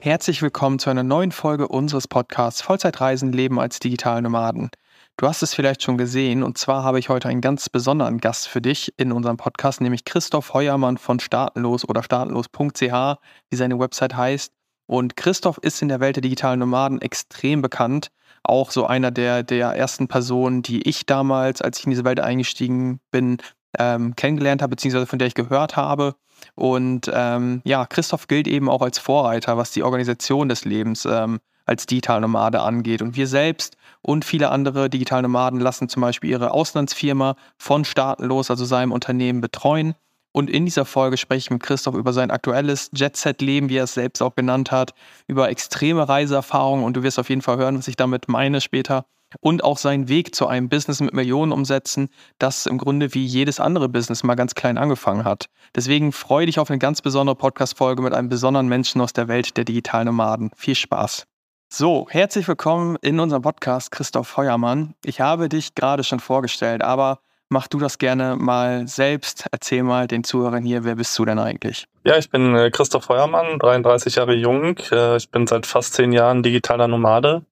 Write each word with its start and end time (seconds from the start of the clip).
Herzlich 0.00 0.42
willkommen 0.42 0.78
zu 0.78 0.90
einer 0.90 1.02
neuen 1.02 1.32
Folge 1.32 1.66
unseres 1.66 2.06
Podcasts 2.06 2.62
Vollzeitreisen 2.62 3.32
leben 3.32 3.58
als 3.58 3.80
digitale 3.80 4.22
Nomaden. 4.22 4.70
Du 5.16 5.26
hast 5.26 5.42
es 5.42 5.54
vielleicht 5.54 5.82
schon 5.82 5.98
gesehen 5.98 6.44
und 6.44 6.56
zwar 6.56 6.84
habe 6.84 7.00
ich 7.00 7.08
heute 7.08 7.28
einen 7.28 7.40
ganz 7.40 7.68
besonderen 7.68 8.18
Gast 8.18 8.46
für 8.46 8.60
dich 8.60 8.94
in 8.96 9.10
unserem 9.10 9.36
Podcast, 9.36 9.80
nämlich 9.80 10.04
Christoph 10.04 10.54
Heuermann 10.54 10.98
von 10.98 11.18
Startenlos 11.18 11.88
oder 11.88 12.04
startenlos.ch, 12.04 13.18
wie 13.50 13.56
seine 13.56 13.80
Website 13.80 14.16
heißt. 14.16 14.52
Und 14.86 15.16
Christoph 15.16 15.58
ist 15.58 15.82
in 15.82 15.88
der 15.88 15.98
Welt 15.98 16.14
der 16.14 16.22
digitalen 16.22 16.60
Nomaden 16.60 17.02
extrem 17.02 17.60
bekannt. 17.60 18.12
Auch 18.44 18.70
so 18.70 18.86
einer 18.86 19.10
der, 19.10 19.42
der 19.42 19.70
ersten 19.70 20.06
Personen, 20.06 20.62
die 20.62 20.88
ich 20.88 21.06
damals, 21.06 21.60
als 21.60 21.80
ich 21.80 21.86
in 21.86 21.90
diese 21.90 22.04
Welt 22.04 22.20
eingestiegen 22.20 23.00
bin, 23.10 23.38
ähm, 23.76 24.14
kennengelernt 24.14 24.62
habe, 24.62 24.70
beziehungsweise 24.70 25.06
von 25.06 25.18
der 25.18 25.26
ich 25.26 25.34
gehört 25.34 25.76
habe. 25.76 26.14
Und 26.54 27.10
ähm, 27.12 27.60
ja, 27.64 27.86
Christoph 27.86 28.28
gilt 28.28 28.48
eben 28.48 28.68
auch 28.68 28.82
als 28.82 28.98
Vorreiter, 28.98 29.56
was 29.56 29.70
die 29.70 29.82
Organisation 29.82 30.48
des 30.48 30.64
Lebens 30.64 31.04
ähm, 31.04 31.40
als 31.66 31.86
Digitalnomade 31.86 32.60
angeht. 32.60 33.02
Und 33.02 33.16
wir 33.16 33.26
selbst 33.26 33.76
und 34.02 34.24
viele 34.24 34.50
andere 34.50 34.88
Digitalnomaden 34.88 35.60
lassen 35.60 35.88
zum 35.88 36.00
Beispiel 36.00 36.30
ihre 36.30 36.50
Auslandsfirma 36.50 37.36
von 37.58 37.84
Staatenlos, 37.84 38.50
also 38.50 38.64
seinem 38.64 38.92
Unternehmen, 38.92 39.40
betreuen. 39.40 39.94
Und 40.32 40.50
in 40.50 40.64
dieser 40.64 40.84
Folge 40.84 41.16
spreche 41.16 41.38
ich 41.38 41.50
mit 41.50 41.62
Christoph 41.62 41.94
über 41.94 42.12
sein 42.12 42.30
aktuelles 42.30 42.90
Jet-Set-Leben, 42.94 43.68
wie 43.68 43.76
er 43.76 43.84
es 43.84 43.94
selbst 43.94 44.22
auch 44.22 44.34
genannt 44.34 44.70
hat, 44.70 44.94
über 45.26 45.48
extreme 45.48 46.08
Reiseerfahrungen 46.08 46.84
und 46.84 46.96
du 46.96 47.02
wirst 47.02 47.18
auf 47.18 47.28
jeden 47.28 47.42
Fall 47.42 47.56
hören, 47.56 47.78
was 47.78 47.88
ich 47.88 47.96
damit 47.96 48.28
meine 48.28 48.60
später 48.60 49.04
und 49.40 49.64
auch 49.64 49.78
seinen 49.78 50.08
Weg 50.08 50.34
zu 50.34 50.46
einem 50.46 50.68
Business 50.68 51.00
mit 51.00 51.14
Millionen 51.14 51.52
umsetzen, 51.52 52.08
das 52.38 52.66
im 52.66 52.78
Grunde 52.78 53.14
wie 53.14 53.24
jedes 53.24 53.60
andere 53.60 53.88
Business 53.88 54.24
mal 54.24 54.34
ganz 54.34 54.54
klein 54.54 54.78
angefangen 54.78 55.24
hat. 55.24 55.46
Deswegen 55.74 56.12
freue 56.12 56.46
dich 56.46 56.58
auf 56.58 56.70
eine 56.70 56.78
ganz 56.78 57.02
besondere 57.02 57.36
Podcast-Folge 57.36 58.02
mit 58.02 58.14
einem 58.14 58.28
besonderen 58.28 58.68
Menschen 58.68 59.00
aus 59.00 59.12
der 59.12 59.28
Welt 59.28 59.56
der 59.56 59.64
digitalen 59.64 60.06
Nomaden. 60.06 60.50
Viel 60.56 60.74
Spaß! 60.74 61.24
So, 61.70 62.06
herzlich 62.08 62.48
willkommen 62.48 62.96
in 63.02 63.20
unserem 63.20 63.42
Podcast, 63.42 63.90
Christoph 63.90 64.26
Feuermann. 64.26 64.94
Ich 65.04 65.20
habe 65.20 65.50
dich 65.50 65.74
gerade 65.74 66.02
schon 66.02 66.18
vorgestellt, 66.18 66.82
aber 66.82 67.20
mach 67.50 67.68
du 67.68 67.78
das 67.78 67.98
gerne 67.98 68.36
mal 68.36 68.88
selbst. 68.88 69.44
Erzähl 69.52 69.82
mal 69.82 70.06
den 70.06 70.24
Zuhörern 70.24 70.64
hier, 70.64 70.84
wer 70.84 70.94
bist 70.94 71.18
du 71.18 71.26
denn 71.26 71.38
eigentlich? 71.38 71.86
Ja, 72.04 72.16
ich 72.16 72.30
bin 72.30 72.54
äh, 72.56 72.70
Christoph 72.70 73.04
Feuermann, 73.04 73.58
33 73.58 74.14
Jahre 74.14 74.34
jung. 74.34 74.78
Äh, 74.90 75.18
ich 75.18 75.30
bin 75.30 75.46
seit 75.46 75.66
fast 75.66 75.92
zehn 75.92 76.12
Jahren 76.12 76.42
digitaler 76.42 76.88
Nomade. 76.88 77.44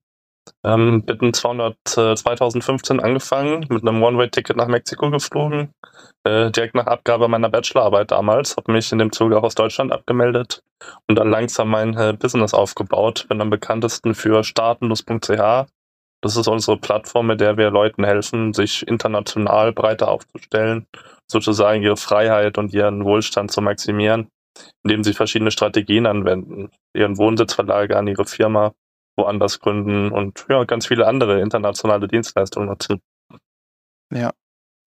Ähm, 0.67 1.03
bin 1.03 1.33
200, 1.33 1.77
äh, 1.97 2.15
2015 2.15 2.99
angefangen, 2.99 3.65
mit 3.69 3.87
einem 3.87 4.03
One-Way-Ticket 4.03 4.57
nach 4.57 4.67
Mexiko 4.67 5.09
geflogen, 5.09 5.71
äh, 6.25 6.51
direkt 6.51 6.75
nach 6.75 6.87
Abgabe 6.87 7.29
meiner 7.29 7.47
Bachelorarbeit 7.47 8.11
damals, 8.11 8.57
habe 8.57 8.73
mich 8.73 8.91
in 8.91 8.97
dem 8.97 9.13
Zuge 9.13 9.37
auch 9.37 9.43
aus 9.43 9.55
Deutschland 9.55 9.93
abgemeldet 9.93 10.63
und 11.07 11.17
dann 11.17 11.29
langsam 11.29 11.69
mein 11.69 11.95
äh, 11.95 12.13
Business 12.19 12.53
aufgebaut. 12.53 13.27
Bin 13.29 13.39
am 13.39 13.49
bekanntesten 13.49 14.13
für 14.13 14.43
startenlos.ch. 14.43 15.69
Das 16.21 16.35
ist 16.35 16.47
unsere 16.49 16.77
Plattform, 16.77 17.27
mit 17.27 17.39
der 17.39 17.55
wir 17.55 17.71
Leuten 17.71 18.03
helfen, 18.03 18.51
sich 18.51 18.85
international 18.85 19.71
breiter 19.71 20.09
aufzustellen, 20.09 20.85
sozusagen 21.31 21.81
ihre 21.81 21.95
Freiheit 21.95 22.57
und 22.57 22.73
ihren 22.73 23.05
Wohlstand 23.05 23.51
zu 23.51 23.61
maximieren, 23.61 24.27
indem 24.83 25.05
sie 25.05 25.13
verschiedene 25.13 25.51
Strategien 25.51 26.07
anwenden, 26.07 26.71
ihren 26.93 27.17
Wohnsitz 27.17 27.53
verlagern, 27.53 28.07
ihre 28.07 28.25
Firma 28.25 28.73
woanders 29.17 29.59
gründen 29.59 30.11
und 30.11 30.45
ja, 30.49 30.63
ganz 30.63 30.87
viele 30.87 31.07
andere 31.07 31.41
internationale 31.41 32.07
Dienstleistungen 32.07 32.69
nutzen. 32.69 33.01
Ja. 34.13 34.31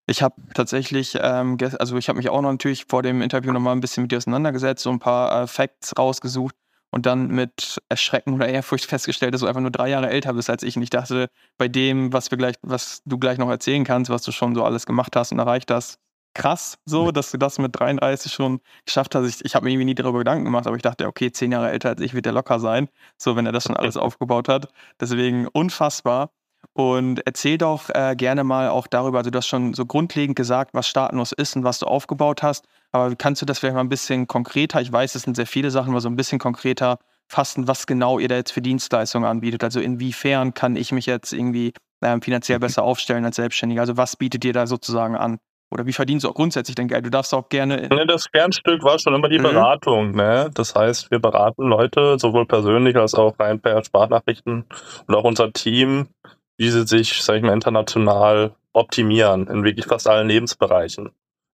Ich 0.06 0.22
habe 0.22 0.36
tatsächlich, 0.54 1.18
ähm, 1.20 1.58
also 1.78 1.98
ich 1.98 2.08
habe 2.08 2.16
mich 2.16 2.30
auch 2.30 2.40
noch 2.40 2.50
natürlich 2.50 2.86
vor 2.86 3.02
dem 3.02 3.20
Interview 3.20 3.52
nochmal 3.52 3.74
ein 3.74 3.80
bisschen 3.80 4.04
mit 4.04 4.12
dir 4.12 4.16
auseinandergesetzt, 4.16 4.82
so 4.82 4.90
ein 4.90 5.00
paar 5.00 5.42
äh, 5.42 5.46
Facts 5.46 5.98
rausgesucht 5.98 6.54
und 6.90 7.04
dann 7.04 7.28
mit 7.28 7.78
Erschrecken 7.90 8.32
oder 8.32 8.48
Ehrfurcht 8.48 8.86
festgestellt, 8.86 9.34
dass 9.34 9.42
du 9.42 9.46
einfach 9.46 9.60
nur 9.60 9.70
drei 9.70 9.90
Jahre 9.90 10.08
älter 10.08 10.32
bist 10.32 10.48
als 10.48 10.62
ich. 10.62 10.76
Und 10.76 10.82
ich 10.82 10.90
dachte, 10.90 11.28
bei 11.58 11.68
dem, 11.68 12.12
was 12.12 12.30
wir 12.30 12.38
gleich, 12.38 12.54
was 12.62 13.02
du 13.04 13.18
gleich 13.18 13.36
noch 13.36 13.50
erzählen 13.50 13.84
kannst, 13.84 14.10
was 14.10 14.22
du 14.22 14.32
schon 14.32 14.54
so 14.54 14.64
alles 14.64 14.86
gemacht 14.86 15.14
hast 15.14 15.32
und 15.32 15.38
erreicht 15.38 15.70
hast, 15.70 15.98
krass, 16.38 16.78
so, 16.86 17.10
dass 17.10 17.32
du 17.32 17.36
das 17.36 17.58
mit 17.58 17.78
33 17.78 18.32
schon 18.32 18.60
geschafft 18.86 19.14
hast. 19.14 19.26
Ich, 19.26 19.44
ich 19.44 19.54
habe 19.54 19.64
mir 19.64 19.72
irgendwie 19.72 19.86
nie 19.86 19.94
darüber 19.94 20.18
Gedanken 20.18 20.44
gemacht, 20.44 20.66
aber 20.66 20.76
ich 20.76 20.82
dachte, 20.82 21.06
okay, 21.06 21.32
zehn 21.32 21.52
Jahre 21.52 21.70
älter 21.70 21.90
als 21.90 22.00
ich 22.00 22.14
wird 22.14 22.24
der 22.24 22.32
locker 22.32 22.60
sein, 22.60 22.88
so, 23.18 23.36
wenn 23.36 23.44
er 23.44 23.52
das 23.52 23.64
schon 23.64 23.76
alles 23.76 23.96
aufgebaut 23.96 24.48
hat. 24.48 24.68
Deswegen 25.00 25.48
unfassbar. 25.48 26.30
Und 26.72 27.26
erzähl 27.26 27.58
doch 27.58 27.90
äh, 27.90 28.14
gerne 28.16 28.44
mal 28.44 28.68
auch 28.68 28.86
darüber, 28.86 29.18
also 29.18 29.30
du 29.30 29.38
hast 29.38 29.48
schon 29.48 29.74
so 29.74 29.84
grundlegend 29.84 30.36
gesagt, 30.36 30.74
was 30.74 30.86
Staatenlos 30.88 31.32
ist 31.32 31.56
und 31.56 31.64
was 31.64 31.80
du 31.80 31.86
aufgebaut 31.86 32.42
hast, 32.42 32.66
aber 32.92 33.14
kannst 33.16 33.42
du 33.42 33.46
das 33.46 33.58
vielleicht 33.58 33.74
mal 33.74 33.80
ein 33.80 33.88
bisschen 33.88 34.26
konkreter, 34.26 34.80
ich 34.80 34.92
weiß, 34.92 35.14
es 35.14 35.22
sind 35.22 35.36
sehr 35.36 35.46
viele 35.46 35.70
Sachen, 35.70 35.90
aber 35.90 36.00
so 36.00 36.08
ein 36.08 36.16
bisschen 36.16 36.38
konkreter 36.38 36.98
fassen, 37.28 37.68
was 37.68 37.86
genau 37.86 38.18
ihr 38.18 38.28
da 38.28 38.36
jetzt 38.36 38.52
für 38.52 38.62
Dienstleistungen 38.62 39.28
anbietet. 39.28 39.62
Also 39.64 39.80
inwiefern 39.80 40.54
kann 40.54 40.76
ich 40.76 40.92
mich 40.92 41.06
jetzt 41.06 41.32
irgendwie 41.32 41.72
äh, 42.00 42.18
finanziell 42.20 42.58
besser 42.58 42.82
aufstellen 42.82 43.24
als 43.24 43.36
Selbstständiger? 43.36 43.82
Also 43.82 43.96
was 43.96 44.16
bietet 44.16 44.44
ihr 44.44 44.52
da 44.52 44.66
sozusagen 44.66 45.16
an? 45.16 45.38
Oder 45.70 45.84
wie 45.86 45.92
verdienst 45.92 46.24
du 46.24 46.30
auch 46.30 46.34
grundsätzlich 46.34 46.74
dein 46.74 46.88
Geld? 46.88 47.04
Du 47.04 47.10
darfst 47.10 47.34
auch 47.34 47.48
gerne. 47.48 47.88
Ne, 47.88 48.06
das 48.06 48.30
Kernstück 48.30 48.82
war 48.82 48.98
schon 48.98 49.14
immer 49.14 49.28
die 49.28 49.38
mhm. 49.38 49.44
Beratung. 49.44 50.12
Ne? 50.12 50.50
Das 50.54 50.74
heißt, 50.74 51.10
wir 51.10 51.18
beraten 51.18 51.68
Leute, 51.68 52.18
sowohl 52.18 52.46
persönlich 52.46 52.96
als 52.96 53.14
auch 53.14 53.38
rein 53.38 53.60
per 53.60 53.84
Sprachnachrichten 53.84 54.64
und 55.06 55.14
auch 55.14 55.24
unser 55.24 55.52
Team, 55.52 56.08
wie 56.56 56.70
sie 56.70 56.86
sich, 56.86 57.22
sag 57.22 57.36
ich 57.36 57.42
mal, 57.42 57.52
international 57.52 58.52
optimieren 58.72 59.46
in 59.48 59.64
wirklich 59.64 59.86
fast 59.86 60.08
allen 60.08 60.28
Lebensbereichen. 60.28 61.10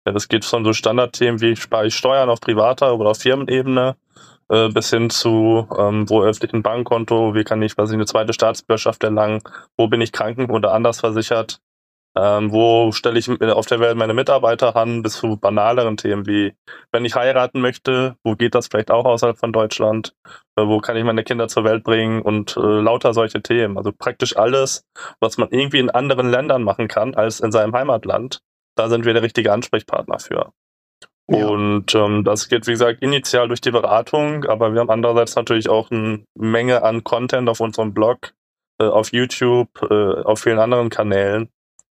Ja, 0.07 0.13
das 0.13 0.29
geht 0.29 0.45
von 0.45 0.65
so 0.65 0.73
Standardthemen 0.73 1.41
wie 1.41 1.57
spare 1.57 1.87
ich 1.87 1.95
Steuern 1.95 2.31
auf 2.31 2.41
privater 2.41 2.95
oder 2.95 3.11
auf 3.11 3.19
Firmenebene 3.19 3.97
äh, 4.49 4.69
bis 4.69 4.91
hin 4.91 5.11
zu, 5.11 5.69
ähm, 5.79 6.09
wo 6.09 6.23
öffne 6.23 6.49
ich 6.49 6.55
ein 6.55 6.63
Bankkonto, 6.63 7.35
wie 7.35 7.45
kann 7.45 7.63
ich, 7.63 7.79
was 7.79 7.91
ich, 7.91 7.95
eine 7.95 8.07
zweite 8.07 8.33
Staatsbürgerschaft 8.33 9.05
erlangen, 9.05 9.43
wo 9.77 9.89
bin 9.89 10.01
ich 10.01 10.13
kranken 10.13 10.51
oder 10.51 10.73
anders 10.73 11.01
versichert, 11.01 11.61
ähm, 12.17 12.51
wo 12.51 12.91
stelle 12.93 13.19
ich 13.19 13.31
auf 13.31 13.67
der 13.67 13.79
Welt 13.79 13.97
meine 13.97 14.15
Mitarbeiter 14.15 14.75
an, 14.75 15.03
bis 15.03 15.15
zu 15.15 15.37
banaleren 15.37 15.97
Themen 15.97 16.27
wie, 16.27 16.55
wenn 16.91 17.05
ich 17.05 17.15
heiraten 17.15 17.61
möchte, 17.61 18.17
wo 18.25 18.35
geht 18.35 18.55
das 18.55 18.67
vielleicht 18.67 18.91
auch 18.91 19.05
außerhalb 19.05 19.39
von 19.39 19.53
Deutschland? 19.53 20.15
Äh, 20.57 20.67
wo 20.67 20.79
kann 20.81 20.97
ich 20.97 21.05
meine 21.05 21.23
Kinder 21.23 21.47
zur 21.47 21.65
Welt 21.65 21.85
bringen? 21.85 22.21
Und 22.23 22.57
äh, 22.57 22.61
lauter 22.61 23.15
solche 23.15 23.43
Themen. 23.43 23.79
Also 23.79 23.93
praktisch 23.93 24.37
alles, 24.37 24.85
was 25.21 25.39
man 25.39 25.51
irgendwie 25.51 25.79
in 25.79 25.91
anderen 25.91 26.31
Ländern 26.31 26.65
machen 26.65 26.89
kann 26.89 27.15
als 27.15 27.41
in 27.41 27.53
seinem 27.53 27.75
Heimatland. 27.75 28.41
Da 28.77 28.89
sind 28.89 29.05
wir 29.05 29.13
der 29.13 29.23
richtige 29.23 29.53
Ansprechpartner 29.53 30.19
für. 30.19 30.53
Ja. 31.31 31.47
Und 31.47 31.95
ähm, 31.95 32.25
das 32.25 32.49
geht, 32.49 32.67
wie 32.67 32.73
gesagt, 32.73 33.03
initial 33.03 33.47
durch 33.47 33.61
die 33.61 33.71
Beratung, 33.71 34.47
aber 34.47 34.73
wir 34.73 34.81
haben 34.81 34.91
andererseits 34.91 35.37
natürlich 35.37 35.69
auch 35.69 35.89
eine 35.93 36.25
Menge 36.35 36.83
an 36.83 37.05
Content 37.05 37.49
auf 37.49 37.61
unserem 37.61 37.95
Blog, 37.95 38.33
äh, 38.81 38.87
auf 38.87 39.13
YouTube, 39.13 39.69
äh, 39.89 40.23
auf 40.23 40.41
vielen 40.41 40.59
anderen 40.59 40.91
Kanälen, 40.91 41.49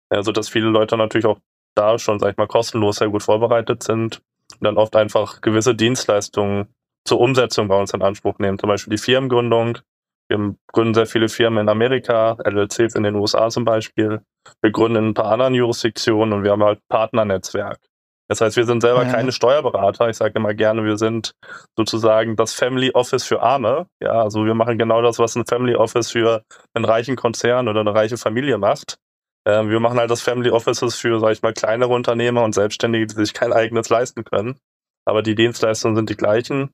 also, 0.10 0.31
dass 0.31 0.50
viele 0.50 0.68
Leute 0.68 0.98
natürlich 0.98 1.25
auch 1.25 1.40
da 1.75 2.00
schon, 2.00 2.19
sag 2.19 2.31
ich 2.31 2.38
mal, 2.38 2.48
kostenlos 2.48 2.98
sehr 2.98 3.10
gut 3.10 3.24
vorbereitet 3.24 3.84
sind 3.84 4.22
und 4.54 4.63
dann 4.63 4.78
oft 4.78 4.96
einfach 4.96 5.42
gewisse 5.42 5.75
Dienstleistungen 5.75 6.74
zur 7.06 7.19
Umsetzung 7.19 7.68
bei 7.68 7.80
uns 7.80 7.94
in 7.94 8.02
Anspruch 8.02 8.40
nehmen. 8.40 8.57
Zum 8.57 8.69
Beispiel 8.69 8.92
die 8.92 9.02
Firmengründung. 9.02 9.80
Wir 10.28 10.56
gründen 10.72 10.96
sehr 10.96 11.06
viele 11.06 11.30
Firmen 11.30 11.60
in 11.60 11.69
Amerika, 11.69 12.38
LLCs 12.44 12.96
in 12.96 13.04
den 13.04 13.16
USA 13.16 13.50
zum 13.50 13.63
Beispiel. 13.63 14.22
Wir 14.62 14.72
gründen 14.72 14.98
in 14.98 15.10
ein 15.10 15.13
paar 15.13 15.31
anderen 15.31 15.54
Jurisdiktionen 15.54 16.34
und 16.34 16.44
wir 16.44 16.51
haben 16.51 16.63
halt 16.63 16.80
Partnernetzwerk. 16.90 17.80
Das 18.28 18.42
heißt, 18.42 18.58
wir 18.58 18.66
sind 18.66 18.81
selber 18.81 19.04
ja. 19.04 19.12
keine 19.12 19.31
Steuerberater. 19.31 20.10
Ich 20.10 20.18
sage 20.18 20.34
immer 20.36 20.56
gerne, 20.56 20.84
wir 20.84 20.98
sind 20.98 21.34
sozusagen 21.78 22.36
das 22.36 22.56
Family 22.56 22.90
Office 22.92 23.24
für 23.24 23.44
Arme. 23.44 23.86
Ja, 24.01 24.24
also 24.24 24.46
wir 24.46 24.56
machen 24.56 24.80
genau 24.80 25.04
das, 25.04 25.19
was 25.19 25.36
ein 25.36 25.46
Family 25.46 25.75
Office 25.75 26.10
für 26.10 26.44
einen 26.74 26.86
reichen 26.86 27.16
Konzern 27.16 27.68
oder 27.68 27.81
eine 27.81 27.94
reiche 27.94 28.18
Familie 28.18 28.58
macht. 28.58 28.98
Ähm, 29.45 29.69
wir 29.69 29.80
machen 29.80 30.00
halt 30.00 30.09
das 30.09 30.21
Family 30.21 30.50
Offices 30.50 30.95
für, 30.95 31.19
sag 31.19 31.31
ich 31.31 31.42
mal, 31.42 31.53
kleinere 31.53 31.94
Unternehmer 31.94 32.44
und 32.44 32.53
Selbstständige, 32.53 33.07
die 33.07 33.15
sich 33.15 33.33
kein 33.33 33.53
eigenes 33.53 33.89
leisten 33.89 34.24
können. 34.24 34.57
Aber 35.06 35.21
die 35.21 35.36
Dienstleistungen 35.36 35.95
sind 35.95 36.09
die 36.09 36.18
gleichen. 36.18 36.71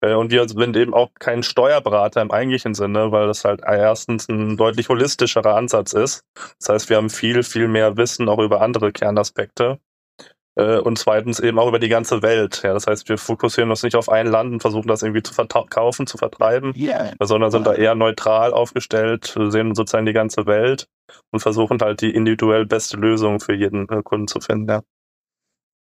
Äh, 0.00 0.14
und 0.14 0.30
wir 0.30 0.48
sind 0.48 0.76
eben 0.76 0.94
auch 0.94 1.10
kein 1.18 1.42
Steuerberater 1.42 2.22
im 2.22 2.30
eigentlichen 2.30 2.74
Sinne, 2.74 3.10
weil 3.10 3.26
das 3.26 3.44
halt 3.44 3.62
erstens 3.64 4.28
ein 4.28 4.56
deutlich 4.56 4.88
holistischerer 4.88 5.56
Ansatz 5.56 5.92
ist. 5.92 6.24
Das 6.58 6.68
heißt, 6.68 6.90
wir 6.90 6.98
haben 6.98 7.10
viel, 7.10 7.42
viel 7.42 7.68
mehr 7.68 7.96
Wissen 7.96 8.28
auch 8.28 8.38
über 8.38 8.60
andere 8.60 8.92
Kernaspekte. 8.92 9.80
Äh, 10.56 10.78
und 10.78 10.98
zweitens 10.98 11.40
eben 11.40 11.58
auch 11.58 11.68
über 11.68 11.78
die 11.78 11.88
ganze 11.88 12.22
Welt. 12.22 12.62
Ja, 12.62 12.72
das 12.72 12.86
heißt, 12.86 13.08
wir 13.08 13.18
fokussieren 13.18 13.70
uns 13.70 13.82
nicht 13.82 13.96
auf 13.96 14.08
ein 14.08 14.26
Land 14.26 14.52
und 14.52 14.60
versuchen 14.60 14.88
das 14.88 15.02
irgendwie 15.02 15.22
zu 15.22 15.34
verkaufen, 15.34 16.06
zu 16.06 16.16
vertreiben, 16.16 16.72
yeah. 16.76 17.12
sondern 17.20 17.50
sind 17.50 17.66
da 17.66 17.74
eher 17.74 17.94
neutral 17.94 18.52
aufgestellt, 18.52 19.34
sehen 19.48 19.74
sozusagen 19.74 20.06
die 20.06 20.12
ganze 20.12 20.46
Welt 20.46 20.86
und 21.32 21.40
versuchen 21.40 21.80
halt 21.80 22.00
die 22.00 22.14
individuell 22.14 22.66
beste 22.66 22.96
Lösung 22.96 23.40
für 23.40 23.54
jeden 23.54 23.88
äh, 23.88 24.02
Kunden 24.02 24.28
zu 24.28 24.40
finden. 24.40 24.70
Ja. 24.70 24.80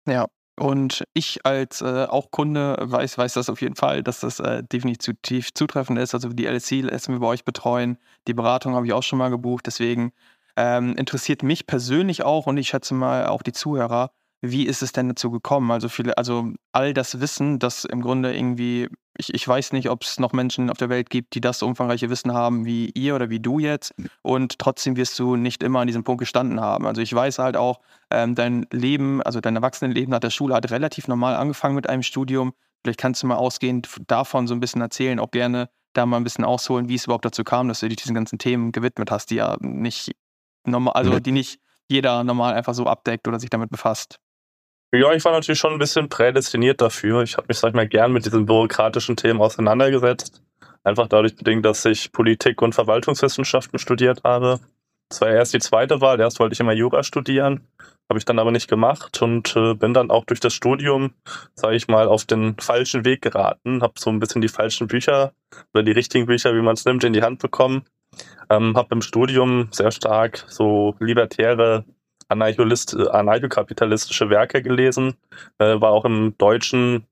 Ja, 0.08 0.26
und 0.58 1.04
ich 1.12 1.44
als 1.44 1.82
äh, 1.82 2.06
auch 2.08 2.30
Kunde 2.30 2.76
weiß, 2.80 3.18
weiß 3.18 3.34
das 3.34 3.50
auf 3.50 3.60
jeden 3.60 3.76
Fall, 3.76 4.02
dass 4.02 4.20
das 4.20 4.40
äh, 4.40 4.62
definitiv 4.64 5.52
zutreffend 5.52 5.98
ist. 5.98 6.14
Also 6.14 6.30
die 6.30 6.46
LSC 6.46 6.80
lassen 6.80 7.12
wir 7.12 7.20
bei 7.20 7.26
euch 7.26 7.44
betreuen. 7.44 7.98
Die 8.26 8.34
Beratung 8.34 8.74
habe 8.74 8.86
ich 8.86 8.94
auch 8.94 9.02
schon 9.02 9.18
mal 9.18 9.28
gebucht. 9.28 9.66
Deswegen 9.66 10.12
ähm, 10.56 10.96
interessiert 10.96 11.42
mich 11.42 11.66
persönlich 11.66 12.22
auch 12.22 12.46
und 12.46 12.56
ich 12.56 12.68
schätze 12.68 12.94
mal 12.94 13.26
auch 13.26 13.42
die 13.42 13.52
Zuhörer, 13.52 14.12
wie 14.42 14.66
ist 14.66 14.82
es 14.82 14.92
denn 14.92 15.08
dazu 15.08 15.30
gekommen? 15.30 15.70
Also 15.70 15.88
viele, 15.88 16.16
also 16.18 16.52
all 16.72 16.94
das 16.94 17.20
Wissen, 17.20 17.58
das 17.58 17.84
im 17.84 18.02
Grunde 18.02 18.34
irgendwie, 18.36 18.88
ich, 19.16 19.32
ich 19.32 19.46
weiß 19.46 19.72
nicht, 19.72 19.88
ob 19.88 20.02
es 20.02 20.18
noch 20.18 20.32
Menschen 20.32 20.70
auf 20.70 20.76
der 20.78 20.88
Welt 20.88 21.10
gibt, 21.10 21.34
die 21.34 21.40
das 21.40 21.62
umfangreiche 21.62 22.10
Wissen 22.10 22.32
haben 22.32 22.64
wie 22.64 22.90
ihr 22.90 23.14
oder 23.14 23.30
wie 23.30 23.40
du 23.40 23.58
jetzt. 23.58 23.94
Und 24.22 24.58
trotzdem 24.58 24.96
wirst 24.96 25.18
du 25.18 25.36
nicht 25.36 25.62
immer 25.62 25.80
an 25.80 25.86
diesem 25.86 26.04
Punkt 26.04 26.20
gestanden 26.20 26.60
haben. 26.60 26.86
Also 26.86 27.00
ich 27.00 27.12
weiß 27.14 27.38
halt 27.38 27.56
auch, 27.56 27.80
ähm, 28.10 28.34
dein 28.34 28.66
Leben, 28.70 29.22
also 29.22 29.40
dein 29.40 29.56
Erwachsenenleben 29.56 30.10
nach 30.10 30.20
der 30.20 30.30
Schule 30.30 30.54
hat 30.54 30.70
relativ 30.70 31.08
normal 31.08 31.36
angefangen 31.36 31.74
mit 31.74 31.88
einem 31.88 32.02
Studium. 32.02 32.52
Vielleicht 32.82 33.00
kannst 33.00 33.22
du 33.22 33.26
mal 33.26 33.36
ausgehend 33.36 33.88
davon 34.06 34.46
so 34.46 34.54
ein 34.54 34.60
bisschen 34.60 34.80
erzählen, 34.80 35.18
auch 35.18 35.30
gerne 35.30 35.70
da 35.94 36.06
mal 36.06 36.18
ein 36.18 36.24
bisschen 36.24 36.44
ausholen, 36.44 36.88
wie 36.88 36.94
es 36.94 37.06
überhaupt 37.06 37.24
dazu 37.24 37.42
kam, 37.42 37.68
dass 37.68 37.80
du 37.80 37.88
dich 37.88 37.96
diesen 37.96 38.14
ganzen 38.14 38.38
Themen 38.38 38.70
gewidmet 38.70 39.10
hast, 39.10 39.30
die 39.30 39.36
ja 39.36 39.56
nicht 39.60 40.12
normal, 40.64 40.92
also 40.94 41.18
die 41.20 41.32
nicht 41.32 41.58
jeder 41.88 42.24
normal 42.24 42.54
einfach 42.54 42.74
so 42.74 42.86
abdeckt 42.86 43.26
oder 43.28 43.40
sich 43.40 43.50
damit 43.50 43.70
befasst. 43.70 44.18
Ja, 44.92 45.12
ich 45.12 45.24
war 45.24 45.32
natürlich 45.32 45.58
schon 45.58 45.72
ein 45.72 45.78
bisschen 45.78 46.08
prädestiniert 46.08 46.80
dafür. 46.80 47.22
Ich 47.22 47.36
habe 47.36 47.46
mich, 47.48 47.58
sag 47.58 47.70
ich 47.70 47.74
mal, 47.74 47.88
gern 47.88 48.12
mit 48.12 48.24
diesen 48.24 48.46
bürokratischen 48.46 49.16
Themen 49.16 49.40
auseinandergesetzt. 49.40 50.42
Einfach 50.84 51.08
dadurch 51.08 51.34
bedingt, 51.34 51.64
dass 51.64 51.84
ich 51.84 52.12
Politik 52.12 52.62
und 52.62 52.74
Verwaltungswissenschaften 52.74 53.78
studiert 53.78 54.22
habe. 54.22 54.60
Das 55.08 55.20
war 55.20 55.28
erst 55.28 55.54
die 55.54 55.58
zweite 55.58 56.00
Wahl. 56.00 56.20
Erst 56.20 56.38
wollte 56.38 56.52
ich 56.52 56.60
immer 56.60 56.72
Jura 56.72 57.02
studieren, 57.02 57.66
habe 58.08 58.18
ich 58.18 58.24
dann 58.24 58.38
aber 58.38 58.52
nicht 58.52 58.68
gemacht 58.68 59.20
und 59.20 59.54
äh, 59.56 59.74
bin 59.74 59.92
dann 59.94 60.10
auch 60.10 60.24
durch 60.24 60.40
das 60.40 60.54
Studium, 60.54 61.12
sage 61.54 61.76
ich 61.76 61.88
mal, 61.88 62.06
auf 62.06 62.24
den 62.24 62.56
falschen 62.58 63.04
Weg 63.04 63.22
geraten. 63.22 63.82
Habe 63.82 63.94
so 63.98 64.10
ein 64.10 64.20
bisschen 64.20 64.40
die 64.40 64.48
falschen 64.48 64.86
Bücher 64.86 65.32
oder 65.74 65.82
die 65.82 65.92
richtigen 65.92 66.26
Bücher, 66.26 66.54
wie 66.54 66.62
man 66.62 66.74
es 66.74 66.84
nimmt, 66.84 67.02
in 67.02 67.12
die 67.12 67.22
Hand 67.22 67.40
bekommen. 67.40 67.84
Ähm, 68.48 68.76
habe 68.76 68.94
im 68.94 69.02
Studium 69.02 69.68
sehr 69.72 69.90
stark 69.90 70.44
so 70.48 70.94
libertäre 71.00 71.84
anarchokapitalistische 72.28 74.30
Werke 74.30 74.62
gelesen, 74.62 75.16
äh, 75.58 75.80
war 75.80 75.90
auch 75.90 76.04
im 76.04 76.36
deutschen, 76.38 77.06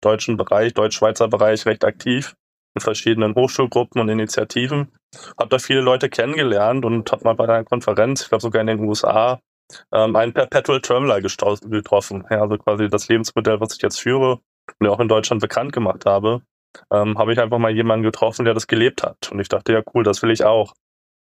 deutschen 0.00 0.36
Bereich, 0.36 0.74
deutsch-schweizer 0.74 1.28
Bereich 1.28 1.66
recht 1.66 1.84
aktiv 1.84 2.34
in 2.74 2.80
verschiedenen 2.80 3.34
Hochschulgruppen 3.34 4.00
und 4.00 4.08
Initiativen. 4.08 4.92
Habe 5.38 5.50
da 5.50 5.58
viele 5.58 5.80
Leute 5.80 6.08
kennengelernt 6.08 6.84
und 6.84 7.10
habe 7.10 7.24
mal 7.24 7.34
bei 7.34 7.44
einer 7.44 7.64
Konferenz, 7.64 8.22
ich 8.22 8.28
glaube 8.28 8.42
sogar 8.42 8.60
in 8.60 8.68
den 8.68 8.80
USA, 8.80 9.40
ähm, 9.92 10.16
einen 10.16 10.32
Perpetual 10.32 10.80
Terminal 10.80 11.22
getroffen. 11.22 12.24
Ja, 12.30 12.42
also 12.42 12.58
quasi 12.58 12.88
das 12.88 13.08
Lebensmodell, 13.08 13.60
was 13.60 13.74
ich 13.74 13.82
jetzt 13.82 14.00
führe 14.00 14.40
und 14.78 14.88
auch 14.88 15.00
in 15.00 15.08
Deutschland 15.08 15.40
bekannt 15.40 15.72
gemacht 15.72 16.06
habe, 16.06 16.42
ähm, 16.92 17.18
habe 17.18 17.32
ich 17.32 17.40
einfach 17.40 17.58
mal 17.58 17.74
jemanden 17.74 18.04
getroffen, 18.04 18.44
der 18.44 18.54
das 18.54 18.66
gelebt 18.66 19.02
hat. 19.02 19.30
Und 19.32 19.40
ich 19.40 19.48
dachte, 19.48 19.72
ja 19.72 19.82
cool, 19.94 20.04
das 20.04 20.22
will 20.22 20.30
ich 20.30 20.44
auch. 20.44 20.74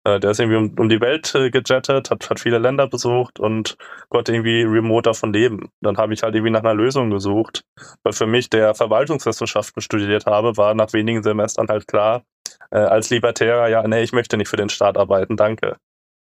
Äh, 0.07 0.21
der 0.21 0.31
ist 0.31 0.39
irgendwie 0.39 0.59
um, 0.59 0.75
um 0.79 0.89
die 0.89 1.01
Welt 1.01 1.35
äh, 1.35 1.51
gejettet, 1.51 2.11
hat, 2.11 2.31
hat 2.31 2.39
viele 2.39 2.59
Länder 2.59 2.87
besucht 2.87 3.41
und 3.41 3.77
konnte 4.09 4.33
irgendwie 4.33 4.63
remote 4.63 5.11
davon 5.11 5.33
leben. 5.33 5.69
Dann 5.81 5.97
habe 5.97 6.15
ich 6.15 6.23
halt 6.23 6.35
irgendwie 6.37 6.53
nach 6.53 6.63
einer 6.63 6.75
Lösung 6.75 7.11
gesucht. 7.11 7.65
Weil 8.05 8.13
für 8.13 8.27
mich, 8.27 8.49
der 8.49 8.77
Verwaltungswissenschaften 8.77 9.83
studiert 9.83 10.27
habe, 10.27 10.57
war 10.57 10.75
nach 10.75 10.93
wenigen 10.93 11.25
Semestern 11.25 11.67
halt 11.69 11.89
klar, 11.89 12.23
äh, 12.71 12.79
als 12.79 13.11
Libertärer, 13.11 13.69
ja, 13.69 13.87
nee, 13.89 14.03
ich 14.03 14.13
möchte 14.13 14.37
nicht 14.37 14.49
für 14.49 14.57
den 14.57 14.69
Staat 14.69 14.97
arbeiten, 14.97 15.37
danke. 15.37 15.77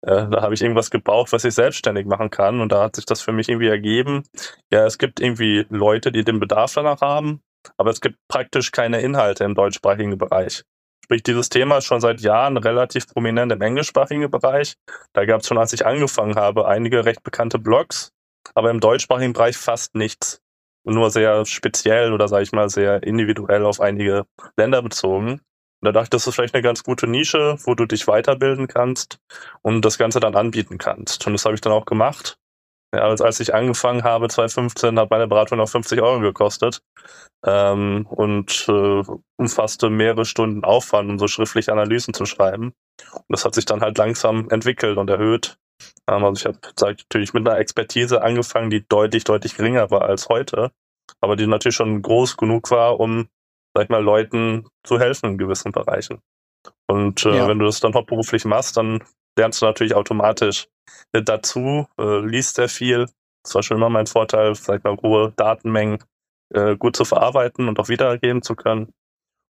Äh, 0.02 0.28
da 0.30 0.42
habe 0.42 0.54
ich 0.54 0.62
irgendwas 0.62 0.92
gebraucht, 0.92 1.32
was 1.32 1.46
ich 1.46 1.54
selbstständig 1.54 2.06
machen 2.06 2.30
kann. 2.30 2.60
Und 2.60 2.74
da 2.74 2.84
hat 2.84 2.98
sich 2.98 3.06
das 3.06 3.22
für 3.22 3.32
mich 3.32 3.48
irgendwie 3.48 3.68
ergeben. 3.68 4.24
Ja, 4.74 4.86
es 4.86 4.98
gibt 4.98 5.22
irgendwie 5.22 5.66
Leute, 5.70 6.12
die 6.12 6.26
den 6.26 6.42
Bedarf 6.42 6.74
danach 6.74 7.00
haben, 7.00 7.42
aber 7.78 7.92
es 7.92 8.02
gibt 8.02 8.18
praktisch 8.28 8.72
keine 8.72 9.00
Inhalte 9.00 9.46
im 9.46 9.56
deutschsprachigen 9.56 10.18
Bereich. 10.18 10.64
Sprich, 11.10 11.24
dieses 11.24 11.50
Thema 11.50 11.80
ist 11.80 11.86
schon 11.86 12.02
seit 12.02 12.22
Jahren 12.22 12.56
relativ 12.56 13.08
prominent 13.08 13.52
im 13.52 13.62
englischsprachigen 13.64 14.30
Bereich. 14.30 14.76
Da 15.14 15.26
gab 15.26 15.42
es 15.42 15.48
schon, 15.48 15.58
als 15.58 15.74
ich 15.74 15.84
angefangen 15.84 16.36
habe, 16.36 16.68
einige 16.68 17.04
recht 17.04 17.24
bekannte 17.24 17.58
Blogs, 17.58 18.12
aber 18.54 18.70
im 18.70 18.80
deutschsprachigen 18.80 19.34
Bereich 19.34 19.58
fast 19.58 19.96
nichts. 19.96 20.40
nur 20.84 21.10
sehr 21.10 21.48
speziell 21.48 22.14
oder 22.14 22.28
sage 22.28 22.44
ich 22.44 22.52
mal 22.52 22.70
sehr 22.70 23.02
individuell 23.02 23.66
auf 23.66 23.80
einige 23.82 24.28
Länder 24.56 24.84
bezogen. 24.84 25.42
Und 25.82 25.86
da 25.86 25.92
dachte 25.92 26.06
ich, 26.06 26.10
das 26.12 26.28
ist 26.28 26.36
vielleicht 26.36 26.54
eine 26.54 26.62
ganz 26.62 26.84
gute 26.84 27.08
Nische, 27.08 27.58
wo 27.64 27.74
du 27.74 27.88
dich 27.88 28.08
weiterbilden 28.08 28.68
kannst 28.68 29.18
und 29.64 29.84
das 29.84 29.98
Ganze 29.98 30.20
dann 30.20 30.36
anbieten 30.36 30.78
kannst. 30.78 31.26
Und 31.26 31.34
das 31.34 31.44
habe 31.44 31.56
ich 31.56 31.62
dann 31.62 31.74
auch 31.74 31.86
gemacht. 31.86 32.38
Ja, 32.94 33.02
als, 33.02 33.22
als 33.22 33.40
ich 33.40 33.54
angefangen 33.54 34.04
habe, 34.04 34.30
2015, 34.30 35.00
hat 35.00 35.12
meine 35.12 35.28
Beratung 35.28 35.60
noch 35.60 35.70
50 35.70 36.02
Euro 36.02 36.20
gekostet 36.22 36.82
ähm, 37.46 38.08
und 38.10 38.66
äh, 38.68 39.04
umfasste 39.38 39.90
mehrere 39.92 40.26
Stunden 40.26 40.64
Aufwand, 40.64 41.10
um 41.10 41.20
so 41.20 41.28
schriftliche 41.28 41.72
Analysen 41.72 42.14
zu 42.16 42.26
schreiben. 42.26 42.74
Und 43.14 43.26
das 43.30 43.46
hat 43.46 43.54
sich 43.54 43.66
dann 43.66 43.82
halt 43.82 43.98
langsam 43.98 44.50
entwickelt 44.50 44.98
und 44.98 45.10
erhöht. 45.10 45.58
Ähm, 46.08 46.24
also 46.24 46.40
ich 46.40 46.46
habe 46.46 46.60
natürlich 46.82 47.34
mit 47.34 47.48
einer 47.48 47.60
Expertise 47.60 48.24
angefangen, 48.24 48.72
die 48.72 48.84
deutlich, 48.88 49.24
deutlich 49.24 49.56
geringer 49.56 49.92
war 49.92 50.04
als 50.04 50.28
heute, 50.28 50.72
aber 51.22 51.36
die 51.36 51.46
natürlich 51.46 51.76
schon 51.76 52.02
groß 52.02 52.38
genug 52.38 52.72
war, 52.72 53.00
um, 53.00 53.30
sag 53.76 53.84
ich 53.84 53.90
mal, 53.90 54.04
Leuten 54.04 54.68
zu 54.84 55.00
helfen 55.00 55.32
in 55.32 55.38
gewissen 55.38 55.72
Bereichen. 55.72 56.22
Und 56.88 57.24
äh, 57.26 57.38
ja. 57.38 57.48
wenn 57.48 57.60
du 57.60 57.66
das 57.66 57.80
dann 57.80 57.94
hauptberuflich 57.94 58.46
machst, 58.46 58.78
dann 58.78 59.04
lernst 59.40 59.62
du 59.62 59.66
natürlich 59.66 59.96
automatisch 59.96 60.68
dazu, 61.12 61.88
äh, 61.98 62.20
liest 62.26 62.56
sehr 62.56 62.70
viel. 62.70 63.08
Das 63.44 63.56
war 63.56 63.64
schon 63.64 63.78
immer 63.78 63.90
mein 63.90 64.06
Vorteil, 64.06 64.54
vielleicht 64.54 64.84
mal 64.84 64.98
hohe 65.02 65.34
Datenmengen 65.36 66.04
äh, 66.54 66.76
gut 66.76 66.96
zu 66.96 67.06
verarbeiten 67.06 67.68
und 67.68 67.80
auch 67.80 67.90
wiedergeben 67.90 68.42
zu 68.42 68.56
können. 68.56 68.94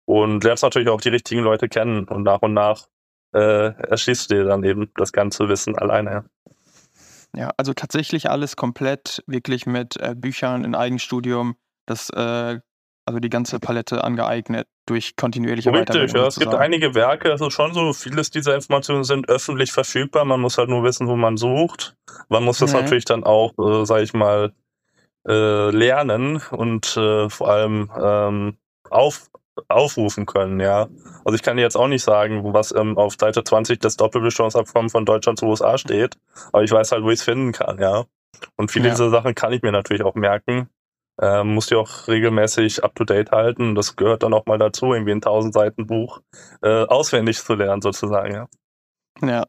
Und 0.06 0.44
lernst 0.44 0.63
natürlich 0.63 0.89
auch 0.89 1.01
die 1.01 1.10
richtigen 1.10 1.42
Leute 1.42 1.68
kennen 1.69 2.06
und 2.06 2.24
nach 2.24 2.42
und 2.42 2.54
nach 2.54 2.88
äh, 3.34 3.74
erschließt 3.74 4.30
du 4.30 4.36
dir 4.36 4.44
dann 4.45 4.63
eben 4.63 4.92
das 4.95 5.12
ganze 5.12 5.50
Wissen 5.50 5.78
alleine. 5.78 6.30
Ja, 7.36 7.51
also 7.58 7.74
tatsächlich 7.74 8.29
alles 8.29 8.56
komplett 8.56 9.24
wirklich 9.27 9.65
mit 9.65 9.98
äh, 9.98 10.15
Büchern 10.15 10.63
in 10.63 10.75
Eigenstudium. 10.75 11.56
Das 11.86 12.10
äh, 12.10 12.60
also 13.08 13.20
die 13.20 13.30
ganze 13.30 13.60
Palette 13.60 14.04
angeeignet 14.04 14.68
durch 14.86 15.16
kontinuierliche 15.16 15.72
Richtig, 15.72 16.12
ja. 16.12 16.28
Es 16.28 16.38
gibt 16.38 16.54
einige 16.54 16.94
Werke, 16.94 17.32
also 17.32 17.50
schon 17.50 17.74
so, 17.74 17.94
vieles 17.94 18.32
dieser 18.32 18.54
Informationen 18.54 19.06
sind 19.06 19.30
öffentlich 19.30 19.72
verfügbar. 19.72 20.26
Man 20.26 20.42
muss 20.42 20.58
halt 20.58 20.70
nur 20.70 20.84
wissen, 20.84 21.08
wo 21.08 21.16
man 21.16 21.38
sucht. 21.38 21.96
Man 22.28 22.44
muss 22.44 22.58
das 22.58 22.74
mhm. 22.74 22.82
natürlich 22.82 23.06
dann 23.06 23.24
auch, 23.24 23.54
äh, 23.58 23.86
sag 23.86 24.02
ich 24.02 24.14
mal, 24.14 24.52
äh, 25.26 25.70
lernen 25.70 26.42
und 26.52 26.98
äh, 26.98 27.30
vor 27.30 27.50
allem 27.50 27.90
ähm, 27.98 28.58
auf, 28.90 29.30
aufrufen 29.70 30.26
können, 30.26 30.60
ja. 30.60 30.88
Also 31.24 31.36
ich 31.36 31.44
kann 31.44 31.56
dir 31.56 31.64
jetzt 31.64 31.78
auch 31.78 31.88
nicht 31.88 32.04
sagen, 32.04 32.54
was 32.54 32.74
ähm, 32.76 32.98
auf 32.98 33.16
Seite 33.18 33.44
20 33.44 33.80
des 33.80 33.96
Doppelbestimmungsabkommen 33.96 34.90
von 34.90 35.06
Deutschland 35.06 35.40
zu 35.40 35.46
USA 35.46 35.78
steht, 35.78 36.18
aber 36.52 36.64
ich 36.64 36.72
weiß 36.72 36.92
halt, 36.92 37.04
wo 37.04 37.10
ich 37.10 37.20
es 37.20 37.24
finden 37.24 37.54
kann, 37.54 37.80
ja. 37.80 38.06
Und 38.58 38.70
viele 38.70 38.90
ja. 38.90 38.94
dieser 38.94 39.10
Sachen 39.10 39.34
kann 39.34 39.54
ich 39.54 39.62
mir 39.62 39.72
natürlich 39.72 40.04
auch 40.04 40.16
merken 40.16 40.70
ähm, 41.21 41.53
musst 41.53 41.71
du 41.71 41.79
auch 41.79 42.07
regelmäßig 42.07 42.83
up 42.83 42.95
to 42.95 43.03
date 43.03 43.31
halten. 43.31 43.75
Das 43.75 43.95
gehört 43.95 44.24
dann 44.24 44.33
auch 44.33 44.45
mal 44.45 44.57
dazu, 44.57 44.93
irgendwie 44.93 45.12
ein 45.12 45.17
1000 45.17 45.53
Seiten 45.53 45.88
Buch 45.88 46.21
äh, 46.62 46.86
auswendig 46.86 47.38
zu 47.39 47.55
lernen, 47.55 47.81
sozusagen. 47.81 48.33
Ja. 48.33 48.47
ja. 49.21 49.43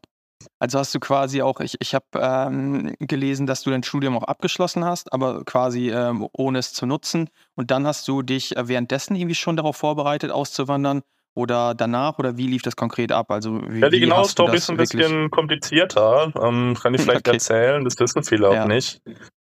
Also 0.57 0.79
hast 0.79 0.95
du 0.95 0.99
quasi 0.99 1.41
auch, 1.41 1.59
ich, 1.59 1.75
ich 1.79 1.93
habe 1.93 2.05
ähm, 2.15 2.95
gelesen, 2.99 3.45
dass 3.45 3.63
du 3.63 3.71
dein 3.71 3.83
Studium 3.83 4.17
auch 4.17 4.23
abgeschlossen 4.23 4.85
hast, 4.85 5.11
aber 5.11 5.43
quasi 5.43 5.91
ähm, 5.91 6.27
ohne 6.33 6.59
es 6.59 6.73
zu 6.73 6.85
nutzen. 6.85 7.29
Und 7.55 7.71
dann 7.71 7.85
hast 7.85 8.07
du 8.07 8.21
dich 8.21 8.55
äh, 8.55 8.67
währenddessen 8.67 9.15
irgendwie 9.15 9.35
schon 9.35 9.57
darauf 9.57 9.75
vorbereitet, 9.75 10.31
auszuwandern 10.31 11.01
oder 11.35 11.75
danach 11.75 12.19
oder 12.19 12.37
wie 12.37 12.47
lief 12.47 12.61
das 12.61 12.75
konkret 12.75 13.11
ab? 13.11 13.31
Also 13.31 13.61
wie, 13.69 13.79
ja, 13.79 13.89
die 13.89 13.99
genaue 13.99 14.25
Story 14.25 14.57
ist 14.57 14.69
ein 14.69 14.77
bisschen 14.77 15.29
komplizierter. 15.29 16.31
Ähm, 16.41 16.75
kann 16.81 16.93
ich 16.93 17.01
vielleicht 17.03 17.27
okay. 17.27 17.37
erzählen, 17.37 17.83
das 17.83 17.99
wissen 17.99 18.23
viele 18.23 18.49
auch 18.49 18.53
ja. 18.53 18.67
nicht. 18.67 19.01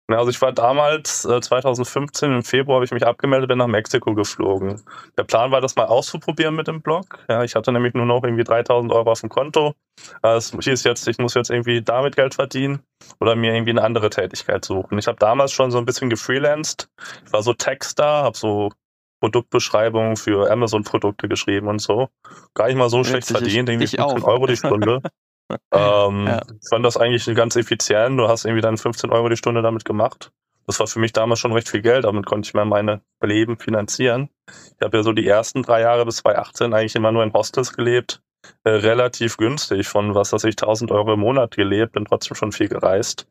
Also 0.08 0.30
ich 0.30 0.40
war 0.42 0.52
damals, 0.52 1.25
äh, 1.25 1.40
2015 1.40 2.30
im 2.30 2.42
Februar 2.42 2.76
habe 2.76 2.84
ich 2.84 2.90
mich 2.90 3.06
abgemeldet, 3.06 3.49
bin 3.49 3.58
nach 3.58 3.66
Mexiko 3.66 4.14
geflogen. 4.14 4.82
Der 5.16 5.25
Plan 5.25 5.50
war, 5.50 5.62
das 5.62 5.76
mal 5.76 5.87
auszuprobieren 5.87 6.54
mit 6.54 6.68
dem 6.68 6.82
Blog. 6.82 7.18
Ja, 7.28 7.42
ich 7.42 7.54
hatte 7.54 7.73
nämlich 7.73 7.94
nur 7.94 8.04
noch 8.04 8.23
irgendwie 8.23 8.44
3000 8.44 8.92
Euro 8.92 9.12
auf 9.12 9.20
dem 9.20 9.30
Konto. 9.30 9.75
Es 10.23 10.50
hieß 10.50 10.84
jetzt, 10.84 11.08
ich 11.08 11.18
muss 11.18 11.34
jetzt 11.34 11.50
irgendwie 11.50 11.80
damit 11.80 12.16
Geld 12.16 12.34
verdienen 12.34 12.80
oder 13.20 13.34
mir 13.34 13.54
irgendwie 13.54 13.70
eine 13.70 13.82
andere 13.82 14.11
Tätigkeit 14.11 14.64
suchen. 14.64 14.99
Ich 14.99 15.06
habe 15.06 15.18
damals 15.18 15.52
schon 15.52 15.70
so 15.70 15.78
ein 15.78 15.87
bisschen 15.87 16.11
gefreelanced. 16.11 16.88
Ich 17.25 17.32
war 17.32 17.42
so 17.42 17.54
Texter, 17.54 18.04
habe 18.04 18.37
so 18.37 18.70
Produktbeschreibungen 19.20 20.16
für 20.16 20.50
Amazon-Produkte 20.50 21.28
geschrieben 21.28 21.68
und 21.68 21.80
so. 21.80 22.08
Gar 22.52 22.66
nicht 22.66 22.76
mal 22.76 22.90
so 22.90 23.04
schlecht 23.04 23.28
verdient, 23.28 23.70
irgendwie 23.70 23.87
15 23.87 24.23
Euro 24.23 24.46
die 24.46 24.56
Stunde. 24.56 25.00
ähm, 25.72 26.26
ja. 26.26 26.42
Ich 26.62 26.68
fand 26.68 26.84
das 26.84 26.96
eigentlich 26.96 27.26
ganz 27.34 27.56
effizient. 27.56 28.18
Du 28.18 28.28
hast 28.28 28.44
irgendwie 28.44 28.62
dann 28.62 28.78
15 28.78 29.10
Euro 29.10 29.28
die 29.28 29.36
Stunde 29.36 29.62
damit 29.62 29.84
gemacht. 29.84 30.32
Das 30.66 30.80
war 30.80 30.86
für 30.86 30.98
mich 30.98 31.12
damals 31.12 31.40
schon 31.40 31.52
recht 31.52 31.68
viel 31.68 31.82
Geld. 31.82 32.04
Damit 32.04 32.26
konnte 32.26 32.46
ich 32.46 32.54
mir 32.54 32.64
meine 32.64 33.02
Leben 33.22 33.58
finanzieren. 33.58 34.30
Ich 34.48 34.82
habe 34.82 34.96
ja 34.96 35.02
so 35.02 35.12
die 35.12 35.26
ersten 35.26 35.62
drei 35.62 35.82
Jahre 35.82 36.06
bis 36.06 36.16
2018 36.16 36.72
eigentlich 36.72 36.96
immer 36.96 37.12
nur 37.12 37.22
in 37.22 37.32
Hostels 37.32 37.74
gelebt. 37.74 38.22
Äh, 38.64 38.70
relativ 38.70 39.36
günstig, 39.36 39.88
von 39.88 40.14
was 40.14 40.32
weiß 40.32 40.44
ich, 40.44 40.56
1000 40.56 40.90
Euro 40.90 41.14
im 41.14 41.20
Monat 41.20 41.56
gelebt, 41.56 41.92
bin 41.92 42.04
trotzdem 42.04 42.34
schon 42.34 42.52
viel 42.52 42.68
gereist. 42.68 43.26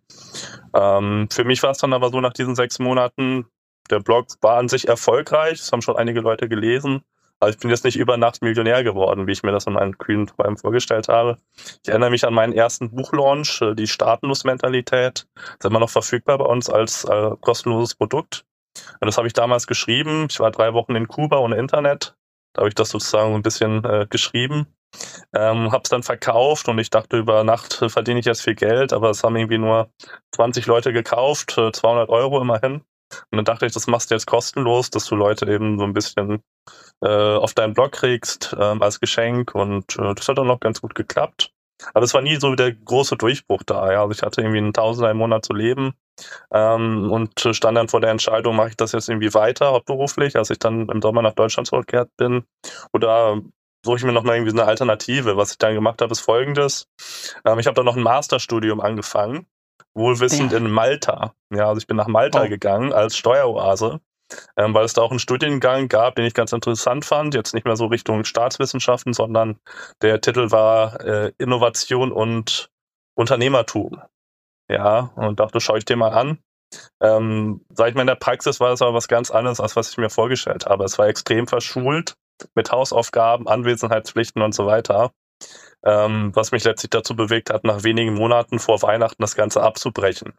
Ähm, 0.73 1.27
für 1.31 1.43
mich 1.43 1.61
war 1.63 1.71
es 1.71 1.77
dann 1.77 1.93
aber 1.93 2.09
so 2.09 2.19
nach 2.19 2.33
diesen 2.33 2.55
sechs 2.55 2.79
Monaten, 2.79 3.45
der 3.89 3.99
Blog 3.99 4.27
war 4.41 4.57
an 4.57 4.69
sich 4.69 4.87
erfolgreich, 4.87 5.59
das 5.59 5.71
haben 5.71 5.81
schon 5.81 5.97
einige 5.97 6.21
Leute 6.21 6.49
gelesen, 6.49 7.03
aber 7.43 7.49
ich 7.49 7.57
bin 7.57 7.69
jetzt 7.69 7.83
nicht 7.83 7.97
über 7.97 8.15
Nacht 8.15 8.41
Millionär 8.41 8.85
geworden, 8.85 9.27
wie 9.27 9.33
ich 9.33 9.43
mir 9.43 9.51
das 9.51 9.67
in 9.67 9.73
meinen 9.73 9.97
kühlen 9.97 10.27
Träumen 10.27 10.55
vorgestellt 10.55 11.09
habe. 11.09 11.37
Ich 11.83 11.89
erinnere 11.89 12.09
mich 12.09 12.25
an 12.25 12.33
meinen 12.33 12.53
ersten 12.53 12.89
Buchlaunch, 12.91 13.61
äh, 13.61 13.75
die 13.75 13.87
Staatenlos-Mentalität. 13.87 15.27
Ist 15.59 15.65
immer 15.65 15.81
noch 15.81 15.89
verfügbar 15.89 16.37
bei 16.37 16.45
uns 16.45 16.69
als 16.69 17.03
äh, 17.03 17.31
kostenloses 17.41 17.95
Produkt. 17.95 18.45
Und 19.01 19.07
das 19.07 19.17
habe 19.17 19.27
ich 19.27 19.33
damals 19.33 19.67
geschrieben. 19.67 20.27
Ich 20.29 20.39
war 20.39 20.51
drei 20.51 20.73
Wochen 20.73 20.95
in 20.95 21.09
Kuba 21.09 21.39
ohne 21.39 21.57
Internet. 21.57 22.15
Da 22.53 22.61
habe 22.61 22.69
ich 22.69 22.75
das 22.75 22.89
sozusagen 22.89 23.35
ein 23.35 23.41
bisschen 23.41 23.83
äh, 23.83 24.07
geschrieben. 24.09 24.67
Ähm, 25.33 25.73
habe 25.73 25.81
es 25.83 25.89
dann 25.89 26.03
verkauft 26.03 26.69
und 26.69 26.79
ich 26.79 26.91
dachte, 26.91 27.17
über 27.17 27.43
Nacht 27.43 27.83
verdiene 27.87 28.21
ich 28.21 28.25
jetzt 28.25 28.43
viel 28.43 28.55
Geld, 28.55 28.93
aber 28.93 29.09
es 29.09 29.23
haben 29.23 29.35
irgendwie 29.35 29.57
nur 29.57 29.89
20 30.31 30.65
Leute 30.67 30.93
gekauft, 30.93 31.51
200 31.51 32.07
äh, 32.07 32.11
Euro 32.11 32.39
immerhin. 32.39 32.83
Und 33.31 33.37
dann 33.37 33.45
dachte 33.45 33.65
ich, 33.65 33.73
das 33.73 33.87
machst 33.87 34.11
du 34.11 34.15
jetzt 34.15 34.27
kostenlos, 34.27 34.89
dass 34.89 35.05
du 35.05 35.15
Leute 35.15 35.51
eben 35.51 35.77
so 35.77 35.85
ein 35.85 35.93
bisschen 35.93 36.41
äh, 37.01 37.07
auf 37.07 37.53
deinen 37.53 37.73
Blog 37.73 37.91
kriegst 37.91 38.53
äh, 38.53 38.61
als 38.61 38.99
Geschenk 38.99 39.53
und 39.55 39.97
äh, 39.97 40.13
das 40.15 40.27
hat 40.27 40.37
dann 40.37 40.47
noch 40.47 40.59
ganz 40.59 40.81
gut 40.81 40.95
geklappt. 40.95 41.51
Aber 41.93 42.05
es 42.05 42.13
war 42.13 42.21
nie 42.21 42.37
so 42.37 42.55
der 42.55 42.71
große 42.71 43.17
Durchbruch 43.17 43.63
da. 43.63 43.91
Ja. 43.91 44.01
Also 44.01 44.11
ich 44.11 44.21
hatte 44.21 44.41
irgendwie 44.41 44.59
einen 44.59 44.73
Tausender 44.73 45.11
im 45.11 45.17
Monat 45.17 45.43
zu 45.43 45.53
leben 45.53 45.93
ähm, 46.51 47.11
und 47.11 47.39
stand 47.39 47.77
dann 47.77 47.89
vor 47.89 47.99
der 47.99 48.11
Entscheidung, 48.11 48.55
mache 48.55 48.69
ich 48.69 48.77
das 48.77 48.93
jetzt 48.93 49.09
irgendwie 49.09 49.33
weiter, 49.33 49.71
hauptberuflich, 49.71 50.37
als 50.37 50.49
ich 50.49 50.59
dann 50.59 50.87
im 50.87 51.01
Sommer 51.01 51.21
nach 51.21 51.33
Deutschland 51.33 51.67
zurückgekehrt 51.67 52.09
bin, 52.15 52.45
oder 52.93 53.41
suche 53.83 53.97
ich 53.97 54.03
mir 54.03 54.13
noch 54.13 54.23
mal 54.23 54.35
irgendwie 54.35 54.51
eine 54.51 54.65
Alternative. 54.65 55.35
Was 55.35 55.51
ich 55.51 55.57
dann 55.57 55.73
gemacht 55.73 56.01
habe, 56.01 56.11
ist 56.11 56.21
folgendes. 56.21 56.87
Ähm, 57.45 57.59
ich 57.59 57.67
habe 57.67 57.75
dann 57.75 57.85
noch 57.85 57.97
ein 57.97 58.03
Masterstudium 58.03 58.79
angefangen 58.79 59.45
wohlwissend 59.95 60.51
ja. 60.51 60.57
in 60.57 60.69
Malta. 60.69 61.33
Ja, 61.53 61.67
also 61.67 61.79
ich 61.79 61.87
bin 61.87 61.97
nach 61.97 62.07
Malta 62.07 62.43
oh. 62.43 62.49
gegangen 62.49 62.93
als 62.93 63.17
Steueroase, 63.17 63.99
ähm, 64.57 64.73
weil 64.73 64.85
es 64.85 64.93
da 64.93 65.01
auch 65.01 65.11
einen 65.11 65.19
Studiengang 65.19 65.87
gab, 65.87 66.15
den 66.15 66.25
ich 66.25 66.33
ganz 66.33 66.51
interessant 66.53 67.05
fand. 67.05 67.33
Jetzt 67.33 67.53
nicht 67.53 67.65
mehr 67.65 67.75
so 67.75 67.87
Richtung 67.87 68.23
Staatswissenschaften, 68.25 69.13
sondern 69.13 69.59
der 70.01 70.21
Titel 70.21 70.51
war 70.51 70.99
äh, 71.01 71.31
Innovation 71.37 72.11
und 72.11 72.69
Unternehmertum. 73.15 74.01
Ja, 74.69 75.11
und 75.15 75.39
dachte, 75.39 75.59
schaue 75.59 75.77
ich 75.77 75.85
dir 75.85 75.97
mal 75.97 76.13
an. 76.13 76.39
Ähm, 77.01 77.63
sag 77.69 77.89
ich 77.89 77.95
mal, 77.95 78.01
in 78.01 78.07
der 78.07 78.15
Praxis 78.15 78.59
war 78.59 78.69
das 78.69 78.81
aber 78.81 78.95
was 78.95 79.07
ganz 79.07 79.29
anderes, 79.29 79.59
als 79.59 79.75
was 79.75 79.91
ich 79.91 79.97
mir 79.97 80.09
vorgestellt 80.09 80.65
habe. 80.65 80.85
Es 80.85 80.97
war 80.97 81.07
extrem 81.07 81.47
verschult 81.47 82.15
mit 82.55 82.71
Hausaufgaben, 82.71 83.47
Anwesenheitspflichten 83.47 84.41
und 84.41 84.55
so 84.55 84.65
weiter 84.65 85.11
ähm, 85.83 86.31
was 86.33 86.51
mich 86.51 86.63
letztlich 86.63 86.91
dazu 86.91 87.15
bewegt 87.15 87.49
hat, 87.49 87.63
nach 87.63 87.83
wenigen 87.83 88.13
Monaten 88.13 88.59
vor 88.59 88.81
Weihnachten 88.81 89.21
das 89.21 89.35
Ganze 89.35 89.61
abzubrechen. 89.61 90.33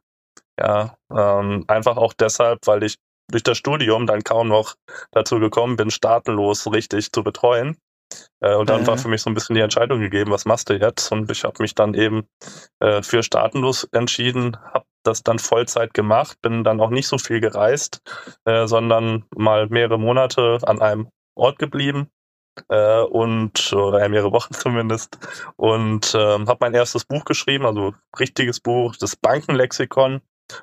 Ja, 0.59 0.97
ähm, 1.11 1.65
einfach 1.69 1.97
auch 1.97 2.13
deshalb, 2.13 2.61
weil 2.67 2.83
ich 2.85 2.97
durch 3.31 3.43
das 3.43 3.59
Studium 3.59 4.07
dann 4.07 4.23
kaum 4.23 4.49
noch 4.49 4.75
dazu 5.11 5.41
gekommen 5.41 5.77
bin, 5.77 5.91
staatenlos 5.91 6.71
richtig 6.73 7.13
zu 7.13 7.23
betreuen. 7.25 7.77
Äh, 8.41 8.55
und 8.55 8.69
dann 8.69 8.83
mhm. 8.83 8.87
war 8.87 8.99
für 8.99 9.09
mich 9.09 9.23
so 9.23 9.31
ein 9.31 9.35
bisschen 9.35 9.55
die 9.55 9.63
Entscheidung 9.63 10.01
gegeben, 10.01 10.31
was 10.31 10.45
machst 10.45 10.71
du 10.71 10.75
jetzt? 10.75 11.11
Und 11.11 11.31
ich 11.31 11.45
habe 11.45 11.63
mich 11.63 11.75
dann 11.75 11.95
eben 11.95 12.29
äh, 12.81 13.03
für 13.03 13.23
staatenlos 13.23 13.85
entschieden, 13.93 14.57
habe 14.73 14.85
das 15.03 15.23
dann 15.23 15.39
Vollzeit 15.39 15.95
gemacht, 15.95 16.39
bin 16.43 16.65
dann 16.65 16.81
auch 16.81 16.91
nicht 16.91 17.09
so 17.09 17.19
viel 17.19 17.41
gereist, 17.41 18.01
äh, 18.45 18.67
sondern 18.67 19.25
mal 19.35 19.69
mehrere 19.69 19.99
Monate 19.99 20.59
an 20.63 20.81
einem 20.81 21.09
Ort 21.35 21.59
geblieben, 21.59 22.11
äh, 22.69 23.01
und 23.01 23.73
oder 23.73 24.09
mehrere 24.09 24.33
Wochen 24.33 24.55
zumindest 24.55 25.19
und 25.57 26.15
ähm, 26.15 26.49
habe 26.49 26.59
mein 26.61 26.75
erstes 26.75 27.05
Buch 27.05 27.25
geschrieben, 27.25 27.67
also 27.67 27.95
richtiges 28.19 28.61
Buch, 28.61 28.97
das 28.97 29.17
Bankenlexikon, 29.17 30.21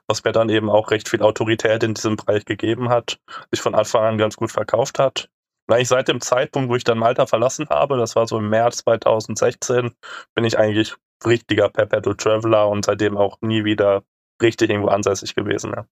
was 0.07 0.24
mir 0.24 0.31
dann 0.31 0.50
eben 0.50 0.69
auch 0.69 0.91
recht 0.91 1.10
viel 1.10 1.21
Autorität 1.21 1.83
in 1.83 1.93
diesem 1.93 2.15
Bereich 2.15 2.45
gegeben 2.45 2.89
hat, 2.89 3.19
sich 3.51 3.62
von 3.62 3.75
Anfang 3.75 4.03
an 4.03 4.17
ganz 4.17 4.36
gut 4.36 4.51
verkauft 4.51 5.00
hat. 5.00 5.29
Und 5.67 5.75
eigentlich 5.75 5.89
seit 5.89 6.07
dem 6.07 6.21
Zeitpunkt, 6.21 6.69
wo 6.69 6.75
ich 6.75 6.83
dann 6.83 6.98
Malta 6.98 7.25
verlassen 7.25 7.67
habe, 7.69 7.98
das 7.98 8.15
war 8.15 8.27
so 8.27 8.38
im 8.38 8.50
März 8.50 8.77
2016, 8.77 9.91
bin 10.36 10.43
ich 10.43 10.57
eigentlich 10.57 10.95
richtiger 11.25 11.69
Perpetual 11.69 12.15
Traveler 12.15 12.67
und 12.67 12.86
seitdem 12.86 13.17
auch 13.17 13.38
nie 13.41 13.63
wieder 13.63 14.03
richtig 14.41 14.69
irgendwo 14.69 14.89
ansässig 14.89 15.36
gewesen. 15.36 15.74
Ja. 15.75 15.86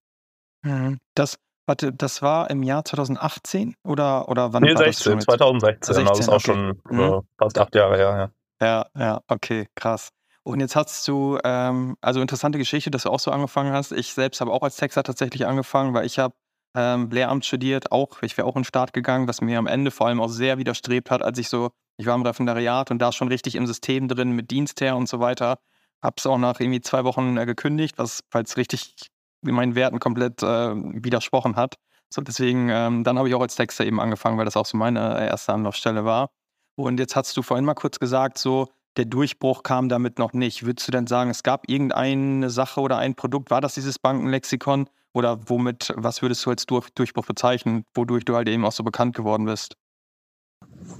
Mhm. 0.62 0.98
Das 1.14 1.38
Warte, 1.70 1.92
das 1.92 2.20
war 2.20 2.50
im 2.50 2.64
Jahr 2.64 2.84
2018 2.84 3.76
oder, 3.84 4.28
oder 4.28 4.52
wann 4.52 4.64
nee, 4.64 4.74
war 4.74 4.82
16, 4.82 5.18
das? 5.18 5.24
2016, 5.26 5.94
16, 5.94 6.04
das 6.04 6.18
ist 6.18 6.28
auch 6.28 6.34
okay. 6.34 6.44
schon 6.44 6.80
mhm. 6.90 7.20
fast 7.38 7.58
acht 7.60 7.76
Jahre 7.76 7.96
her, 7.96 8.32
ja. 8.60 8.66
Ja, 8.66 8.86
ja, 9.00 9.20
okay, 9.28 9.68
krass. 9.76 10.08
Und 10.42 10.58
jetzt 10.58 10.74
hast 10.74 11.06
du, 11.06 11.38
ähm, 11.44 11.96
also 12.00 12.20
interessante 12.20 12.58
Geschichte, 12.58 12.90
dass 12.90 13.04
du 13.04 13.10
auch 13.10 13.20
so 13.20 13.30
angefangen 13.30 13.72
hast. 13.72 13.92
Ich 13.92 14.14
selbst 14.14 14.40
habe 14.40 14.50
auch 14.50 14.62
als 14.62 14.78
Texter 14.78 15.04
tatsächlich 15.04 15.46
angefangen, 15.46 15.94
weil 15.94 16.06
ich 16.06 16.18
habe 16.18 16.34
ähm, 16.74 17.08
Lehramt 17.08 17.44
studiert, 17.44 17.92
auch, 17.92 18.20
ich 18.22 18.36
wäre 18.36 18.48
auch 18.48 18.56
in 18.56 18.62
den 18.62 18.66
Start 18.66 18.92
gegangen, 18.92 19.28
was 19.28 19.40
mir 19.40 19.56
am 19.56 19.68
Ende 19.68 19.92
vor 19.92 20.08
allem 20.08 20.20
auch 20.20 20.26
sehr 20.26 20.58
widerstrebt 20.58 21.08
hat, 21.12 21.22
als 21.22 21.38
ich 21.38 21.48
so, 21.48 21.70
ich 21.98 22.06
war 22.06 22.16
im 22.16 22.22
Referendariat 22.22 22.90
und 22.90 22.98
da 22.98 23.12
schon 23.12 23.28
richtig 23.28 23.54
im 23.54 23.68
System 23.68 24.08
drin 24.08 24.32
mit 24.32 24.50
Dienstherr 24.50 24.96
und 24.96 25.08
so 25.08 25.20
weiter. 25.20 25.60
Hab's 26.02 26.26
auch 26.26 26.38
nach 26.38 26.58
irgendwie 26.58 26.80
zwei 26.80 27.04
Wochen 27.04 27.36
äh, 27.36 27.46
gekündigt, 27.46 27.96
was, 27.96 28.24
falls 28.28 28.56
richtig 28.56 28.96
meinen 29.42 29.74
Werten 29.74 29.98
komplett 30.00 30.42
äh, 30.42 30.74
widersprochen 30.74 31.56
hat. 31.56 31.76
So, 32.12 32.22
deswegen, 32.22 32.68
ähm, 32.70 33.04
dann 33.04 33.18
habe 33.18 33.28
ich 33.28 33.34
auch 33.34 33.40
als 33.40 33.54
Texter 33.54 33.84
eben 33.84 34.00
angefangen, 34.00 34.36
weil 34.36 34.44
das 34.44 34.56
auch 34.56 34.66
so 34.66 34.76
meine 34.76 35.18
äh, 35.18 35.26
erste 35.28 35.52
Anlaufstelle 35.52 36.04
war. 36.04 36.30
Und 36.76 36.98
jetzt 36.98 37.14
hast 37.16 37.36
du 37.36 37.42
vorhin 37.42 37.64
mal 37.64 37.74
kurz 37.74 37.98
gesagt, 37.98 38.38
so, 38.38 38.68
der 38.96 39.04
Durchbruch 39.04 39.62
kam 39.62 39.88
damit 39.88 40.18
noch 40.18 40.32
nicht. 40.32 40.66
Würdest 40.66 40.88
du 40.88 40.92
denn 40.92 41.06
sagen, 41.06 41.30
es 41.30 41.42
gab 41.42 41.68
irgendeine 41.68 42.50
Sache 42.50 42.80
oder 42.80 42.98
ein 42.98 43.14
Produkt, 43.14 43.50
war 43.50 43.60
das 43.60 43.74
dieses 43.74 43.98
Bankenlexikon? 43.98 44.88
Oder 45.12 45.48
womit, 45.48 45.92
was 45.96 46.22
würdest 46.22 46.44
du 46.46 46.50
als 46.50 46.66
Durchbruch 46.66 47.26
bezeichnen, 47.26 47.84
wodurch 47.94 48.24
du 48.24 48.36
halt 48.36 48.48
eben 48.48 48.64
auch 48.64 48.72
so 48.72 48.84
bekannt 48.84 49.16
geworden 49.16 49.44
bist? 49.44 49.76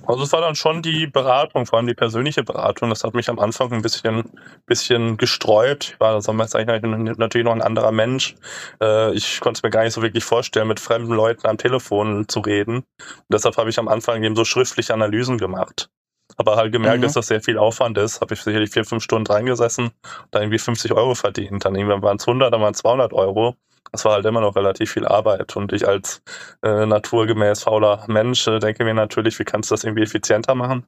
Also 0.07 0.25
es 0.25 0.33
war 0.33 0.41
dann 0.41 0.57
schon 0.57 0.83
die 0.83 1.07
Beratung, 1.07 1.67
vor 1.67 1.79
allem 1.79 1.87
die 1.87 1.95
persönliche 1.95 2.43
Beratung. 2.43 2.91
Das 2.91 3.05
hat 3.05 3.15
mich 3.15 3.29
am 3.29 3.39
Anfang 3.39 3.73
ein 3.73 3.83
bisschen, 3.83 4.25
bisschen 4.67 5.17
gesträubt. 5.17 5.93
Ich 5.93 6.01
war 6.01 6.21
damals 6.21 6.55
eigentlich 6.55 6.83
natürlich 7.17 7.45
noch 7.45 7.53
ein 7.53 7.63
anderer 7.63 7.93
Mensch. 7.93 8.35
Äh, 8.81 9.15
ich 9.15 9.41
konnte 9.41 9.59
es 9.59 9.63
mir 9.63 9.71
gar 9.71 9.85
nicht 9.85 9.93
so 9.93 10.03
wirklich 10.03 10.25
vorstellen, 10.25 10.69
mit 10.69 10.81
fremden 10.81 11.13
Leuten 11.13 11.47
am 11.47 11.59
Telefon 11.59 12.29
zu 12.29 12.41
reden. 12.41 12.77
Und 12.77 12.85
deshalb 13.33 13.57
habe 13.57 13.71
ich 13.71 13.79
am 13.79 13.89
Anfang 13.89 14.23
eben 14.23 14.37
so 14.37 14.45
schriftliche 14.45 14.95
Analysen 14.95 15.39
gemacht. 15.39 15.91
Aber 16.37 16.57
halt 16.57 16.73
gemerkt, 16.73 16.99
mhm. 16.99 17.03
dass 17.03 17.13
das 17.13 17.27
sehr 17.27 17.41
viel 17.41 17.59
Aufwand 17.59 17.99
ist. 17.99 18.21
Habe 18.21 18.35
ich 18.35 18.43
sicherlich 18.43 18.71
vier, 18.71 18.85
fünf 18.85 19.03
Stunden 19.03 19.31
reingesessen, 19.31 19.91
da 20.31 20.41
irgendwie 20.41 20.59
50 20.59 20.93
Euro 20.93 21.15
verdient. 21.15 21.65
Dann 21.65 21.75
irgendwann 21.75 22.03
waren 22.03 22.17
es 22.17 22.27
100, 22.27 22.53
dann 22.53 22.61
waren 22.61 22.73
es 22.73 22.79
200 22.79 23.13
Euro 23.13 23.57
das 23.93 24.05
war 24.05 24.13
halt 24.13 24.27
immer 24.27 24.41
noch 24.41 24.57
relativ 24.57 24.93
viel 24.93 25.07
Arbeit. 25.07 25.57
Und 25.57 25.73
ich 25.73 25.87
als 25.87 26.23
äh, 26.63 26.87
naturgemäß 26.87 27.65
fauler 27.65 28.05
Mensch 28.09 28.47
äh, 28.47 28.59
denke 28.59 28.85
mir 28.85 28.95
natürlich, 28.95 29.39
wie 29.39 29.45
kannst 29.45 29.71
du 29.71 29.75
das 29.75 29.85
irgendwie 29.85 30.05
effizienter 30.05 30.55
machen? 30.55 30.87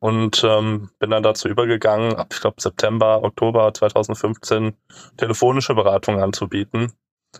Und 0.00 0.42
ähm, 0.44 0.90
bin 0.98 1.10
dann 1.10 1.22
dazu 1.22 1.48
übergegangen, 1.48 2.16
ab, 2.16 2.28
ich 2.32 2.40
glaube, 2.40 2.60
September, 2.60 3.22
Oktober 3.22 3.72
2015 3.74 4.74
telefonische 5.16 5.74
Beratungen 5.74 6.22
anzubieten. 6.22 6.92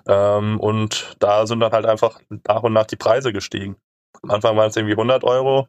Ähm, 0.07 0.61
und 0.61 1.17
da 1.21 1.47
sind 1.47 1.61
dann 1.61 1.73
halt 1.73 1.87
einfach 1.87 2.21
nach 2.47 2.62
und 2.62 2.75
nach 2.75 2.87
die 2.87 2.97
Preise 2.97 3.33
gestiegen. 3.33 3.76
Am 4.23 4.31
Anfang 4.31 4.57
waren 4.57 4.69
es 4.69 4.76
irgendwie 4.76 4.93
100 4.93 5.25
Euro, 5.25 5.69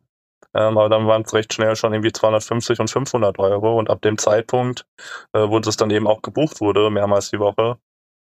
ähm, 0.54 0.78
aber 0.78 0.90
dann 0.90 1.08
waren 1.08 1.22
es 1.22 1.34
recht 1.34 1.54
schnell 1.54 1.76
schon 1.78 1.94
irgendwie 1.94 2.12
250 2.12 2.80
und 2.80 2.90
500 2.90 3.40
Euro. 3.40 3.80
Und 3.80 3.90
ab 3.90 4.02
dem 4.02 4.18
Zeitpunkt, 4.18 4.86
äh, 5.34 5.48
wo 5.48 5.58
es 5.60 5.78
dann 5.78 5.92
eben 5.92 6.08
auch 6.08 6.22
gebucht 6.22 6.60
wurde, 6.60 6.90
mehrmals 6.90 7.30
die 7.30 7.40
Woche, 7.40 7.78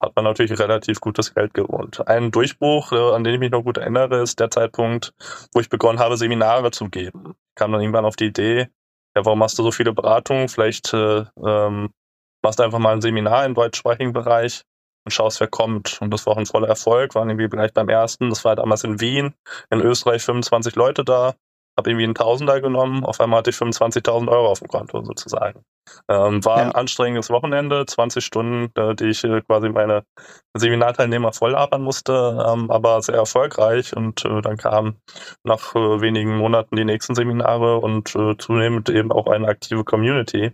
hat 0.00 0.14
man 0.14 0.24
natürlich 0.24 0.58
relativ 0.58 1.00
gutes 1.00 1.34
Geld 1.34 1.54
gewohnt. 1.54 2.06
Ein 2.06 2.30
Durchbruch, 2.30 2.92
äh, 2.92 3.14
an 3.14 3.24
den 3.24 3.34
ich 3.34 3.40
mich 3.40 3.50
noch 3.50 3.62
gut 3.62 3.78
erinnere, 3.78 4.22
ist 4.22 4.40
der 4.40 4.50
Zeitpunkt, 4.50 5.14
wo 5.52 5.60
ich 5.60 5.68
begonnen 5.68 5.98
habe, 5.98 6.16
Seminare 6.16 6.70
zu 6.70 6.88
geben. 6.88 7.34
Ich 7.50 7.54
kam 7.54 7.72
dann 7.72 7.80
irgendwann 7.80 8.04
auf 8.04 8.16
die 8.16 8.26
Idee, 8.26 8.68
ja, 9.16 9.24
warum 9.24 9.38
machst 9.38 9.58
du 9.58 9.62
so 9.62 9.72
viele 9.72 9.94
Beratungen? 9.94 10.48
Vielleicht 10.48 10.92
äh, 10.92 11.24
ähm, 11.44 11.90
machst 12.42 12.58
du 12.58 12.62
einfach 12.62 12.78
mal 12.78 12.92
ein 12.92 13.00
Seminar 13.00 13.46
im 13.46 13.54
deutschsprachigen 13.54 14.12
Bereich 14.12 14.62
und 15.04 15.12
schaust, 15.12 15.40
wer 15.40 15.48
kommt. 15.48 15.98
Und 16.02 16.10
das 16.10 16.26
war 16.26 16.34
auch 16.34 16.38
ein 16.38 16.46
voller 16.46 16.68
Erfolg, 16.68 17.14
waren 17.14 17.30
irgendwie 17.30 17.48
gleich 17.48 17.72
beim 17.72 17.88
ersten. 17.88 18.28
Das 18.28 18.44
war 18.44 18.56
damals 18.56 18.84
in 18.84 19.00
Wien, 19.00 19.34
in 19.70 19.80
Österreich 19.80 20.22
25 20.22 20.76
Leute 20.76 21.02
da. 21.02 21.34
Habe 21.76 21.90
irgendwie 21.90 22.04
einen 22.04 22.14
Tausender 22.14 22.60
genommen, 22.60 23.04
auf 23.04 23.20
einmal 23.20 23.38
hatte 23.38 23.50
ich 23.50 23.56
25.000 23.56 24.28
Euro 24.28 24.48
auf 24.48 24.60
dem 24.60 24.68
Konto 24.68 25.02
sozusagen. 25.04 25.62
Ähm, 26.08 26.44
war 26.44 26.58
ja. 26.58 26.64
ein 26.64 26.72
anstrengendes 26.72 27.30
Wochenende, 27.30 27.86
20 27.86 28.24
Stunden, 28.24 28.72
äh, 28.80 28.94
die 28.94 29.06
ich 29.06 29.22
äh, 29.24 29.40
quasi 29.42 29.68
meine 29.68 30.04
Seminarteilnehmer 30.56 31.32
voll 31.32 31.52
labern 31.52 31.82
musste, 31.82 32.44
ähm, 32.48 32.70
aber 32.70 33.00
sehr 33.02 33.16
erfolgreich 33.16 33.96
und 33.96 34.24
äh, 34.24 34.40
dann 34.40 34.56
kamen 34.56 35.00
nach 35.44 35.74
äh, 35.74 36.00
wenigen 36.00 36.36
Monaten 36.36 36.76
die 36.76 36.84
nächsten 36.84 37.14
Seminare 37.14 37.78
und 37.78 38.14
äh, 38.16 38.36
zunehmend 38.36 38.88
eben 38.88 39.12
auch 39.12 39.26
eine 39.26 39.48
aktive 39.48 39.84
Community 39.84 40.52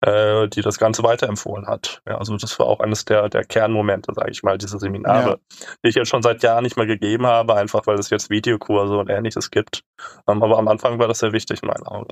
äh, 0.00 0.48
die 0.48 0.62
das 0.62 0.78
Ganze 0.78 1.02
weiterempfohlen 1.02 1.66
hat. 1.66 2.02
Ja, 2.06 2.18
also 2.18 2.36
das 2.36 2.58
war 2.58 2.66
auch 2.66 2.80
eines 2.80 3.04
der, 3.04 3.28
der 3.28 3.44
Kernmomente, 3.44 4.12
sage 4.14 4.30
ich 4.30 4.42
mal, 4.42 4.58
diese 4.58 4.78
Seminare, 4.78 5.30
ja. 5.30 5.66
die 5.84 5.88
ich 5.88 5.94
jetzt 5.94 6.08
schon 6.08 6.22
seit 6.22 6.42
Jahren 6.42 6.64
nicht 6.64 6.76
mehr 6.76 6.86
gegeben 6.86 7.26
habe, 7.26 7.54
einfach 7.54 7.86
weil 7.86 7.98
es 7.98 8.10
jetzt 8.10 8.30
Videokurse 8.30 8.96
und 8.96 9.08
ähnliches 9.08 9.50
gibt. 9.50 9.84
Ähm, 10.28 10.42
aber 10.42 10.58
am 10.58 10.68
Anfang 10.68 10.98
war 10.98 11.08
das 11.08 11.20
sehr 11.20 11.32
wichtig 11.32 11.62
in 11.62 11.68
meinen 11.68 11.86
Augen. 11.86 12.08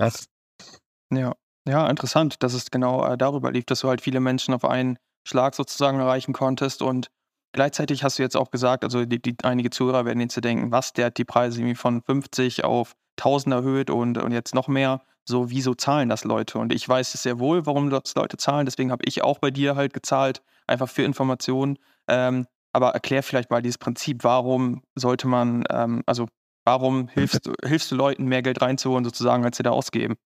Ja, 1.12 1.34
ja, 1.68 1.86
interessant, 1.88 2.42
dass 2.42 2.54
es 2.54 2.70
genau 2.70 3.04
äh, 3.04 3.18
darüber 3.18 3.50
lief, 3.50 3.64
dass 3.64 3.80
du 3.80 3.88
halt 3.88 4.00
viele 4.00 4.20
Menschen 4.20 4.54
auf 4.54 4.64
einen 4.64 4.98
Schlag 5.26 5.54
sozusagen 5.54 6.00
erreichen 6.00 6.32
konntest 6.32 6.82
und 6.82 7.10
Gleichzeitig 7.52 8.04
hast 8.04 8.18
du 8.18 8.22
jetzt 8.22 8.36
auch 8.36 8.50
gesagt, 8.50 8.84
also 8.84 9.04
die, 9.04 9.20
die, 9.20 9.36
einige 9.42 9.70
Zuhörer 9.70 10.04
werden 10.04 10.20
jetzt 10.20 10.42
denken, 10.42 10.70
was, 10.70 10.92
der 10.92 11.06
hat 11.06 11.18
die 11.18 11.24
Preise 11.24 11.58
irgendwie 11.58 11.74
von 11.74 12.00
50 12.00 12.62
auf 12.62 12.94
1000 13.18 13.54
erhöht 13.54 13.90
und, 13.90 14.18
und 14.18 14.30
jetzt 14.30 14.54
noch 14.54 14.68
mehr 14.68 15.02
so, 15.30 15.50
wieso 15.50 15.74
zahlen 15.74 16.08
das 16.08 16.24
Leute? 16.24 16.58
Und 16.58 16.72
ich 16.72 16.88
weiß 16.88 17.14
es 17.14 17.22
sehr 17.22 17.38
wohl, 17.38 17.64
warum 17.66 17.90
das 17.90 18.14
Leute 18.14 18.36
zahlen. 18.36 18.66
Deswegen 18.66 18.90
habe 18.92 19.04
ich 19.06 19.22
auch 19.22 19.38
bei 19.38 19.50
dir 19.50 19.76
halt 19.76 19.94
gezahlt, 19.94 20.42
einfach 20.66 20.88
für 20.88 21.02
Informationen. 21.02 21.78
Ähm, 22.08 22.46
aber 22.72 22.90
erklär 22.90 23.22
vielleicht 23.22 23.50
mal 23.50 23.62
dieses 23.62 23.78
Prinzip, 23.78 24.22
warum 24.22 24.82
sollte 24.94 25.26
man, 25.26 25.64
ähm, 25.70 26.02
also 26.06 26.28
warum 26.64 27.08
hilfst, 27.08 27.50
hilfst 27.64 27.90
du 27.90 27.96
Leuten, 27.96 28.26
mehr 28.26 28.42
Geld 28.42 28.60
reinzuholen, 28.60 29.04
sozusagen, 29.04 29.44
als 29.44 29.56
sie 29.56 29.62
da 29.62 29.70
ausgeben? 29.70 30.16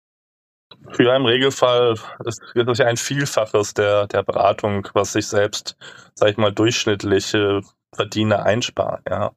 Ja, 0.99 1.17
im 1.17 1.25
Regelfall 1.25 1.95
ist 2.25 2.43
das 2.55 2.79
ja 2.79 2.87
ein 2.87 2.97
Vielfaches 2.97 3.75
der, 3.75 4.07
der 4.07 4.23
Beratung, 4.23 4.89
was 4.95 5.13
sich 5.13 5.27
selbst, 5.27 5.77
sag 6.15 6.31
ich 6.31 6.37
mal, 6.37 6.53
durchschnittliche 6.53 7.61
Verdiener 7.95 8.45
einsparen, 8.45 9.03
ja. 9.09 9.33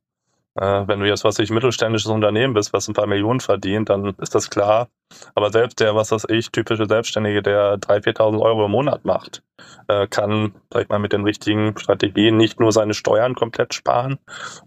Äh, 0.58 0.88
wenn 0.88 1.00
du 1.00 1.08
jetzt, 1.08 1.24
was 1.24 1.38
ich, 1.40 1.52
mittelständisches 1.52 2.10
Unternehmen 2.10 2.54
bist, 2.54 2.74
was 2.74 2.88
ein 2.88 2.94
paar 2.94 3.06
Millionen 3.06 3.40
verdient, 3.40 3.90
dann 3.90 4.16
ist 4.20 4.34
das 4.34 4.50
klar. 4.50 4.88
Aber 5.36 5.52
selbst 5.52 5.80
der, 5.80 5.96
was 5.96 6.12
weiß 6.12 6.26
ich, 6.30 6.52
typische 6.52 6.88
Selbstständige, 6.88 7.44
der 7.44 7.76
3.000, 7.76 8.18
4.000 8.18 8.42
Euro 8.42 8.66
im 8.66 8.72
Monat 8.72 9.06
macht, 9.06 9.44
äh, 9.88 10.08
kann, 10.08 10.56
sag 10.74 10.84
ich 10.84 10.90
mal, 10.90 11.00
mit 11.00 11.14
den 11.14 11.24
richtigen 11.24 11.78
Strategien 11.78 12.38
nicht 12.38 12.60
nur 12.60 12.72
seine 12.72 12.96
Steuern 12.96 13.36
komplett 13.36 13.74
sparen, 13.74 14.18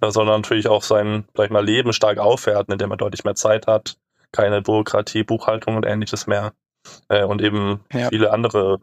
äh, 0.01 0.11
sondern 0.11 0.41
natürlich 0.41 0.69
auch 0.69 0.83
sein, 0.83 1.25
sag 1.35 1.47
ich 1.47 1.51
mal, 1.51 1.65
Leben 1.65 1.93
stark 1.93 2.19
aufwerten, 2.19 2.73
indem 2.73 2.93
er 2.93 2.97
deutlich 2.97 3.25
mehr 3.25 3.35
Zeit 3.35 3.67
hat, 3.67 3.97
keine 4.33 4.63
Bürokratie, 4.63 5.25
Buchhaltung 5.25 5.77
und 5.77 5.87
ähnliches 5.87 6.27
mehr. 6.27 6.53
Und 7.09 7.43
eben 7.43 7.81
ja. 7.93 8.09
viele 8.09 8.33
andere, 8.33 8.81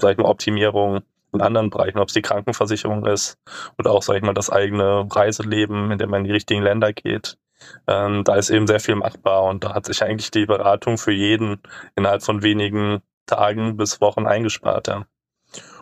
sag 0.00 0.12
ich 0.12 0.18
mal, 0.18 0.28
Optimierungen 0.28 1.04
in 1.36 1.42
anderen 1.42 1.70
Bereichen, 1.70 1.98
ob 1.98 2.08
es 2.08 2.14
die 2.14 2.22
Krankenversicherung 2.22 3.06
ist 3.06 3.38
oder 3.78 3.92
auch, 3.92 4.02
sag 4.02 4.16
ich 4.16 4.22
mal, 4.22 4.34
das 4.34 4.50
eigene 4.50 5.06
Reiseleben, 5.10 5.90
in 5.90 5.98
dem 5.98 6.10
man 6.10 6.20
in 6.20 6.24
die 6.26 6.32
richtigen 6.32 6.62
Länder 6.62 6.92
geht. 6.92 7.38
Ähm, 7.86 8.24
da 8.24 8.36
ist 8.36 8.50
eben 8.50 8.66
sehr 8.66 8.80
viel 8.80 8.96
machbar 8.96 9.44
und 9.44 9.64
da 9.64 9.74
hat 9.74 9.86
sich 9.86 10.02
eigentlich 10.02 10.30
die 10.30 10.46
Beratung 10.46 10.98
für 10.98 11.12
jeden 11.12 11.60
innerhalb 11.94 12.22
von 12.22 12.42
wenigen 12.42 13.02
Tagen 13.26 13.76
bis 13.76 14.00
Wochen 14.00 14.26
eingespart. 14.26 14.88
Ja. 14.88 15.06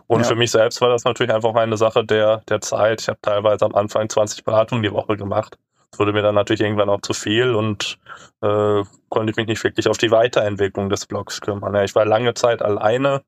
Und 0.07 0.21
ja. 0.21 0.27
für 0.27 0.35
mich 0.35 0.51
selbst 0.51 0.81
war 0.81 0.91
das 0.91 1.05
natürlich 1.05 1.33
einfach 1.33 1.55
eine 1.55 1.77
Sache 1.77 2.05
der, 2.05 2.43
der 2.49 2.61
Zeit. 2.61 3.03
Ich 3.03 3.09
habe 3.09 3.19
teilweise 3.23 3.65
am 3.65 3.75
Anfang 3.75 4.09
20 4.09 4.45
Beratungen 4.45 4.83
die 4.83 4.93
Woche 4.93 5.17
gemacht. 5.17 5.59
Wurde 5.99 6.13
mir 6.13 6.23
dann 6.23 6.35
natürlich 6.35 6.61
irgendwann 6.61 6.89
auch 6.89 7.01
zu 7.01 7.13
viel 7.13 7.55
und 7.55 7.99
äh, 8.43 8.83
konnte 9.09 9.31
ich 9.31 9.37
mich 9.37 9.47
nicht 9.47 9.65
wirklich 9.65 9.89
auf 9.89 9.99
die 9.99 10.11
Weiterentwicklung 10.11 10.89
des 10.89 11.07
Blogs 11.07 11.41
kümmern. 11.41 11.75
Ja, 11.75 11.85
ich 11.85 11.95
war 11.95 12.05
lange 12.05 12.35
Zeit 12.35 12.63
alleine, 12.63 13.23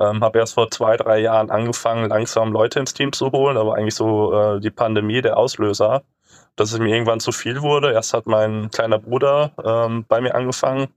ähm, 0.00 0.22
habe 0.22 0.38
erst 0.38 0.54
vor 0.54 0.70
zwei, 0.70 0.96
drei 0.96 1.18
Jahren 1.20 1.50
angefangen, 1.50 2.08
langsam 2.08 2.52
Leute 2.52 2.80
ins 2.80 2.94
Team 2.94 3.12
zu 3.12 3.32
holen, 3.32 3.56
aber 3.56 3.74
eigentlich 3.74 3.94
so 3.94 4.32
äh, 4.32 4.60
die 4.60 4.70
Pandemie 4.70 5.22
der 5.22 5.36
Auslöser, 5.36 6.02
dass 6.56 6.72
es 6.72 6.78
mir 6.78 6.94
irgendwann 6.94 7.20
zu 7.20 7.32
viel 7.32 7.62
wurde. 7.62 7.92
Erst 7.92 8.14
hat 8.14 8.26
mein 8.26 8.70
kleiner 8.70 8.98
Bruder 8.98 9.52
ähm, 9.64 10.04
bei 10.08 10.20
mir 10.20 10.34
angefangen, 10.34 10.88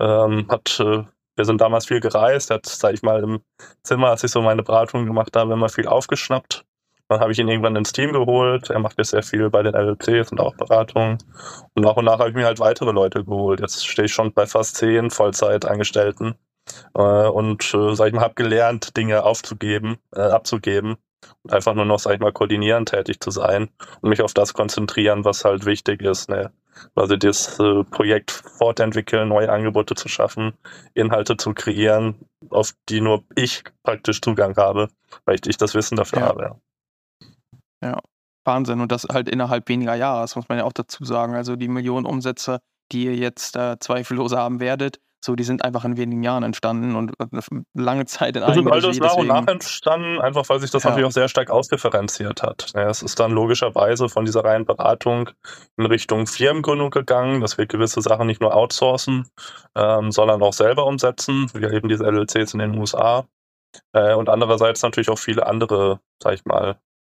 ähm, 0.00 0.46
hat 0.48 0.80
äh, 0.80 1.04
wir 1.38 1.44
sind 1.44 1.60
damals 1.60 1.86
viel 1.86 2.00
gereist, 2.00 2.50
er 2.50 2.56
hat, 2.56 2.66
sag 2.66 2.94
ich 2.94 3.02
mal, 3.02 3.22
im 3.22 3.40
Zimmer, 3.84 4.08
als 4.08 4.24
ich 4.24 4.30
so 4.32 4.42
meine 4.42 4.64
Beratung 4.64 5.06
gemacht 5.06 5.36
habe, 5.36 5.52
immer 5.52 5.68
viel 5.68 5.86
aufgeschnappt. 5.86 6.64
Dann 7.08 7.20
habe 7.20 7.32
ich 7.32 7.38
ihn 7.38 7.48
irgendwann 7.48 7.76
ins 7.76 7.92
Team 7.92 8.12
geholt. 8.12 8.68
Er 8.70 8.78
macht 8.78 8.98
jetzt 8.98 9.10
sehr 9.10 9.22
viel 9.22 9.48
bei 9.48 9.62
den 9.62 9.74
LLCs 9.74 10.30
und 10.32 10.40
auch 10.40 10.54
Beratungen. 10.56 11.18
Und 11.74 11.82
nach 11.82 11.96
und 11.96 12.04
nach 12.04 12.18
habe 12.18 12.28
ich 12.28 12.34
mir 12.34 12.44
halt 12.44 12.60
weitere 12.60 12.92
Leute 12.92 13.24
geholt. 13.24 13.60
Jetzt 13.60 13.86
stehe 13.86 14.06
ich 14.06 14.12
schon 14.12 14.32
bei 14.32 14.46
fast 14.46 14.76
zehn 14.76 15.10
Vollzeitangestellten. 15.10 16.34
Äh, 16.94 17.00
und, 17.00 17.72
äh, 17.74 17.94
sag 17.94 18.08
ich 18.08 18.12
mal, 18.12 18.22
habe 18.22 18.34
gelernt, 18.34 18.96
Dinge 18.96 19.24
aufzugeben, 19.24 19.96
äh, 20.14 20.20
abzugeben. 20.20 20.96
Und 21.42 21.52
einfach 21.52 21.74
nur 21.74 21.86
noch, 21.86 21.98
sag 21.98 22.14
ich 22.14 22.20
mal, 22.20 22.32
koordinierend 22.32 22.90
tätig 22.90 23.20
zu 23.20 23.30
sein 23.30 23.70
und 24.02 24.10
mich 24.10 24.22
auf 24.22 24.34
das 24.34 24.54
konzentrieren, 24.54 25.24
was 25.24 25.44
halt 25.44 25.64
wichtig 25.64 26.02
ist. 26.02 26.28
Ne? 26.28 26.52
Also 26.94 27.16
das 27.16 27.58
äh, 27.58 27.84
Projekt 27.84 28.30
fortentwickeln, 28.30 29.28
neue 29.28 29.50
Angebote 29.50 29.94
zu 29.94 30.08
schaffen, 30.08 30.52
Inhalte 30.94 31.36
zu 31.36 31.54
kreieren, 31.54 32.16
auf 32.50 32.72
die 32.88 33.00
nur 33.00 33.24
ich 33.34 33.64
praktisch 33.82 34.20
Zugang 34.20 34.56
habe, 34.56 34.88
weil 35.24 35.38
ich, 35.44 35.56
das 35.56 35.74
Wissen 35.74 35.96
dafür 35.96 36.20
ja. 36.20 36.26
habe. 36.26 36.42
Ja. 36.42 36.56
Ja, 37.82 37.98
Wahnsinn. 38.44 38.80
Und 38.80 38.92
das 38.92 39.04
halt 39.04 39.28
innerhalb 39.28 39.68
weniger 39.68 39.94
Jahre, 39.94 40.22
das 40.22 40.36
muss 40.36 40.48
man 40.48 40.58
ja 40.58 40.64
auch 40.64 40.72
dazu 40.72 41.04
sagen. 41.04 41.34
Also 41.34 41.56
die 41.56 41.68
Millionen 41.68 42.06
Umsätze, 42.06 42.60
die 42.92 43.04
ihr 43.04 43.16
jetzt 43.16 43.56
äh, 43.56 43.78
zweifellos 43.78 44.32
haben 44.32 44.60
werdet, 44.60 44.98
so, 45.20 45.34
die 45.34 45.42
sind 45.42 45.64
einfach 45.64 45.84
in 45.84 45.96
wenigen 45.96 46.22
Jahren 46.22 46.44
entstanden 46.44 46.94
und 46.94 47.12
äh, 47.18 47.40
lange 47.74 48.06
Zeit 48.06 48.36
in 48.36 48.44
einem. 48.44 48.68
Ist 48.68 48.72
alles 48.72 48.98
nach 49.00 49.16
und 49.16 49.26
nach 49.26 49.46
entstanden, 49.48 50.20
einfach 50.20 50.48
weil 50.48 50.60
sich 50.60 50.70
das 50.70 50.84
ja. 50.84 50.90
natürlich 50.90 51.08
auch 51.08 51.12
sehr 51.12 51.28
stark 51.28 51.50
ausdifferenziert 51.50 52.42
hat. 52.42 52.70
Ja, 52.74 52.88
es 52.88 53.02
ist 53.02 53.18
dann 53.18 53.32
logischerweise 53.32 54.08
von 54.08 54.24
dieser 54.24 54.44
reinen 54.44 54.64
Beratung 54.64 55.30
in 55.76 55.86
Richtung 55.86 56.28
Firmengründung 56.28 56.90
gegangen, 56.90 57.40
dass 57.40 57.58
wir 57.58 57.66
gewisse 57.66 58.00
Sachen 58.00 58.28
nicht 58.28 58.40
nur 58.40 58.54
outsourcen, 58.54 59.26
ähm, 59.74 60.12
sondern 60.12 60.40
auch 60.40 60.52
selber 60.52 60.86
umsetzen. 60.86 61.50
Wir 61.52 61.72
eben 61.72 61.88
diese 61.88 62.04
LLCs 62.04 62.54
in 62.54 62.60
den 62.60 62.78
USA. 62.78 63.26
Äh, 63.92 64.14
und 64.14 64.28
andererseits 64.28 64.82
natürlich 64.82 65.10
auch 65.10 65.18
viele 65.18 65.46
andere, 65.46 65.98
sag 66.22 66.34
ich 66.34 66.44
mal, 66.44 66.78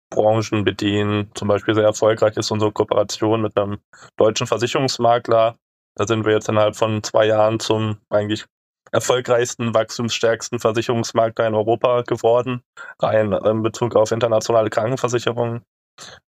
Branchen 0.09 0.63
bedienen. 0.63 1.31
Zum 1.35 1.47
Beispiel 1.47 1.75
sehr 1.75 1.83
erfolgreich 1.83 2.37
ist 2.37 2.51
unsere 2.51 2.71
Kooperation 2.71 3.41
mit 3.41 3.57
einem 3.57 3.79
deutschen 4.17 4.47
Versicherungsmakler. 4.47 5.55
Da 5.95 6.07
sind 6.07 6.25
wir 6.25 6.33
jetzt 6.33 6.49
innerhalb 6.49 6.75
von 6.75 7.03
zwei 7.03 7.25
Jahren 7.27 7.59
zum 7.59 7.97
eigentlich 8.09 8.45
erfolgreichsten, 8.91 9.73
wachstumsstärksten 9.73 10.59
Versicherungsmakler 10.59 11.47
in 11.47 11.55
Europa 11.55 12.01
geworden, 12.01 12.61
rein 12.99 13.33
in 13.33 13.61
Bezug 13.61 13.95
auf 13.95 14.11
internationale 14.11 14.69
Krankenversicherungen. 14.69 15.61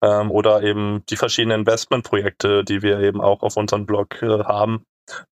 Ähm, 0.02 0.30
oder 0.30 0.62
eben 0.62 1.04
die 1.08 1.16
verschiedenen 1.16 1.60
Investmentprojekte, 1.60 2.64
die 2.64 2.82
wir 2.82 2.98
eben 3.00 3.20
auch 3.20 3.42
auf 3.42 3.56
unserem 3.56 3.86
Blog 3.86 4.20
äh, 4.20 4.42
haben, 4.42 4.84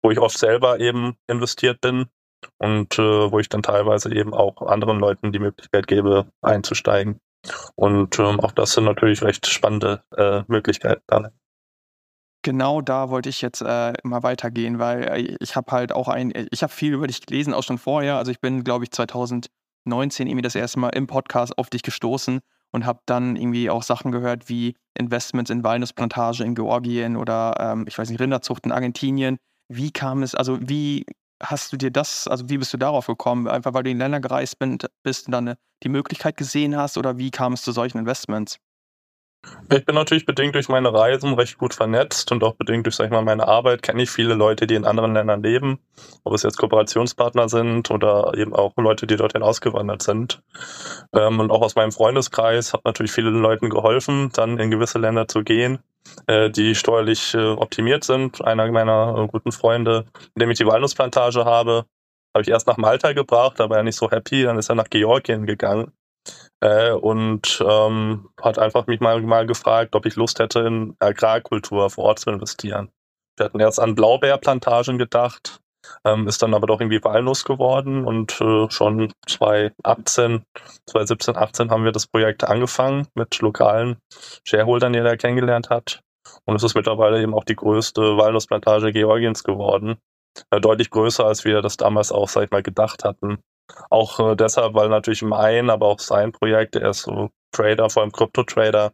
wo 0.03 0.11
ich 0.13 0.21
oft 0.21 0.39
selber 0.39 0.79
eben 0.79 1.17
investiert 1.27 1.81
bin 1.81 2.07
und 2.59 2.99
äh, 2.99 3.33
wo 3.33 3.39
ich 3.41 3.49
dann 3.49 3.63
teilweise 3.63 4.15
eben 4.15 4.35
auch 4.35 4.63
anderen 4.63 5.01
Leuten 5.01 5.33
die 5.33 5.41
Möglichkeit 5.41 5.89
gebe, 5.89 6.27
einzusteigen. 6.41 7.19
Und 7.75 8.19
ähm, 8.19 8.41
auch 8.41 8.53
das 8.53 8.73
sind 8.73 8.85
natürlich 8.85 9.23
recht 9.23 9.47
spannende 9.47 10.03
äh, 10.17 10.43
Möglichkeiten 10.49 11.03
dann. 11.07 11.29
Genau 12.43 12.81
da 12.81 13.11
wollte 13.11 13.29
ich 13.29 13.43
jetzt 13.43 13.63
äh, 13.63 13.93
mal 14.05 14.23
weitergehen, 14.23 14.79
weil 14.79 15.05
äh, 15.05 15.37
ich 15.41 15.57
habe 15.57 15.73
halt 15.73 15.93
auch 15.93 16.09
ein, 16.09 16.33
ich 16.51 16.63
habe 16.63 16.73
viel 16.73 16.95
über 16.95 17.07
dich 17.07 17.25
gelesen, 17.25 17.53
auch 17.53 17.65
schon 17.65 17.79
vorher. 17.79 18.17
Also 18.17 18.31
ich 18.31 18.41
bin, 18.41 18.65
glaube 18.65 18.85
ich, 18.85 18.91
2019 18.93 20.27
irgendwie 20.27 20.43
das 20.43 20.55
erste 20.55 20.79
Mal 20.79 20.91
im 20.91 21.07
Podcast 21.07 21.59
auf 21.59 21.69
dich 21.69 21.83
gestoßen 21.83 22.41
und 22.71 22.87
habe 22.87 23.01
dann 23.07 23.37
irgendwie 23.37 23.71
auch 23.71 23.83
Sachen 23.83 24.13
gehört 24.13 24.49
wie 24.49 24.75
Investments 24.95 25.51
in 25.51 25.65
Walnussplantage 25.65 26.45
in 26.45 26.55
Georgien 26.55 27.17
oder 27.17 27.55
ähm, 27.59 27.85
ich 27.89 27.99
weiß 27.99 28.11
nicht, 28.11 28.21
Rinderzucht 28.21 28.67
in 28.67 28.73
Argentinien. 28.73 29.39
Wie 29.69 29.91
kam 29.91 30.23
es, 30.23 30.35
also 30.35 30.59
wie 30.61 31.05
hast 31.43 31.73
du 31.73 31.77
dir 31.77 31.91
das, 31.91 32.27
also 32.29 32.49
wie 32.49 32.59
bist 32.59 32.73
du 32.73 32.79
darauf 32.79 33.07
gekommen? 33.07 33.49
Einfach 33.49 33.75
weil 33.75 33.83
du 33.85 33.91
in 33.91 33.99
Länder 33.99 34.21
gereist 34.21 34.57
bist 35.03 35.27
und 35.27 35.33
dann 35.33 35.55
die 35.83 35.89
Möglichkeit 35.89 36.37
gesehen 36.37 36.77
hast 36.77 36.99
oder 36.99 37.19
wie 37.19 37.31
kam 37.31 37.53
es 37.55 37.63
zu 37.63 37.73
solchen 37.73 37.99
Investments? 37.99 38.59
Ich 39.71 39.85
bin 39.85 39.95
natürlich 39.95 40.27
bedingt 40.27 40.55
durch 40.55 40.69
meine 40.69 40.93
Reisen 40.93 41.35
recht 41.35 41.59
gut 41.59 41.75
vernetzt 41.75 42.33
und 42.33 42.43
auch 42.43 42.55
bedingt 42.55 42.87
durch, 42.87 42.97
sag 42.97 43.07
ich 43.07 43.11
mal, 43.11 43.23
meine 43.23 43.47
Arbeit 43.47 43.83
kenne 43.83 44.03
ich 44.03 44.11
viele 44.11 44.35
Leute, 44.35 44.67
die 44.67 44.75
in 44.75 44.85
anderen 44.85 45.15
Ländern 45.15 45.43
leben, 45.43 45.79
ob 46.25 46.35
es 46.35 46.43
jetzt 46.43 46.57
Kooperationspartner 46.57 47.49
sind 47.49 47.91
oder 47.91 48.33
eben 48.37 48.55
auch 48.55 48.73
Leute, 48.77 49.07
die 49.07 49.17
dorthin 49.17 49.43
ausgewandert 49.43 50.03
sind. 50.03 50.43
Ähm, 51.13 51.39
und 51.39 51.51
auch 51.51 51.61
aus 51.61 51.77
meinem 51.77 51.93
Freundeskreis 51.93 52.73
habe 52.73 52.83
natürlich 52.87 53.13
vielen 53.13 53.41
Leuten 53.41 53.71
geholfen, 53.71 54.31
dann 54.33 54.59
in 54.59 54.71
gewisse 54.71 54.99
Länder 54.99 55.29
zu 55.29 55.45
gehen, 55.45 55.79
äh, 56.27 56.51
die 56.51 56.75
steuerlich 56.75 57.35
äh, 57.35 57.51
optimiert 57.51 58.05
sind. 58.05 58.43
Einer 58.45 58.71
meiner 58.73 59.17
äh, 59.19 59.27
guten 59.29 59.53
Freunde, 59.53 60.07
in 60.35 60.41
dem 60.41 60.51
ich 60.51 60.59
die 60.59 60.67
Walnussplantage 60.67 61.45
habe, 61.45 61.85
habe 62.35 62.43
ich 62.43 62.49
erst 62.49 62.67
nach 62.67 62.77
Malta 62.77 63.13
gebracht, 63.13 63.61
da 63.61 63.71
war 63.71 63.79
er 63.79 63.83
nicht 63.83 63.97
so 63.97 64.11
happy, 64.11 64.43
dann 64.43 64.59
ist 64.59 64.69
er 64.69 64.75
nach 64.75 64.91
Georgien 64.91 65.47
gegangen 65.47 65.93
äh, 66.61 66.93
und 66.93 67.63
ähm, 67.67 68.29
hat 68.41 68.59
einfach 68.59 68.87
mich 68.87 69.01
mal, 69.01 69.21
mal 69.23 69.47
gefragt, 69.47 69.95
ob 69.95 70.07
ich 70.07 70.17
Lust 70.17 70.39
hätte, 70.39 70.61
in 70.61 70.97
Agrarkultur 70.99 71.91
vor 71.91 72.05
Ort 72.05 72.19
zu 72.21 72.31
investieren. 72.31 72.91
Wir 73.37 73.47
hatten 73.47 73.61
erst 73.61 73.81
an 73.81 73.95
Blaubeerplantagen 73.95 74.99
gedacht, 74.99 75.61
ähm, 76.05 76.27
ist 76.27 76.43
dann 76.43 76.55
aber 76.55 76.67
doch 76.67 76.81
irgendwie 76.81 77.03
Walnuss 77.03 77.45
geworden 77.45 78.05
und 78.05 78.41
äh, 78.41 78.69
schon 78.71 79.13
2018, 79.29 80.43
2017, 80.87 81.37
18 81.37 81.71
haben 81.71 81.85
wir 81.85 81.93
das 81.93 82.07
Projekt 82.07 82.45
angefangen 82.45 83.07
mit 83.15 83.39
lokalen 83.41 83.99
Shareholdern, 84.45 84.93
die 84.93 84.99
er 84.99 85.17
kennengelernt 85.17 85.71
hat. 85.71 86.01
Und 86.45 86.57
es 86.57 86.63
ist 86.63 86.75
mittlerweile 86.75 87.23
eben 87.23 87.35
auch 87.35 87.45
die 87.45 87.57
größte 87.57 88.17
Walnussplantage 88.17 88.93
Georgiens 88.93 89.45
geworden. 89.45 89.97
Äh, 90.51 90.61
deutlich 90.61 90.91
größer, 90.91 91.25
als 91.25 91.45
wir 91.45 91.63
das 91.63 91.77
damals 91.77 92.13
auch, 92.13 92.29
sag 92.29 92.45
ich 92.45 92.51
mal, 92.51 92.63
gedacht 92.63 93.05
hatten. 93.05 93.39
Auch 93.91 94.21
äh, 94.21 94.37
deshalb, 94.37 94.75
weil 94.75 94.89
natürlich 94.89 95.23
mein, 95.23 95.71
aber 95.71 95.87
auch 95.87 95.99
sein 95.99 96.33
Projekt, 96.33 96.77
er 96.77 96.91
ist 96.91 97.03
so 97.03 97.31
Trader, 97.53 97.89
vor 97.91 98.03
allem 98.03 98.13
Krypto-Trader, 98.13 98.93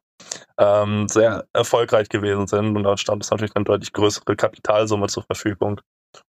ähm, 0.59 1.09
sehr 1.09 1.47
erfolgreich 1.53 2.09
gewesen 2.09 2.47
sind. 2.47 2.77
Und 2.77 2.85
da 2.85 2.97
stand 2.97 3.23
es 3.23 3.31
natürlich 3.31 3.57
eine 3.57 3.65
deutlich 3.65 3.93
größere 3.93 4.37
Kapitalsumme 4.37 5.09
zur 5.09 5.25
Verfügung, 5.25 5.81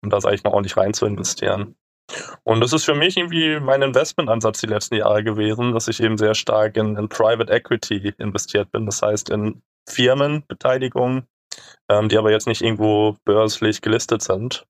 um 0.02 0.10
da, 0.10 0.20
sag 0.20 0.32
ich 0.34 0.44
mal, 0.44 0.50
ordentlich 0.50 0.76
rein 0.76 0.94
zu 0.94 1.06
investieren. 1.06 1.76
Und 2.42 2.60
das 2.60 2.72
ist 2.72 2.84
für 2.84 2.94
mich 2.94 3.16
irgendwie 3.16 3.58
mein 3.60 3.82
Investmentansatz 3.82 4.60
die 4.60 4.66
letzten 4.66 4.96
Jahre 4.96 5.24
gewesen, 5.24 5.72
dass 5.72 5.88
ich 5.88 6.02
eben 6.02 6.18
sehr 6.18 6.34
stark 6.34 6.76
in, 6.76 6.96
in 6.96 7.08
Private 7.08 7.50
Equity 7.52 8.14
investiert 8.18 8.70
bin. 8.72 8.86
Das 8.86 9.00
heißt 9.00 9.30
in 9.30 9.62
Firmenbeteiligungen, 9.88 11.26
ähm, 11.88 12.08
die 12.08 12.18
aber 12.18 12.30
jetzt 12.30 12.46
nicht 12.46 12.62
irgendwo 12.62 13.16
börslich 13.24 13.80
gelistet 13.80 14.22
sind. 14.22 14.66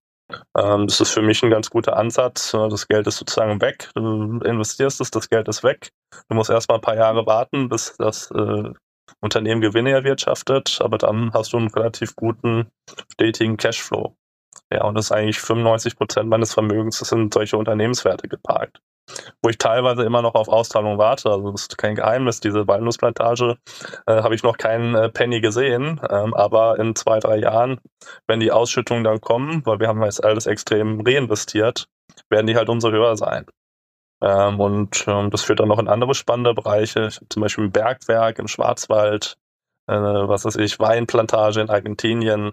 Ähm, 0.56 0.86
das 0.86 1.00
ist 1.00 1.12
für 1.12 1.22
mich 1.22 1.42
ein 1.42 1.50
ganz 1.50 1.70
guter 1.70 1.96
Ansatz. 1.96 2.52
Das 2.52 2.88
Geld 2.88 3.06
ist 3.06 3.18
sozusagen 3.18 3.60
weg. 3.60 3.90
Du 3.94 4.38
investierst 4.40 5.00
es, 5.00 5.10
das 5.10 5.28
Geld 5.28 5.48
ist 5.48 5.62
weg. 5.62 5.90
Du 6.28 6.34
musst 6.34 6.50
erstmal 6.50 6.78
ein 6.78 6.82
paar 6.82 6.96
Jahre 6.96 7.26
warten, 7.26 7.68
bis 7.68 7.96
das 7.98 8.30
äh, 8.30 8.72
Unternehmen 9.20 9.60
Gewinne 9.60 9.92
erwirtschaftet, 9.92 10.78
aber 10.80 10.98
dann 10.98 11.32
hast 11.32 11.52
du 11.52 11.58
einen 11.58 11.68
relativ 11.68 12.16
guten, 12.16 12.70
stetigen 13.12 13.56
Cashflow. 13.56 14.16
Ja, 14.72 14.84
und 14.84 14.94
das 14.94 15.06
ist 15.06 15.12
eigentlich 15.12 15.40
95 15.40 15.96
Prozent 15.96 16.28
meines 16.28 16.54
Vermögens 16.54 16.98
das 16.98 17.08
sind 17.08 17.34
solche 17.34 17.56
Unternehmenswerte 17.56 18.28
geparkt 18.28 18.80
wo 19.42 19.48
ich 19.48 19.58
teilweise 19.58 20.02
immer 20.04 20.22
noch 20.22 20.34
auf 20.34 20.48
Auszahlung 20.48 20.98
warte. 20.98 21.30
Also 21.30 21.50
das 21.52 21.62
ist 21.62 21.78
kein 21.78 21.94
Geheimnis. 21.94 22.40
Diese 22.40 22.66
Walnussplantage 22.66 23.56
äh, 24.06 24.22
habe 24.22 24.34
ich 24.34 24.42
noch 24.42 24.56
keinen 24.56 24.94
äh, 24.94 25.08
Penny 25.08 25.40
gesehen. 25.40 26.00
Ähm, 26.10 26.34
aber 26.34 26.78
in 26.78 26.94
zwei, 26.94 27.18
drei 27.18 27.36
Jahren, 27.36 27.80
wenn 28.26 28.40
die 28.40 28.52
Ausschüttungen 28.52 29.04
dann 29.04 29.20
kommen, 29.20 29.64
weil 29.66 29.80
wir 29.80 29.88
haben 29.88 30.02
jetzt 30.02 30.24
alles 30.24 30.46
extrem 30.46 31.00
reinvestiert, 31.00 31.86
werden 32.30 32.46
die 32.46 32.56
halt 32.56 32.68
umso 32.68 32.90
höher 32.90 33.16
sein. 33.16 33.46
Ähm, 34.22 34.60
und 34.60 35.04
ähm, 35.06 35.30
das 35.30 35.42
führt 35.42 35.60
dann 35.60 35.68
noch 35.68 35.78
in 35.78 35.88
andere 35.88 36.14
spannende 36.14 36.54
Bereiche. 36.54 37.10
Zum 37.28 37.42
Beispiel 37.42 37.64
ein 37.64 37.72
Bergwerk 37.72 38.38
im 38.38 38.48
Schwarzwald, 38.48 39.36
äh, 39.86 39.94
was 39.94 40.44
weiß 40.44 40.56
ich, 40.56 40.80
Weinplantage 40.80 41.60
in 41.60 41.70
Argentinien, 41.70 42.52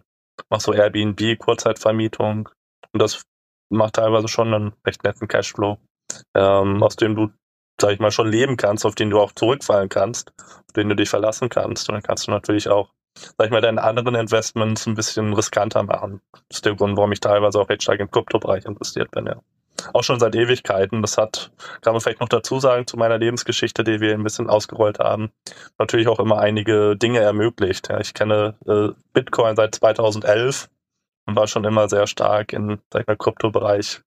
mache 0.50 0.62
so 0.62 0.74
Airbnb, 0.74 1.38
Kurzzeitvermietung. 1.40 2.50
Und 2.92 3.02
das 3.02 3.24
macht 3.70 3.96
teilweise 3.96 4.28
schon 4.28 4.54
einen 4.54 4.74
recht 4.86 5.04
netten 5.06 5.30
Cashflow 5.30 5.78
ähm, 6.36 6.82
aus 6.84 6.96
dem 6.96 7.16
du, 7.16 7.30
sag 7.80 7.92
ich 7.92 8.00
mal, 8.00 8.12
schon 8.12 8.30
leben 8.30 8.58
kannst, 8.58 8.86
auf 8.86 8.96
den 8.96 9.10
du 9.10 9.20
auch 9.20 9.32
zurückfallen 9.32 9.90
kannst, 9.90 10.34
auf 10.38 10.74
den 10.76 10.90
du 10.90 10.96
dich 10.96 11.10
verlassen 11.10 11.50
kannst. 11.50 11.90
Und 11.90 11.96
dann 11.96 12.04
kannst 12.04 12.28
du 12.28 12.32
natürlich 12.32 12.70
auch, 12.70 12.90
sag 13.38 13.46
ich 13.46 13.52
mal, 13.52 13.62
deine 13.62 13.84
anderen 13.84 14.16
Investments 14.16 14.88
ein 14.88 14.96
bisschen 14.96 15.34
riskanter 15.34 15.84
machen. 15.84 16.22
Das 16.50 16.58
ist 16.58 16.66
der 16.66 16.76
Grund, 16.76 16.98
warum 16.98 17.12
ich 17.12 17.20
teilweise 17.20 17.60
auch 17.60 17.70
recht 17.70 17.84
stark 17.84 18.00
im 18.00 18.12
Kryptobereich 18.12 18.66
investiert 18.66 19.12
bin, 19.12 19.26
ja. 19.26 19.42
Auch 19.94 20.04
schon 20.04 20.20
seit 20.20 20.36
Ewigkeiten. 20.36 21.02
Das 21.02 21.18
hat, 21.18 21.52
kann 21.82 21.94
man 21.94 22.02
vielleicht 22.02 22.22
noch 22.22 22.30
dazu 22.30 22.60
sagen, 22.60 22.88
zu 22.88 22.98
meiner 22.98 23.18
Lebensgeschichte, 23.18 23.84
die 23.84 24.00
wir 24.00 24.14
ein 24.14 24.24
bisschen 24.24 24.50
ausgerollt 24.50 25.00
haben, 25.00 25.32
natürlich 25.80 26.08
auch 26.08 26.20
immer 26.20 26.40
einige 26.40 26.96
Dinge 26.96 27.20
ermöglicht. 27.20 27.90
Ja, 27.90 28.00
ich 28.00 28.14
kenne 28.14 28.56
äh, 28.68 28.90
Bitcoin 29.14 29.56
seit 29.56 29.76
2011 29.76 30.70
und 31.26 31.36
war 31.36 31.48
schon 31.48 31.64
immer 31.64 31.90
sehr 31.90 32.08
stark 32.08 32.54
in, 32.54 32.80
sag 32.92 33.02
ich 33.02 33.08
mal, 33.08 33.18
Kryptobereich 33.18 34.02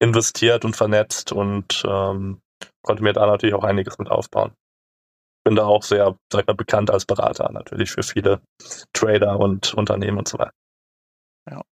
investiert 0.00 0.64
und 0.64 0.76
vernetzt 0.76 1.32
und 1.32 1.82
ähm, 1.86 2.40
konnte 2.82 3.02
mir 3.02 3.12
da 3.12 3.26
natürlich 3.26 3.54
auch 3.54 3.64
einiges 3.64 3.98
mit 3.98 4.10
aufbauen. 4.10 4.52
Bin 5.44 5.56
da 5.56 5.64
auch 5.64 5.82
sehr, 5.82 6.16
sag 6.32 6.42
ich 6.42 6.46
mal, 6.46 6.54
bekannt 6.54 6.90
als 6.90 7.04
Berater 7.04 7.50
natürlich 7.52 7.90
für 7.90 8.02
viele 8.02 8.40
Trader 8.92 9.38
und 9.38 9.74
Unternehmen 9.74 10.18
und 10.18 10.28
so 10.28 10.38
weiter. 10.38 10.52
Ja. 11.50 11.62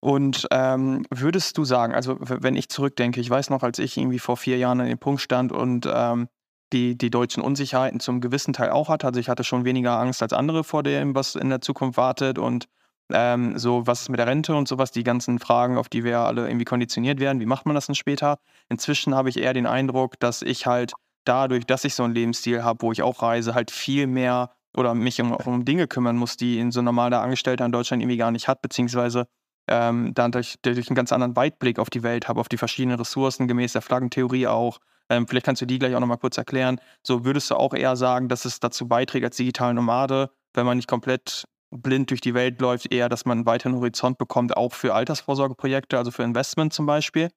Und 0.00 0.46
ähm, 0.50 1.06
würdest 1.10 1.56
du 1.56 1.64
sagen, 1.64 1.94
also 1.94 2.16
wenn 2.20 2.56
ich 2.56 2.68
zurückdenke, 2.68 3.20
ich 3.20 3.30
weiß 3.30 3.50
noch, 3.50 3.62
als 3.62 3.78
ich 3.78 3.96
irgendwie 3.96 4.18
vor 4.18 4.36
vier 4.36 4.58
Jahren 4.58 4.80
an 4.80 4.86
dem 4.86 4.98
Punkt 4.98 5.20
stand 5.20 5.50
und 5.50 5.88
ähm, 5.90 6.28
die, 6.72 6.96
die 6.96 7.10
deutschen 7.10 7.42
Unsicherheiten 7.42 8.00
zum 8.00 8.20
gewissen 8.20 8.52
Teil 8.52 8.70
auch 8.70 8.88
hatte, 8.88 9.06
also 9.06 9.20
ich 9.20 9.28
hatte 9.28 9.44
schon 9.44 9.64
weniger 9.64 9.98
Angst 9.98 10.22
als 10.22 10.32
andere 10.32 10.64
vor 10.64 10.82
dem, 10.82 11.14
was 11.14 11.36
in 11.36 11.48
der 11.48 11.60
Zukunft 11.60 11.96
wartet 11.96 12.38
und 12.38 12.66
ähm, 13.12 13.58
so, 13.58 13.86
was 13.86 14.02
ist 14.02 14.08
mit 14.08 14.18
der 14.18 14.26
Rente 14.26 14.54
und 14.54 14.66
sowas, 14.66 14.90
die 14.90 15.04
ganzen 15.04 15.38
Fragen, 15.38 15.76
auf 15.76 15.88
die 15.88 16.04
wir 16.04 16.20
alle 16.20 16.46
irgendwie 16.46 16.64
konditioniert 16.64 17.20
werden, 17.20 17.40
wie 17.40 17.46
macht 17.46 17.66
man 17.66 17.74
das 17.74 17.86
denn 17.86 17.94
später? 17.94 18.38
Inzwischen 18.68 19.14
habe 19.14 19.28
ich 19.28 19.38
eher 19.38 19.52
den 19.52 19.66
Eindruck, 19.66 20.18
dass 20.20 20.42
ich 20.42 20.66
halt 20.66 20.92
dadurch, 21.24 21.66
dass 21.66 21.84
ich 21.84 21.94
so 21.94 22.02
einen 22.02 22.14
Lebensstil 22.14 22.64
habe, 22.64 22.82
wo 22.82 22.92
ich 22.92 23.02
auch 23.02 23.22
reise, 23.22 23.54
halt 23.54 23.70
viel 23.70 24.06
mehr 24.06 24.50
oder 24.76 24.94
mich 24.94 25.20
um, 25.20 25.32
um 25.32 25.64
Dinge 25.64 25.86
kümmern 25.86 26.16
muss, 26.16 26.36
die 26.36 26.58
in 26.58 26.72
so 26.72 26.80
ein 26.80 26.84
normaler 26.84 27.20
Angestellter 27.20 27.64
in 27.64 27.72
Deutschland 27.72 28.02
irgendwie 28.02 28.16
gar 28.16 28.30
nicht 28.30 28.48
hat, 28.48 28.62
beziehungsweise 28.62 29.26
ähm, 29.68 30.12
dadurch, 30.14 30.56
dadurch 30.62 30.88
einen 30.88 30.96
ganz 30.96 31.12
anderen 31.12 31.36
Weitblick 31.36 31.78
auf 31.78 31.90
die 31.90 32.02
Welt 32.02 32.28
habe, 32.28 32.40
auf 32.40 32.48
die 32.48 32.58
verschiedenen 32.58 32.98
Ressourcen, 32.98 33.48
gemäß 33.48 33.72
der 33.72 33.82
Flaggentheorie 33.82 34.46
auch. 34.46 34.78
Ähm, 35.08 35.26
vielleicht 35.26 35.46
kannst 35.46 35.62
du 35.62 35.66
die 35.66 35.78
gleich 35.78 35.94
auch 35.94 36.00
nochmal 36.00 36.18
kurz 36.18 36.36
erklären. 36.36 36.80
So 37.02 37.24
würdest 37.24 37.50
du 37.50 37.56
auch 37.56 37.74
eher 37.74 37.96
sagen, 37.96 38.28
dass 38.28 38.44
es 38.44 38.60
dazu 38.60 38.88
beiträgt 38.88 39.24
als 39.24 39.36
digitale 39.36 39.74
Nomade, 39.74 40.30
wenn 40.54 40.66
man 40.66 40.76
nicht 40.76 40.88
komplett 40.88 41.46
blind 41.82 42.10
durch 42.10 42.20
die 42.20 42.34
Welt 42.34 42.60
läuft, 42.60 42.92
eher, 42.92 43.08
dass 43.08 43.24
man 43.24 43.38
einen 43.38 43.46
weiteren 43.46 43.76
Horizont 43.76 44.18
bekommt, 44.18 44.56
auch 44.56 44.72
für 44.72 44.94
Altersvorsorgeprojekte, 44.94 45.98
also 45.98 46.10
für 46.10 46.22
Investment 46.22 46.72
zum 46.72 46.86
Beispiel? 46.86 47.30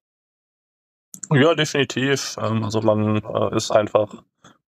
Ja, 1.32 1.56
definitiv. 1.56 2.38
Ähm, 2.42 2.64
also 2.64 2.82
man 2.82 3.18
äh, 3.18 3.56
ist 3.56 3.72
einfach 3.72 4.14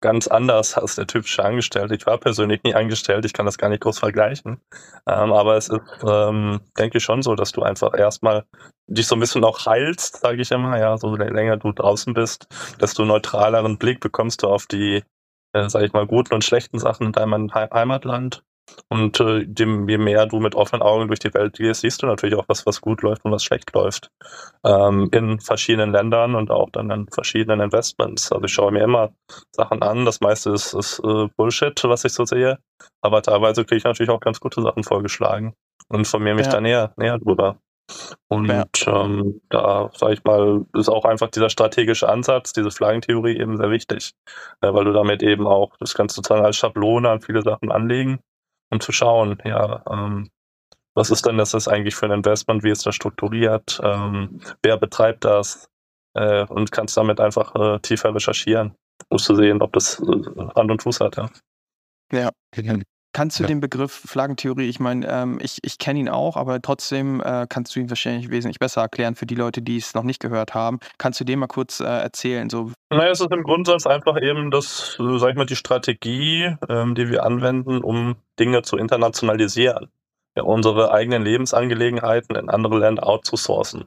ganz 0.01 0.29
anders 0.29 0.75
als 0.75 0.95
der 0.95 1.07
typische 1.07 1.45
Angestellte. 1.45 1.95
Ich 1.95 2.07
war 2.07 2.19
persönlich 2.19 2.63
nie 2.63 2.75
angestellt, 2.75 3.25
ich 3.25 3.33
kann 3.33 3.47
das 3.47 3.59
gar 3.59 3.69
nicht 3.69 3.83
groß 3.83 3.99
vergleichen. 3.99 4.61
Ähm, 5.07 5.33
aber 5.33 5.57
es 5.57 5.69
ist, 5.69 5.81
ähm, 6.07 6.61
denke 6.79 6.99
ich, 6.99 7.05
schon 7.05 7.23
so, 7.23 7.35
dass 7.35 7.53
du 7.53 7.63
einfach 7.63 7.99
erstmal 7.99 8.45
dich 8.87 9.07
so 9.07 9.17
ein 9.17 9.21
bisschen 9.21 9.45
auch 9.45 9.67
heilst, 9.67 10.21
sage 10.21 10.41
ich 10.41 10.51
immer. 10.51 10.79
Ja, 10.79 10.97
so 10.97 11.15
länger 11.17 11.57
du 11.57 11.73
draußen 11.73 12.15
bist, 12.15 12.47
desto 12.81 13.05
neutraleren 13.05 13.79
Blick 13.79 14.01
bekommst 14.01 14.43
du 14.43 14.49
auf 14.49 14.67
die, 14.67 15.03
äh, 15.53 15.69
sage 15.69 15.87
ich 15.87 15.93
mal, 15.93 16.07
guten 16.07 16.35
und 16.35 16.45
schlechten 16.45 16.79
Sachen 16.79 17.07
in 17.07 17.13
deinem 17.13 17.53
Heimatland. 17.53 18.45
Und 18.89 19.21
äh, 19.21 19.45
dem, 19.47 19.89
je 19.89 19.99
mehr 19.99 20.27
du 20.27 20.41
mit 20.41 20.55
offenen 20.55 20.83
Augen 20.83 21.09
durch 21.09 21.19
die 21.19 21.33
Welt 21.35 21.57
gehst, 21.57 21.83
siehst 21.83 22.03
du 22.03 22.07
natürlich 22.07 22.37
auch 22.37 22.49
was, 22.49 22.67
was 22.67 22.81
gut 22.81 23.03
läuft 23.03 23.25
und 23.25 23.33
was 23.33 23.45
schlecht 23.45 23.73
läuft. 23.75 24.11
Ähm, 24.65 25.09
in 25.13 25.41
verschiedenen 25.41 25.93
Ländern 25.93 26.35
und 26.35 26.51
auch 26.51 26.71
dann 26.71 26.91
in 26.91 27.09
verschiedenen 27.09 27.61
Investments. 27.61 28.33
Also 28.33 28.45
ich 28.45 28.53
schaue 28.53 28.73
mir 28.73 28.83
immer 28.83 29.11
Sachen 29.55 29.83
an. 29.83 30.05
Das 30.05 30.21
meiste 30.21 30.51
ist, 30.51 30.75
ist 30.75 31.01
äh, 31.05 31.29
Bullshit, 31.37 31.83
was 31.85 32.05
ich 32.05 32.13
so 32.13 32.25
sehe. 32.25 32.59
Aber 33.03 33.23
teilweise 33.23 33.65
kriege 33.65 33.79
ich 33.79 33.85
natürlich 33.85 34.11
auch 34.11 34.21
ganz 34.21 34.41
gute 34.41 34.63
Sachen 34.63 34.85
vorgeschlagen 34.85 35.55
und 35.89 35.99
informiere 35.99 36.37
mich 36.37 36.47
ja. 36.47 36.53
da 36.53 36.61
näher, 36.61 36.93
näher 36.97 37.19
drüber. 37.19 37.59
Und 38.29 38.49
ja. 38.49 38.65
ähm, 38.87 39.41
da, 39.49 39.91
sage 39.95 40.15
ich 40.15 40.25
mal, 40.25 40.67
ist 40.75 40.91
auch 40.91 41.07
einfach 41.07 41.29
dieser 41.29 41.49
strategische 41.49 42.09
Ansatz, 42.09 42.53
diese 42.53 42.71
Flaggentheorie 42.71 43.39
eben 43.39 43.57
sehr 43.57 43.71
wichtig, 43.71 44.13
äh, 44.61 44.73
weil 44.73 44.85
du 44.85 44.93
damit 44.93 45.23
eben 45.23 45.47
auch, 45.47 45.75
das 45.79 45.95
kannst 45.95 46.17
du 46.17 46.21
sozusagen 46.21 46.45
als 46.45 46.57
Schablone 46.57 47.09
an 47.09 47.23
viele 47.23 47.43
Sachen 47.43 47.73
anlegen 47.73 48.21
um 48.71 48.81
zu 48.81 48.93
schauen, 48.93 49.39
ja, 49.45 49.83
ähm, 49.91 50.31
was 50.95 51.11
ist 51.11 51.27
denn 51.27 51.39
das 51.39 51.55
ist 51.55 51.69
eigentlich 51.69 51.95
für 51.95 52.07
ein 52.07 52.13
Investment, 52.13 52.65
wie 52.65 52.71
ist 52.71 52.85
das 52.85 52.95
strukturiert, 52.95 53.81
ähm, 53.83 54.41
wer 54.63 54.77
betreibt 54.77 55.25
das 55.25 55.69
äh, 56.15 56.45
und 56.47 56.73
kannst 56.73 56.97
damit 56.97 57.21
einfach 57.21 57.55
äh, 57.55 57.79
tiefer 57.81 58.15
recherchieren, 58.15 58.75
um 59.09 59.19
zu 59.19 59.35
sehen, 59.35 59.63
ob 59.63 59.73
das 59.73 60.01
äh, 60.01 60.49
Hand 60.57 60.71
und 60.71 60.83
Fuß 60.83 61.01
hat, 61.01 61.17
ja. 61.17 61.31
Ja, 62.13 62.31
Kannst 63.19 63.41
du 63.41 63.43
ja. 63.43 63.49
den 63.49 63.59
Begriff 63.59 63.91
Flaggentheorie, 64.07 64.69
ich 64.69 64.79
meine, 64.79 65.05
ähm, 65.09 65.41
ich, 65.43 65.59
ich 65.63 65.79
kenne 65.79 65.99
ihn 65.99 66.09
auch, 66.09 66.37
aber 66.37 66.63
trotzdem 66.63 67.21
äh, 67.21 67.49
kannst 67.49 67.75
du 67.75 67.81
ihn 67.81 67.91
wahrscheinlich 67.91 68.31
wesentlich 68.31 68.61
besser 68.61 68.83
erklären 68.83 69.17
für 69.17 69.27
die 69.27 69.35
Leute, 69.35 69.61
die 69.61 69.77
es 69.77 69.93
noch 69.93 70.05
nicht 70.05 70.21
gehört 70.21 70.55
haben. 70.55 70.79
Kannst 70.99 71.19
du 71.19 71.25
dem 71.25 71.41
mal 71.41 71.49
kurz 71.49 71.81
äh, 71.81 71.85
erzählen? 71.85 72.49
So? 72.49 72.71
Naja, 72.91 73.11
es 73.11 73.21
ist 73.21 73.33
im 73.33 73.43
Grundsatz 73.43 73.89
einfach 73.89 74.23
eben 74.23 74.53
das, 74.53 74.97
sag 74.99 75.31
ich 75.31 75.35
mal, 75.35 75.47
die 75.47 75.57
Strategie, 75.57 76.55
ähm, 76.69 76.95
die 76.95 77.11
wir 77.11 77.25
anwenden, 77.25 77.83
um 77.83 78.15
Dinge 78.39 78.63
zu 78.63 78.77
internationalisieren. 78.77 79.91
Ja, 80.37 80.45
unsere 80.45 80.93
eigenen 80.93 81.25
Lebensangelegenheiten 81.25 82.37
in 82.37 82.49
andere 82.49 82.79
Länder 82.79 83.05
outzusourcen. 83.05 83.87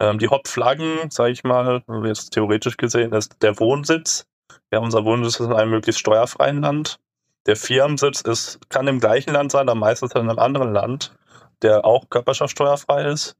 Ähm, 0.00 0.18
die 0.18 0.28
Hauptflaggen, 0.28 1.10
sage 1.10 1.32
ich 1.32 1.44
mal, 1.44 1.82
jetzt 2.04 2.30
theoretisch 2.30 2.78
gesehen, 2.78 3.12
ist 3.12 3.42
der 3.42 3.60
Wohnsitz. 3.60 4.26
Ja, 4.72 4.78
unser 4.78 5.04
Wohnsitz 5.04 5.38
ist 5.38 5.48
in 5.48 5.52
einem 5.52 5.70
möglichst 5.70 6.00
steuerfreien 6.00 6.62
Land 6.62 6.98
der 7.46 7.56
Firmensitz 7.56 8.20
ist, 8.22 8.58
kann 8.70 8.86
im 8.86 9.00
gleichen 9.00 9.32
Land 9.32 9.52
sein, 9.52 9.68
aber 9.68 9.78
meistens 9.78 10.12
in 10.12 10.22
einem 10.22 10.38
anderen 10.38 10.72
Land, 10.72 11.14
der 11.62 11.84
auch 11.84 12.08
körperschaftsteuerfrei 12.10 13.04
ist. 13.04 13.36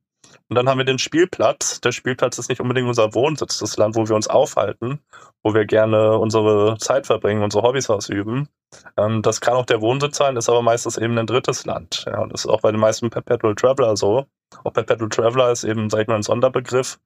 Und 0.49 0.57
dann 0.57 0.69
haben 0.69 0.79
wir 0.79 0.85
den 0.85 0.99
Spielplatz. 0.99 1.81
Der 1.81 1.93
Spielplatz 1.93 2.39
ist 2.39 2.49
nicht 2.49 2.61
unbedingt 2.61 2.89
unser 2.89 3.15
Wohnsitz, 3.15 3.59
das 3.59 3.77
Land, 3.77 3.97
wo 3.97 4.09
wir 4.09 4.17
uns 4.17 4.29
aufhalten, 4.29 5.01
wo 5.43 5.55
wir 5.55 5.65
gerne 5.65 6.19
unsere 6.19 6.77
Zeit 6.79 7.07
verbringen, 7.07 7.43
unsere 7.43 7.63
Hobbys 7.63 7.91
ausüben. 7.91 8.49
Ähm, 8.97 9.23
das 9.23 9.41
kann 9.41 9.55
auch 9.55 9.67
der 9.67 9.81
Wohnsitz 9.81 10.17
sein, 10.17 10.37
ist 10.37 10.49
aber 10.49 10.63
meistens 10.63 10.97
eben 10.97 11.17
ein 11.19 11.27
drittes 11.27 11.65
Land. 11.65 12.05
Ja, 12.07 12.21
und 12.21 12.33
das 12.33 12.45
ist 12.45 12.51
auch 12.51 12.61
bei 12.61 12.71
den 12.71 12.81
meisten 12.81 13.11
Perpetual 13.11 13.55
Traveler 13.55 13.97
so. 13.97 14.27
Auch 14.65 14.73
Perpetual 14.73 15.09
Traveler 15.09 15.51
ist 15.51 15.65
eben, 15.65 15.91
sag 15.91 16.03
ich 16.03 16.09
mal, 16.09 16.17
ein 16.17 16.23
Sonderbegriff, 16.23 16.99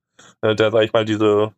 äh, 0.42 0.54
der, 0.54 0.70
sag 0.70 0.82
ich 0.82 0.92
mal, 0.92 1.04
diese 1.04 1.52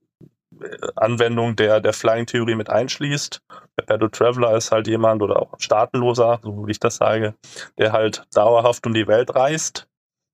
Anwendung 0.96 1.56
der, 1.56 1.80
der 1.80 1.92
Flying-Theorie 1.92 2.54
mit 2.54 2.70
einschließt. 2.70 3.40
Perpetual 3.76 4.10
Traveler 4.10 4.56
ist 4.56 4.72
halt 4.72 4.86
jemand 4.88 5.22
oder 5.22 5.40
auch 5.40 5.54
Staatenloser, 5.58 6.40
so 6.42 6.66
wie 6.66 6.72
ich 6.72 6.80
das 6.80 6.96
sage, 6.96 7.34
der 7.78 7.92
halt 7.92 8.24
dauerhaft 8.34 8.86
um 8.86 8.94
die 8.94 9.06
Welt 9.06 9.34
reist 9.34 9.88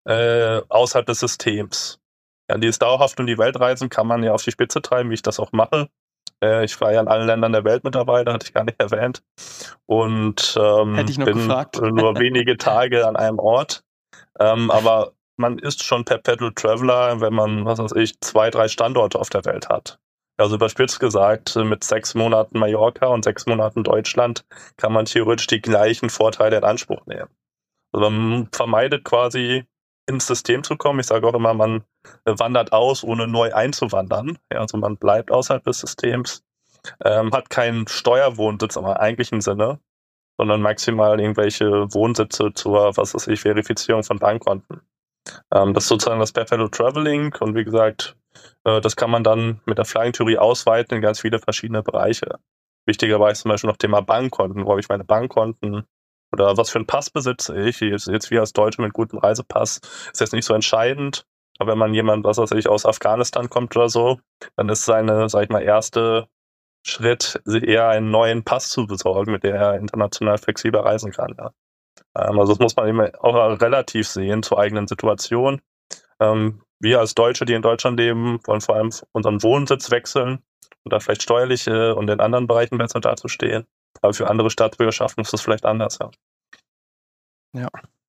äh, 0.06 0.62
außerhalb 0.68 1.06
des 1.06 1.20
Systems. 1.20 2.00
Ja, 2.48 2.58
dieses 2.58 2.78
dauerhaft 2.78 3.18
um 3.18 3.26
die 3.26 3.38
Welt 3.38 3.58
reisen 3.58 3.88
kann 3.88 4.06
man 4.06 4.22
ja 4.22 4.32
auf 4.32 4.42
die 4.42 4.52
Spitze 4.52 4.80
treiben, 4.80 5.10
wie 5.10 5.14
ich 5.14 5.22
das 5.22 5.40
auch 5.40 5.52
mache. 5.52 5.88
Äh, 6.42 6.64
ich 6.64 6.80
war 6.80 6.92
ja 6.92 7.00
in 7.00 7.08
allen 7.08 7.26
Ländern 7.26 7.52
der 7.52 7.64
Welt 7.64 7.82
mittlerweile, 7.84 8.32
hatte 8.32 8.46
ich 8.46 8.54
gar 8.54 8.64
nicht 8.64 8.80
erwähnt. 8.80 9.22
Und 9.86 10.56
ähm, 10.60 10.94
Hätte 10.94 11.10
ich 11.10 11.18
noch 11.18 11.26
bin 11.26 11.38
gefragt. 11.38 11.80
nur 11.80 12.18
wenige 12.18 12.56
Tage 12.56 13.06
an 13.06 13.16
einem 13.16 13.38
Ort. 13.38 13.82
Ähm, 14.38 14.70
aber 14.70 15.12
man 15.36 15.58
ist 15.58 15.82
schon 15.82 16.04
Perpetual 16.04 16.52
Traveler, 16.54 17.20
wenn 17.20 17.34
man, 17.34 17.64
was 17.64 17.78
weiß 17.78 17.92
ich, 17.92 18.20
zwei, 18.20 18.50
drei 18.50 18.68
Standorte 18.68 19.18
auf 19.18 19.28
der 19.28 19.44
Welt 19.44 19.68
hat. 19.68 19.98
Also 20.38 20.56
überspitzt 20.56 21.00
gesagt, 21.00 21.56
mit 21.56 21.82
sechs 21.82 22.14
Monaten 22.14 22.58
Mallorca 22.58 23.06
und 23.06 23.24
sechs 23.24 23.46
Monaten 23.46 23.84
Deutschland 23.84 24.44
kann 24.76 24.92
man 24.92 25.06
theoretisch 25.06 25.46
die 25.46 25.62
gleichen 25.62 26.10
Vorteile 26.10 26.58
in 26.58 26.64
Anspruch 26.64 27.06
nehmen. 27.06 27.30
Also 27.92 28.10
man 28.10 28.48
vermeidet 28.52 29.04
quasi 29.04 29.64
ins 30.06 30.26
System 30.26 30.62
zu 30.62 30.76
kommen. 30.76 31.00
Ich 31.00 31.06
sage 31.06 31.26
auch 31.26 31.34
immer, 31.34 31.54
man 31.54 31.84
wandert 32.24 32.72
aus, 32.72 33.02
ohne 33.02 33.26
neu 33.26 33.52
einzuwandern. 33.52 34.38
Ja, 34.52 34.60
also 34.60 34.76
man 34.76 34.96
bleibt 34.96 35.30
außerhalb 35.30 35.64
des 35.64 35.80
Systems, 35.80 36.44
ähm, 37.04 37.32
hat 37.32 37.50
keinen 37.50 37.88
Steuerwohnsitz 37.88 38.76
im 38.76 38.84
eigentlichen 38.84 39.40
Sinne, 39.40 39.80
sondern 40.36 40.60
maximal 40.60 41.18
irgendwelche 41.18 41.92
Wohnsitze 41.94 42.52
zur, 42.52 42.96
was 42.96 43.14
weiß 43.14 43.26
ich, 43.28 43.40
Verifizierung 43.40 44.04
von 44.04 44.18
Bankkonten. 44.18 44.82
Ähm, 45.52 45.74
das 45.74 45.84
ist 45.84 45.88
sozusagen 45.88 46.20
das 46.20 46.32
Perpetual 46.32 46.70
Traveling 46.70 47.34
und 47.40 47.54
wie 47.54 47.64
gesagt, 47.64 48.16
äh, 48.64 48.80
das 48.80 48.96
kann 48.96 49.10
man 49.10 49.24
dann 49.24 49.60
mit 49.66 49.78
der 49.78 49.84
Flying-Theorie 49.84 50.38
ausweiten 50.38 50.96
in 50.96 51.02
ganz 51.02 51.20
viele 51.20 51.38
verschiedene 51.38 51.82
Bereiche. 51.82 52.38
Wichtigerweise 52.86 53.42
zum 53.42 53.50
Beispiel 53.50 53.70
noch 53.70 53.76
Thema 53.76 54.00
Bankkonten, 54.00 54.64
wo 54.64 54.70
habe 54.70 54.80
ich 54.80 54.88
meine 54.88 55.04
Bankkonten, 55.04 55.86
oder 56.32 56.56
was 56.56 56.70
für 56.70 56.78
einen 56.78 56.86
Pass 56.86 57.10
besitze 57.10 57.56
ich. 57.68 57.80
Jetzt, 57.80 58.08
jetzt 58.08 58.30
wie 58.30 58.38
als 58.38 58.52
Deutsche 58.52 58.82
mit 58.82 58.92
gutem 58.92 59.18
Reisepass 59.18 59.80
ist 60.12 60.20
jetzt 60.20 60.32
nicht 60.32 60.44
so 60.44 60.54
entscheidend. 60.54 61.24
Aber 61.58 61.72
wenn 61.72 61.78
man 61.78 61.94
jemand, 61.94 62.24
was 62.24 62.38
weiß 62.38 62.52
ich, 62.52 62.68
aus 62.68 62.84
Afghanistan 62.84 63.48
kommt 63.48 63.74
oder 63.76 63.88
so, 63.88 64.20
dann 64.56 64.68
ist 64.68 64.84
seine, 64.84 65.28
sag 65.28 65.44
ich 65.44 65.48
mal, 65.48 65.62
erste 65.62 66.28
Schritt, 66.86 67.40
eher 67.46 67.88
einen 67.88 68.10
neuen 68.10 68.44
Pass 68.44 68.68
zu 68.68 68.86
besorgen, 68.86 69.32
mit 69.32 69.42
der 69.42 69.54
er 69.54 69.78
international 69.78 70.38
flexibel 70.38 70.80
reisen 70.80 71.12
kann. 71.12 71.34
Ja. 71.38 71.52
Ähm, 72.16 72.38
also 72.38 72.52
das 72.52 72.58
muss 72.58 72.76
man 72.76 72.88
immer 72.88 73.10
auch 73.20 73.60
relativ 73.60 74.08
sehen 74.08 74.42
zur 74.42 74.58
eigenen 74.58 74.86
Situation. 74.86 75.60
Ähm, 76.20 76.62
wir 76.78 77.00
als 77.00 77.14
Deutsche, 77.14 77.44
die 77.44 77.54
in 77.54 77.62
Deutschland 77.62 77.98
leben, 77.98 78.40
wollen 78.46 78.60
vor 78.60 78.76
allem 78.76 78.90
unseren 79.12 79.42
Wohnsitz 79.42 79.90
wechseln 79.90 80.42
und 80.84 80.92
da 80.92 81.00
vielleicht 81.00 81.22
steuerliche 81.22 81.94
und 81.94 82.08
in 82.08 82.20
anderen 82.20 82.46
Bereichen 82.46 82.78
besser 82.78 83.00
dazustehen. 83.00 83.66
Aber 84.02 84.12
für 84.12 84.28
andere 84.28 84.50
Staatsbürgerschaften 84.50 85.22
ist 85.22 85.32
das 85.32 85.40
vielleicht 85.40 85.64
anders, 85.64 85.98
ja. 86.00 86.10
Ja. 87.54 87.68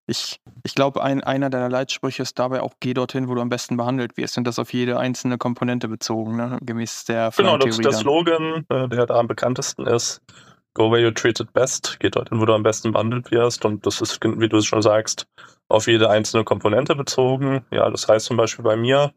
Ich, 0.09 0.39
ich 0.63 0.73
glaube, 0.73 1.03
ein, 1.03 1.21
einer 1.21 1.49
deiner 1.49 1.67
Leitsprüche 1.67 2.23
ist 2.23 2.39
dabei 2.39 2.61
auch, 2.61 2.75
geh 2.79 2.93
dorthin, 2.93 3.27
wo 3.27 3.35
du 3.35 3.41
am 3.41 3.49
besten 3.49 3.75
behandelt 3.75 4.15
wirst. 4.15 4.37
Und 4.37 4.45
das 4.45 4.57
auf 4.57 4.71
jede 4.71 4.97
einzelne 4.97 5.37
Komponente 5.37 5.89
bezogen, 5.89 6.37
ne? 6.37 6.57
gemäß 6.61 7.03
der 7.05 7.31
Genau, 7.35 7.57
das 7.57 7.77
ist 7.77 7.83
der 7.83 7.91
Slogan, 7.91 8.65
äh, 8.69 8.87
der 8.87 9.05
da 9.05 9.15
am 9.15 9.27
bekanntesten 9.27 9.85
ist. 9.85 10.21
Go 10.77 10.91
where 10.91 10.99
you're 10.99 11.11
treated 11.11 11.51
best. 11.53 11.97
Geh 11.99 12.11
dorthin, 12.11 12.39
wo 12.39 12.45
du 12.45 12.53
am 12.53 12.61
besten 12.61 12.91
behandelt 12.91 13.31
wirst. 13.31 13.65
Und 13.65 13.87
das 13.87 13.99
ist, 13.99 14.19
wie 14.23 14.47
du 14.47 14.57
es 14.57 14.67
schon 14.67 14.83
sagst, 14.83 15.25
auf 15.69 15.87
jede 15.87 16.07
einzelne 16.07 16.43
Komponente 16.43 16.93
bezogen. 16.95 17.65
Ja, 17.71 17.89
das 17.89 18.07
heißt 18.07 18.27
zum 18.27 18.37
Beispiel 18.37 18.63
bei 18.63 18.75
mir, 18.75 19.11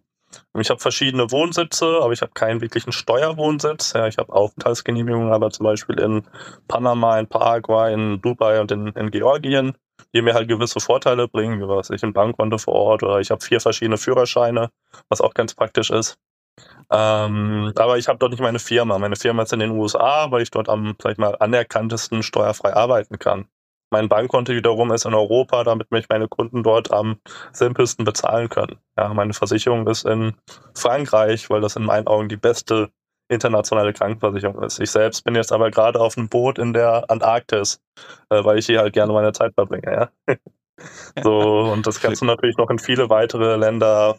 ich 0.58 0.70
habe 0.70 0.80
verschiedene 0.80 1.30
Wohnsitze, 1.30 2.00
aber 2.00 2.14
ich 2.14 2.22
habe 2.22 2.32
keinen 2.32 2.62
wirklichen 2.62 2.92
Steuerwohnsitz. 2.92 3.92
Ja, 3.92 4.06
ich 4.06 4.16
habe 4.16 4.32
Aufenthaltsgenehmigungen, 4.32 5.34
aber 5.34 5.50
zum 5.50 5.64
Beispiel 5.64 6.00
in 6.00 6.22
Panama, 6.66 7.18
in 7.18 7.26
Paraguay, 7.26 7.92
in 7.92 8.22
Dubai 8.22 8.58
und 8.58 8.72
in, 8.72 8.86
in 8.86 9.10
Georgien, 9.10 9.74
die 10.14 10.22
mir 10.22 10.32
halt 10.32 10.48
gewisse 10.48 10.80
Vorteile 10.80 11.28
bringen, 11.28 11.60
wie 11.60 11.68
was 11.68 11.90
ich 11.90 12.02
ein 12.02 12.14
Bankkonto 12.14 12.56
vor 12.56 12.72
Ort 12.72 13.02
oder 13.02 13.20
ich 13.20 13.30
habe 13.30 13.44
vier 13.44 13.60
verschiedene 13.60 13.98
Führerscheine, 13.98 14.70
was 15.10 15.20
auch 15.20 15.34
ganz 15.34 15.52
praktisch 15.52 15.90
ist. 15.90 16.16
Ähm, 16.90 17.72
aber 17.76 17.98
ich 17.98 18.08
habe 18.08 18.18
dort 18.18 18.32
nicht 18.32 18.42
meine 18.42 18.58
Firma. 18.58 18.98
Meine 18.98 19.16
Firma 19.16 19.44
ist 19.44 19.52
in 19.52 19.60
den 19.60 19.70
USA, 19.70 20.30
weil 20.30 20.42
ich 20.42 20.50
dort 20.50 20.68
am, 20.68 20.96
sag 21.00 21.12
ich 21.12 21.18
mal, 21.18 21.36
anerkanntesten 21.38 22.22
steuerfrei 22.22 22.74
arbeiten 22.74 23.18
kann. 23.18 23.46
Mein 23.92 24.08
Bankkonto 24.08 24.52
wiederum 24.52 24.92
ist 24.92 25.04
in 25.04 25.14
Europa, 25.14 25.64
damit 25.64 25.90
mich 25.90 26.08
meine 26.08 26.28
Kunden 26.28 26.62
dort 26.62 26.92
am 26.92 27.18
simpelsten 27.52 28.04
bezahlen 28.04 28.48
können. 28.48 28.78
Ja, 28.96 29.12
meine 29.14 29.32
Versicherung 29.32 29.86
ist 29.88 30.04
in 30.04 30.34
Frankreich, 30.74 31.50
weil 31.50 31.60
das 31.60 31.76
in 31.76 31.84
meinen 31.84 32.06
Augen 32.06 32.28
die 32.28 32.36
beste 32.36 32.90
internationale 33.28 33.92
Krankenversicherung 33.92 34.62
ist. 34.62 34.80
Ich 34.80 34.90
selbst 34.90 35.24
bin 35.24 35.34
jetzt 35.34 35.52
aber 35.52 35.70
gerade 35.70 36.00
auf 36.00 36.16
einem 36.16 36.28
Boot 36.28 36.58
in 36.58 36.72
der 36.72 37.08
Antarktis, 37.08 37.80
äh, 38.28 38.44
weil 38.44 38.58
ich 38.58 38.66
hier 38.66 38.80
halt 38.80 38.92
gerne 38.92 39.12
meine 39.12 39.32
Zeit 39.32 39.54
verbringe. 39.54 40.10
Ja? 40.28 40.36
so, 41.22 41.72
und 41.72 41.86
das 41.86 42.00
kannst 42.00 42.22
du 42.22 42.26
natürlich 42.26 42.56
noch 42.56 42.70
in 42.70 42.78
viele 42.78 43.08
weitere 43.08 43.56
Länder 43.56 44.18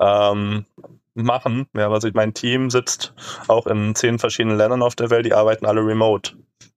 ähm, 0.00 0.66
machen. 1.14 1.66
Ja, 1.76 1.90
also 1.90 2.08
mein 2.14 2.34
Team 2.34 2.70
sitzt 2.70 3.14
auch 3.48 3.66
in 3.66 3.94
zehn 3.94 4.18
verschiedenen 4.18 4.56
Ländern 4.56 4.82
auf 4.82 4.94
der 4.94 5.10
Welt, 5.10 5.26
die 5.26 5.34
arbeiten 5.34 5.66
alle 5.66 5.84
remote. 5.84 6.36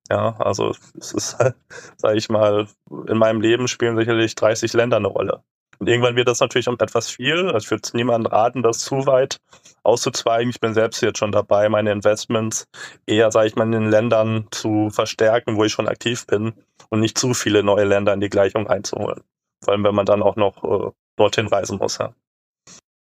Ja, 0.10 0.36
also 0.40 0.76
es 1.00 1.14
ist, 1.14 1.38
sage 1.98 2.18
ich 2.18 2.30
mal, 2.30 2.68
in 3.08 3.18
meinem 3.18 3.42
Leben 3.42 3.68
spielen 3.68 3.96
sicherlich 3.96 4.36
30 4.36 4.74
Länder 4.74 4.98
eine 4.98 5.08
Rolle. 5.08 5.44
Und 5.80 5.90
irgendwann 5.90 6.16
wird 6.16 6.28
das 6.28 6.40
natürlich 6.40 6.68
um 6.68 6.78
etwas 6.80 7.10
viel. 7.10 7.48
Also 7.48 7.58
ich 7.58 7.72
würde 7.72 7.90
niemandem 7.94 8.32
raten, 8.32 8.64
das 8.64 8.80
zu 8.80 9.06
weit 9.06 9.40
auszuzweigen. 9.84 10.50
Ich 10.50 10.60
bin 10.60 10.74
selbst 10.74 11.02
jetzt 11.02 11.18
schon 11.18 11.32
dabei, 11.32 11.68
meine 11.68 11.92
Investments 11.92 12.68
eher, 13.06 13.32
sage 13.32 13.48
ich 13.48 13.56
mal, 13.56 13.66
in 13.66 13.72
den 13.72 13.90
Ländern 13.90 14.48
zu 14.52 14.90
verstärken, 14.92 15.58
wo 15.58 15.64
ich 15.64 15.74
schon 15.74 15.88
aktiv 15.88 16.26
bin 16.28 16.54
und 16.90 17.00
nicht 17.00 17.18
zu 17.18 17.34
viele 17.34 17.64
neue 17.64 17.86
Länder 17.86 18.14
in 18.14 18.22
die 18.22 18.30
Gleichung 18.30 18.68
einzuholen. 18.68 19.24
Vor 19.64 19.74
allem, 19.74 19.84
wenn 19.84 19.96
man 19.96 20.06
dann 20.06 20.24
auch 20.24 20.36
noch 20.36 20.64
äh, 20.64 20.92
dorthin 21.18 21.48
reisen 21.48 21.80
muss. 21.80 21.98
Ja. 21.98 22.14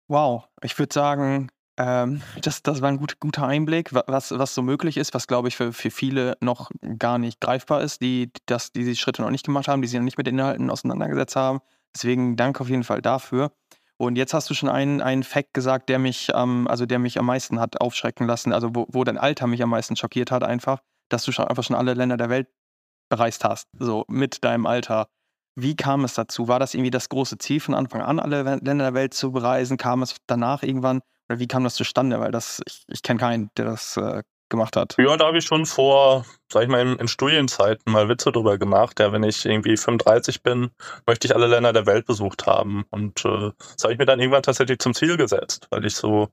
Wow, 0.09 0.49
ich 0.63 0.79
würde 0.79 0.93
sagen, 0.93 1.49
ähm, 1.79 2.23
das, 2.43 2.63
das 2.63 2.83
war 2.83 2.89
ein 2.89 2.99
gut, 2.99 3.21
guter 3.21 3.47
Einblick, 3.47 3.93
was, 3.93 4.37
was 4.37 4.55
so 4.55 4.63
möglich 4.63 4.97
ist, 4.97 5.15
was 5.15 5.27
glaube 5.27 5.49
ich 5.49 5.57
für, 5.57 5.73
für 5.73 5.91
viele 5.91 6.37
noch 6.41 6.71
gar 6.99 7.19
nicht 7.19 7.41
greifbar 7.41 7.83
ist, 7.83 8.01
die, 8.01 8.33
das, 8.47 8.73
die 8.73 8.81
diese 8.81 8.97
Schritte 8.97 9.23
noch 9.23 9.31
nicht 9.31 9.47
gemacht 9.47 9.69
haben, 9.69 9.83
die 9.83 9.89
sich 9.89 9.99
noch 9.99 10.05
nicht 10.05 10.19
mit 10.19 10.29
Inhalten 10.29 10.71
auseinandergesetzt 10.71 11.37
haben. 11.37 11.61
Deswegen 11.95 12.37
danke 12.37 12.61
auf 12.61 12.69
jeden 12.69 12.85
Fall 12.85 13.03
dafür. 13.03 13.53
Und 13.97 14.17
jetzt 14.17 14.33
hast 14.33 14.49
du 14.49 14.55
schon 14.55 14.69
einen, 14.69 15.01
einen 15.01 15.25
Fact 15.25 15.55
gesagt, 15.55 15.89
der 15.89 15.99
mich, 15.99 16.29
ähm, 16.35 16.69
also 16.69 16.87
der 16.87 16.99
mich 16.99 17.19
am 17.19 17.27
meisten 17.27 17.59
hat 17.61 17.81
aufschrecken 17.81 18.27
lassen, 18.27 18.53
also 18.53 18.71
wo, 18.75 18.87
wo 18.89 19.05
dein 19.05 19.19
Alter 19.19 19.47
mich 19.47 19.63
am 19.63 19.71
meisten 19.71 19.97
schockiert 19.97 20.31
hat, 20.31 20.45
einfach, 20.45 20.81
dass 21.09 21.25
du 21.25 21.33
schon 21.33 21.49
einfach 21.49 21.65
schon 21.65 21.77
alle 21.77 21.95
Länder 21.95 22.17
der 22.17 22.31
Welt 22.31 22.49
bereist 23.11 23.45
hast, 23.45 23.69
so 23.79 24.05
mit 24.09 24.45
deinem 24.45 24.67
Alter. 24.67 25.09
Wie 25.61 25.75
kam 25.75 26.05
es 26.05 26.15
dazu? 26.15 26.47
War 26.47 26.61
das 26.61 26.75
irgendwie 26.75 26.93
das 26.93 27.09
große 27.09 27.37
Ziel 27.39 27.59
von 27.59 27.75
Anfang 27.75 28.01
an, 28.01 28.21
alle 28.21 28.43
Länder 28.43 28.85
der 28.85 28.95
Welt 28.95 29.13
zu 29.13 29.33
bereisen? 29.33 29.77
Kam 29.77 30.03
es 30.03 30.15
danach 30.29 30.63
irgendwann 30.63 31.01
oder 31.29 31.41
wie 31.41 31.49
kam 31.49 31.65
das 31.65 31.75
zustande? 31.75 32.21
Weil 32.21 32.31
das, 32.31 32.63
ich, 32.65 32.85
ich 32.87 33.03
kenne 33.03 33.19
keinen, 33.19 33.51
der 33.57 33.65
das 33.65 33.97
äh, 33.97 34.23
gemacht 34.51 34.77
hat. 34.77 34.95
Ja, 34.99 35.17
da 35.17 35.27
habe 35.27 35.39
ich 35.39 35.45
schon 35.45 35.67
vor, 35.67 36.25
sag 36.53 36.63
ich 36.63 36.69
mal, 36.69 36.81
in, 36.81 36.95
in, 36.95 37.09
Studienzeiten 37.09 37.93
mal 37.93 38.09
Witze 38.09 38.31
drüber 38.31 38.57
gemacht. 38.57 39.01
Ja, 39.01 39.13
wenn 39.13 39.25
ich 39.25 39.45
irgendwie 39.45 39.77
35 39.77 40.45
bin, 40.45 40.71
möchte 41.09 41.27
ich 41.27 41.35
alle 41.35 41.49
Länder 41.49 41.73
der 41.73 41.87
Welt 41.87 42.07
besucht 42.07 42.47
haben. 42.47 42.85
Und 42.91 43.25
äh, 43.25 43.51
das 43.59 43.83
habe 43.83 43.93
ich 43.93 43.99
mir 43.99 44.07
dann 44.07 44.21
irgendwann 44.21 44.45
tatsächlich 44.45 44.79
zum 44.79 44.95
Ziel 44.95 45.17
gesetzt, 45.17 45.67
weil 45.71 45.85
ich 45.85 45.97
so 45.97 46.29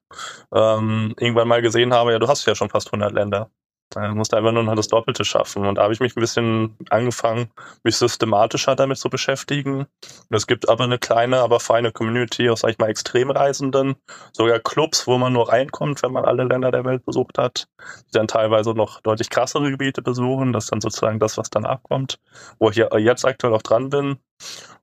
ähm, 0.53 1.15
irgendwann 1.19 1.47
mal 1.47 1.63
gesehen 1.63 1.95
habe, 1.95 2.11
ja, 2.11 2.19
du 2.19 2.27
hast 2.27 2.45
ja 2.45 2.53
schon 2.53 2.69
fast 2.69 2.87
100 2.89 3.11
Länder. 3.11 3.49
Du 3.93 3.99
musst 4.15 4.33
einfach 4.33 4.51
nur 4.51 4.63
noch 4.63 4.75
das 4.75 4.87
Doppelte 4.87 5.23
schaffen. 5.23 5.65
Und 5.65 5.75
da 5.75 5.83
habe 5.83 5.93
ich 5.93 5.99
mich 5.99 6.15
ein 6.15 6.19
bisschen 6.19 6.75
angefangen, 6.89 7.49
mich 7.83 7.95
systematischer 7.95 8.75
damit 8.75 8.97
zu 8.97 9.09
beschäftigen. 9.09 9.79
Und 9.79 10.35
es 10.35 10.47
gibt 10.47 10.67
aber 10.67 10.83
eine 10.83 10.99
kleine, 10.99 11.39
aber 11.39 11.59
feine 11.59 11.91
Community 11.91 12.49
aus, 12.49 12.61
sag 12.61 12.71
ich 12.71 12.77
mal, 12.77 12.89
Extremreisenden, 12.89 13.95
sogar 14.33 14.59
Clubs, 14.59 15.07
wo 15.07 15.17
man 15.17 15.33
nur 15.33 15.49
reinkommt, 15.49 16.03
wenn 16.03 16.11
man 16.11 16.25
alle 16.25 16.43
Länder 16.43 16.71
der 16.71 16.83
Welt 16.83 17.05
besucht 17.05 17.37
hat, 17.37 17.67
die 18.07 18.17
dann 18.17 18.27
teilweise 18.27 18.71
noch 18.71 19.01
deutlich 19.01 19.29
krassere 19.29 19.69
Gebiete 19.69 20.01
besuchen. 20.01 20.51
Das 20.51 20.65
ist 20.65 20.71
dann 20.71 20.81
sozusagen 20.81 21.19
das, 21.19 21.37
was 21.37 21.49
danach 21.49 21.81
kommt, 21.83 22.19
wo 22.59 22.69
ich 22.69 22.77
jetzt 22.77 23.25
aktuell 23.25 23.53
auch 23.53 23.61
dran 23.61 23.89
bin. 23.89 24.17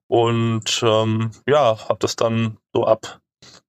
Und 0.07 0.83
ähm, 0.83 1.33
ja, 1.47 1.89
habe 1.89 1.99
das 1.99 2.17
dann 2.17 2.59
so 2.73 2.87
ab 2.87 3.21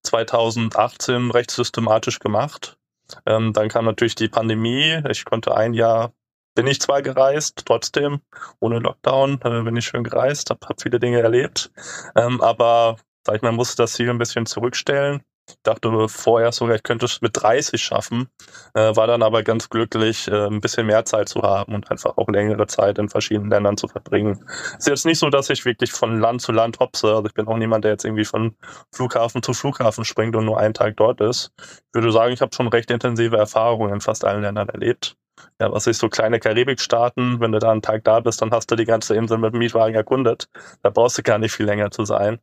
2018 0.04 1.32
recht 1.32 1.52
systematisch 1.52 2.20
gemacht 2.20 2.78
ähm, 3.26 3.54
dann 3.54 3.70
kam 3.70 3.86
natürlich 3.86 4.16
die 4.16 4.28
Pandemie. 4.28 5.02
Ich 5.10 5.26
konnte 5.26 5.56
ein 5.56 5.74
Jahr, 5.74 6.14
bin 6.56 6.68
ich 6.68 6.82
zwar 6.82 7.02
gereist, 7.02 7.64
trotzdem, 7.66 8.22
ohne 8.60 8.80
Lockdown, 8.80 9.40
äh, 9.44 9.62
bin 9.64 9.76
ich 9.76 9.86
schön 9.86 10.04
gereist, 10.04 10.50
habe 10.50 10.66
hab 10.68 10.82
viele 10.82 11.00
Dinge 11.00 11.20
erlebt. 11.20 11.72
Ähm, 12.16 12.42
aber 12.42 12.98
sag 13.26 13.38
ich 13.38 13.42
mal, 13.42 13.52
musste 13.52 13.84
das 13.84 13.94
Ziel 13.94 14.10
ein 14.10 14.18
bisschen 14.18 14.46
zurückstellen. 14.46 15.24
Ich 15.48 15.56
dachte 15.64 16.08
vorher 16.08 16.52
sogar, 16.54 16.76
ich 16.76 16.84
könnte 16.84 17.06
es 17.06 17.22
mit 17.22 17.32
30 17.34 17.82
schaffen, 17.82 18.30
äh, 18.74 18.96
war 18.96 19.08
dann 19.08 19.22
aber 19.22 19.44
ganz 19.44 19.70
glücklich, 19.70 20.28
äh, 20.30 20.48
ein 20.48 20.62
bisschen 20.62 20.88
mehr 20.88 21.04
Zeit 21.04 21.28
zu 21.28 21.42
haben 21.42 21.76
und 21.76 21.92
einfach 21.92 22.18
auch 22.18 22.30
längere 22.30 22.66
Zeit 22.68 22.98
in 22.98 23.10
verschiedenen 23.10 23.50
Ländern 23.50 23.76
zu 23.76 23.88
verbringen. 23.88 24.46
Es 24.74 24.80
ist 24.80 24.88
jetzt 24.88 25.06
nicht 25.06 25.20
so, 25.20 25.30
dass 25.30 25.50
ich 25.50 25.66
wirklich 25.66 25.92
von 25.92 26.20
Land 26.20 26.42
zu 26.42 26.54
Land 26.54 26.80
hopse. 26.80 27.08
Also 27.08 27.26
ich 27.26 27.34
bin 27.34 27.48
auch 27.48 27.58
niemand, 27.58 27.84
der 27.84 27.92
jetzt 27.92 28.06
irgendwie 28.06 28.26
von 28.26 28.56
Flughafen 28.94 29.44
zu 29.44 29.54
Flughafen 29.54 30.06
springt 30.06 30.36
und 30.36 30.46
nur 30.46 30.60
einen 30.60 30.74
Tag 30.74 30.96
dort 30.98 31.20
ist. 31.20 31.52
Ich 31.60 31.94
würde 31.94 32.12
sagen, 32.12 32.34
ich 32.34 32.42
habe 32.42 32.56
schon 32.56 32.70
recht 32.70 32.90
intensive 32.90 33.36
Erfahrungen 33.38 33.94
in 33.94 34.02
fast 34.02 34.24
allen 34.24 34.42
Ländern 34.44 34.70
erlebt. 34.70 35.18
Ja, 35.60 35.72
was 35.72 35.88
ist 35.88 36.00
so 36.00 36.10
kleine 36.10 36.40
Karibikstaaten, 36.40 37.40
wenn 37.40 37.52
du 37.52 37.60
da 37.60 37.72
einen 37.72 37.82
Tag 37.82 38.04
da 38.04 38.20
bist, 38.20 38.42
dann 38.42 38.52
hast 38.52 38.70
du 38.72 38.76
die 38.76 38.86
ganze 38.86 39.16
Insel 39.16 39.38
mit 39.40 39.54
dem 39.54 39.60
Mietwagen 39.60 39.96
erkundet. 39.96 40.48
Da 40.84 40.90
brauchst 40.90 41.18
du 41.18 41.24
gar 41.24 41.38
nicht 41.38 41.54
viel 41.54 41.66
länger 41.66 41.92
zu 41.92 42.06
sein. 42.06 42.40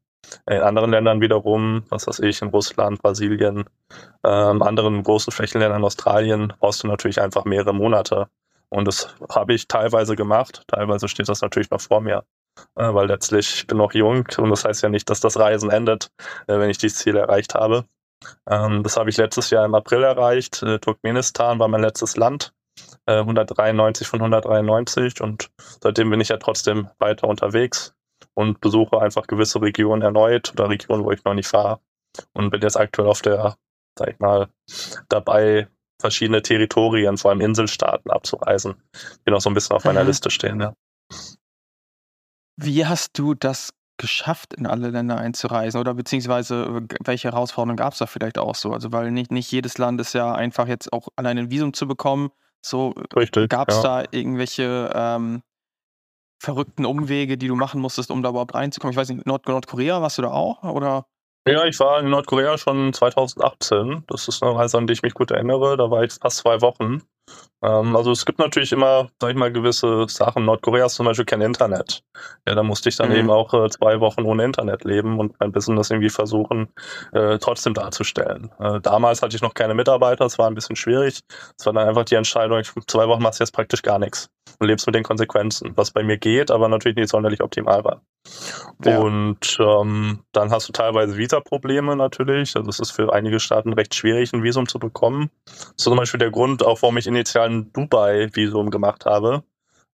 In 0.46 0.60
anderen 0.60 0.90
Ländern 0.90 1.20
wiederum, 1.20 1.84
was 1.88 2.06
weiß 2.06 2.20
ich, 2.20 2.42
in 2.42 2.48
Russland, 2.48 3.02
Brasilien, 3.02 3.64
ähm, 4.24 4.62
anderen 4.62 5.02
großen 5.02 5.32
Flächenländern, 5.32 5.84
Australien, 5.84 6.52
brauchst 6.60 6.82
du 6.82 6.88
natürlich 6.88 7.20
einfach 7.20 7.44
mehrere 7.44 7.74
Monate. 7.74 8.28
Und 8.68 8.86
das 8.86 9.14
habe 9.28 9.54
ich 9.54 9.66
teilweise 9.66 10.16
gemacht. 10.16 10.62
Teilweise 10.68 11.08
steht 11.08 11.28
das 11.28 11.42
natürlich 11.42 11.70
noch 11.70 11.80
vor 11.80 12.00
mir. 12.00 12.24
Äh, 12.76 12.94
weil 12.94 13.08
letztlich 13.08 13.54
ich 13.54 13.66
bin 13.66 13.78
noch 13.78 13.92
jung 13.94 14.26
und 14.38 14.50
das 14.50 14.64
heißt 14.64 14.82
ja 14.82 14.88
nicht, 14.88 15.08
dass 15.10 15.20
das 15.20 15.38
Reisen 15.38 15.70
endet, 15.70 16.10
äh, 16.46 16.58
wenn 16.58 16.70
ich 16.70 16.78
dieses 16.78 16.98
Ziel 16.98 17.16
erreicht 17.16 17.54
habe. 17.54 17.84
Ähm, 18.48 18.82
das 18.82 18.96
habe 18.96 19.10
ich 19.10 19.16
letztes 19.16 19.50
Jahr 19.50 19.64
im 19.64 19.74
April 19.74 20.02
erreicht. 20.02 20.62
Äh, 20.62 20.78
Turkmenistan 20.78 21.58
war 21.58 21.68
mein 21.68 21.82
letztes 21.82 22.16
Land. 22.16 22.52
193 23.06 24.06
von 24.06 24.20
193 24.20 25.20
und 25.20 25.50
seitdem 25.82 26.08
bin 26.08 26.20
ich 26.20 26.28
ja 26.28 26.36
trotzdem 26.36 26.88
weiter 26.98 27.26
unterwegs 27.26 27.94
und 28.40 28.60
besuche 28.60 29.00
einfach 29.00 29.26
gewisse 29.26 29.60
Regionen 29.60 30.02
erneut 30.02 30.52
oder 30.52 30.68
Regionen, 30.68 31.04
wo 31.04 31.12
ich 31.12 31.24
noch 31.24 31.34
nicht 31.34 31.52
war 31.52 31.80
und 32.32 32.50
bin 32.50 32.60
jetzt 32.62 32.76
aktuell 32.76 33.08
auf 33.08 33.22
der, 33.22 33.56
sag 33.98 34.08
ich 34.08 34.18
mal, 34.18 34.48
dabei, 35.08 35.68
verschiedene 36.00 36.42
Territorien, 36.42 37.18
vor 37.18 37.30
allem 37.30 37.40
Inselstaaten 37.42 38.10
abzureisen, 38.10 38.74
die 39.26 39.30
noch 39.30 39.40
so 39.40 39.50
ein 39.50 39.54
bisschen 39.54 39.76
auf 39.76 39.84
meiner 39.84 40.02
mhm. 40.02 40.08
Liste 40.08 40.30
stehen, 40.30 40.60
ja. 40.60 40.74
Wie 42.56 42.86
hast 42.86 43.18
du 43.18 43.34
das 43.34 43.70
geschafft, 43.96 44.54
in 44.54 44.66
alle 44.66 44.90
Länder 44.90 45.18
einzureisen? 45.18 45.80
Oder 45.80 45.94
beziehungsweise 45.94 46.82
welche 47.04 47.28
Herausforderungen 47.30 47.76
gab 47.76 47.92
es 47.92 47.98
da 47.98 48.06
vielleicht 48.06 48.38
auch 48.38 48.54
so? 48.54 48.72
Also 48.72 48.92
weil 48.92 49.10
nicht, 49.10 49.30
nicht 49.30 49.50
jedes 49.52 49.78
Land 49.78 50.00
ist 50.00 50.14
ja 50.14 50.34
einfach 50.34 50.66
jetzt 50.66 50.92
auch 50.92 51.08
allein 51.16 51.38
ein 51.38 51.50
Visum 51.50 51.74
zu 51.74 51.86
bekommen. 51.86 52.30
So 52.62 52.94
gab 53.48 53.68
es 53.68 53.76
ja. 53.76 53.82
da 53.82 54.04
irgendwelche 54.10 54.90
ähm, 54.94 55.42
verrückten 56.40 56.86
Umwege, 56.86 57.36
die 57.38 57.48
du 57.48 57.54
machen 57.54 57.80
musstest, 57.80 58.10
um 58.10 58.22
da 58.22 58.30
überhaupt 58.30 58.54
reinzukommen? 58.54 58.92
Ich 58.92 58.96
weiß 58.96 59.10
nicht, 59.10 59.26
Nord 59.26 59.46
Nordkorea 59.46 60.02
warst 60.02 60.18
du 60.18 60.22
da 60.22 60.30
auch? 60.30 60.62
Oder? 60.64 61.06
Ja, 61.46 61.64
ich 61.64 61.78
war 61.80 62.00
in 62.00 62.10
Nordkorea 62.10 62.58
schon 62.58 62.92
2018. 62.92 64.04
Das 64.08 64.28
ist 64.28 64.42
eine 64.42 64.54
Reise, 64.54 64.78
an 64.78 64.86
die 64.86 64.92
ich 64.92 65.02
mich 65.02 65.14
gut 65.14 65.30
erinnere. 65.30 65.76
Da 65.76 65.90
war 65.90 66.02
ich 66.02 66.12
fast 66.12 66.38
zwei 66.38 66.60
Wochen. 66.60 67.02
Ähm, 67.62 67.96
also 67.96 68.10
es 68.10 68.26
gibt 68.26 68.38
natürlich 68.38 68.72
immer, 68.72 69.08
sag 69.20 69.30
ich 69.30 69.36
mal, 69.36 69.52
gewisse 69.52 70.06
Sachen. 70.08 70.44
Nordkorea 70.44 70.86
ist 70.86 70.94
zum 70.94 71.06
Beispiel 71.06 71.24
kein 71.24 71.40
Internet. 71.40 72.02
Ja, 72.46 72.54
da 72.54 72.62
musste 72.62 72.88
ich 72.88 72.96
dann 72.96 73.10
mhm. 73.10 73.16
eben 73.16 73.30
auch 73.30 73.52
äh, 73.54 73.68
zwei 73.70 74.00
Wochen 74.00 74.22
ohne 74.22 74.44
Internet 74.44 74.84
leben 74.84 75.18
und 75.18 75.38
mein 75.40 75.52
Business 75.52 75.90
irgendwie 75.90 76.10
versuchen, 76.10 76.68
äh, 77.12 77.38
trotzdem 77.38 77.74
darzustellen. 77.74 78.50
Äh, 78.58 78.80
damals 78.80 79.22
hatte 79.22 79.36
ich 79.36 79.42
noch 79.42 79.54
keine 79.54 79.74
Mitarbeiter, 79.74 80.26
es 80.26 80.38
war 80.38 80.46
ein 80.46 80.54
bisschen 80.54 80.76
schwierig. 80.76 81.20
Es 81.58 81.66
war 81.66 81.72
dann 81.72 81.88
einfach 81.88 82.04
die 82.04 82.16
Entscheidung, 82.16 82.62
zwei 82.86 83.08
Wochen 83.08 83.22
machst 83.22 83.40
du 83.40 83.44
jetzt 83.44 83.52
praktisch 83.52 83.82
gar 83.82 83.98
nichts 83.98 84.30
und 84.60 84.68
lebst 84.68 84.86
mit 84.86 84.94
den 84.94 85.02
Konsequenzen, 85.02 85.72
was 85.74 85.90
bei 85.90 86.02
mir 86.02 86.18
geht, 86.18 86.50
aber 86.50 86.68
natürlich 86.68 86.96
nicht 86.96 87.08
sonderlich 87.08 87.42
optimal 87.42 87.82
war. 87.82 88.02
Ja. 88.84 88.98
Und 88.98 89.58
ähm, 89.58 90.20
dann 90.32 90.50
hast 90.50 90.68
du 90.68 90.72
teilweise 90.72 91.16
Visa-Probleme 91.16 91.96
natürlich. 91.96 92.54
Also 92.56 92.68
es 92.68 92.78
ist 92.78 92.90
für 92.90 93.12
einige 93.12 93.40
Staaten 93.40 93.72
recht 93.72 93.94
schwierig, 93.94 94.32
ein 94.32 94.42
Visum 94.42 94.68
zu 94.68 94.78
bekommen. 94.78 95.30
Das 95.46 95.74
ist 95.76 95.84
zum 95.84 95.96
Beispiel 95.96 96.18
der 96.18 96.30
Grund, 96.30 96.64
auch 96.64 96.82
warum 96.82 96.98
ich 96.98 97.06
initial 97.06 97.48
ein 97.48 97.72
Dubai-Visum 97.72 98.70
gemacht 98.70 99.06
habe. 99.06 99.42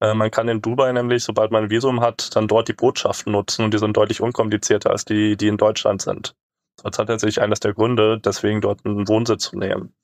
Äh, 0.01 0.15
man 0.15 0.31
kann 0.31 0.49
in 0.49 0.61
Dubai 0.61 0.93
nämlich, 0.93 1.23
sobald 1.23 1.53
man 1.53 1.65
ein 1.65 1.71
Visum 1.71 2.01
hat, 2.01 2.35
dann 2.35 2.49
dort 2.49 2.69
die 2.69 2.75
Botschaften 2.75 3.33
nutzen 3.33 3.65
und 3.65 3.73
die 3.73 3.79
sind 3.79 3.97
deutlich 3.97 4.21
unkomplizierter 4.21 4.91
als 4.91 5.05
die, 5.05 5.37
die 5.37 5.49
in 5.49 5.57
Deutschland 5.57 6.03
sind. 6.03 6.35
Das 6.83 6.99
hat 6.99 7.09
tatsächlich 7.09 7.41
eines 7.41 7.61
der 7.61 7.73
Gründe, 7.73 8.21
deswegen 8.21 8.61
dort 8.61 8.85
einen 8.85 9.09
Wohnsitz 9.09 9.45
zu 9.45 9.59
nehmen. 9.59 9.95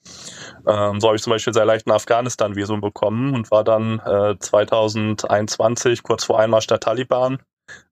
Ähm, 0.66 1.00
so 1.00 1.08
habe 1.08 1.16
ich 1.16 1.22
zum 1.22 1.32
Beispiel 1.32 1.52
sehr 1.52 1.66
leicht 1.66 1.86
ein 1.86 1.92
Afghanistan-Visum 1.92 2.80
bekommen 2.80 3.34
und 3.34 3.50
war 3.50 3.62
dann 3.62 3.98
äh, 4.00 4.38
2021, 4.38 6.02
kurz 6.02 6.24
vor 6.24 6.38
Einmarsch 6.38 6.66
der 6.66 6.80
Taliban, 6.80 7.38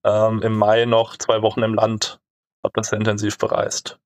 ähm, 0.05 0.43
im 0.43 0.57
Mai 0.57 0.87
noch 0.87 1.17
zwei 1.17 1.43
Wochen 1.43 1.63
im 1.63 1.75
Land. 1.75 2.21
Habe 2.65 2.73
das 2.75 2.89
sehr 2.89 2.99
intensiv 2.99 3.39
bereist. 3.39 3.99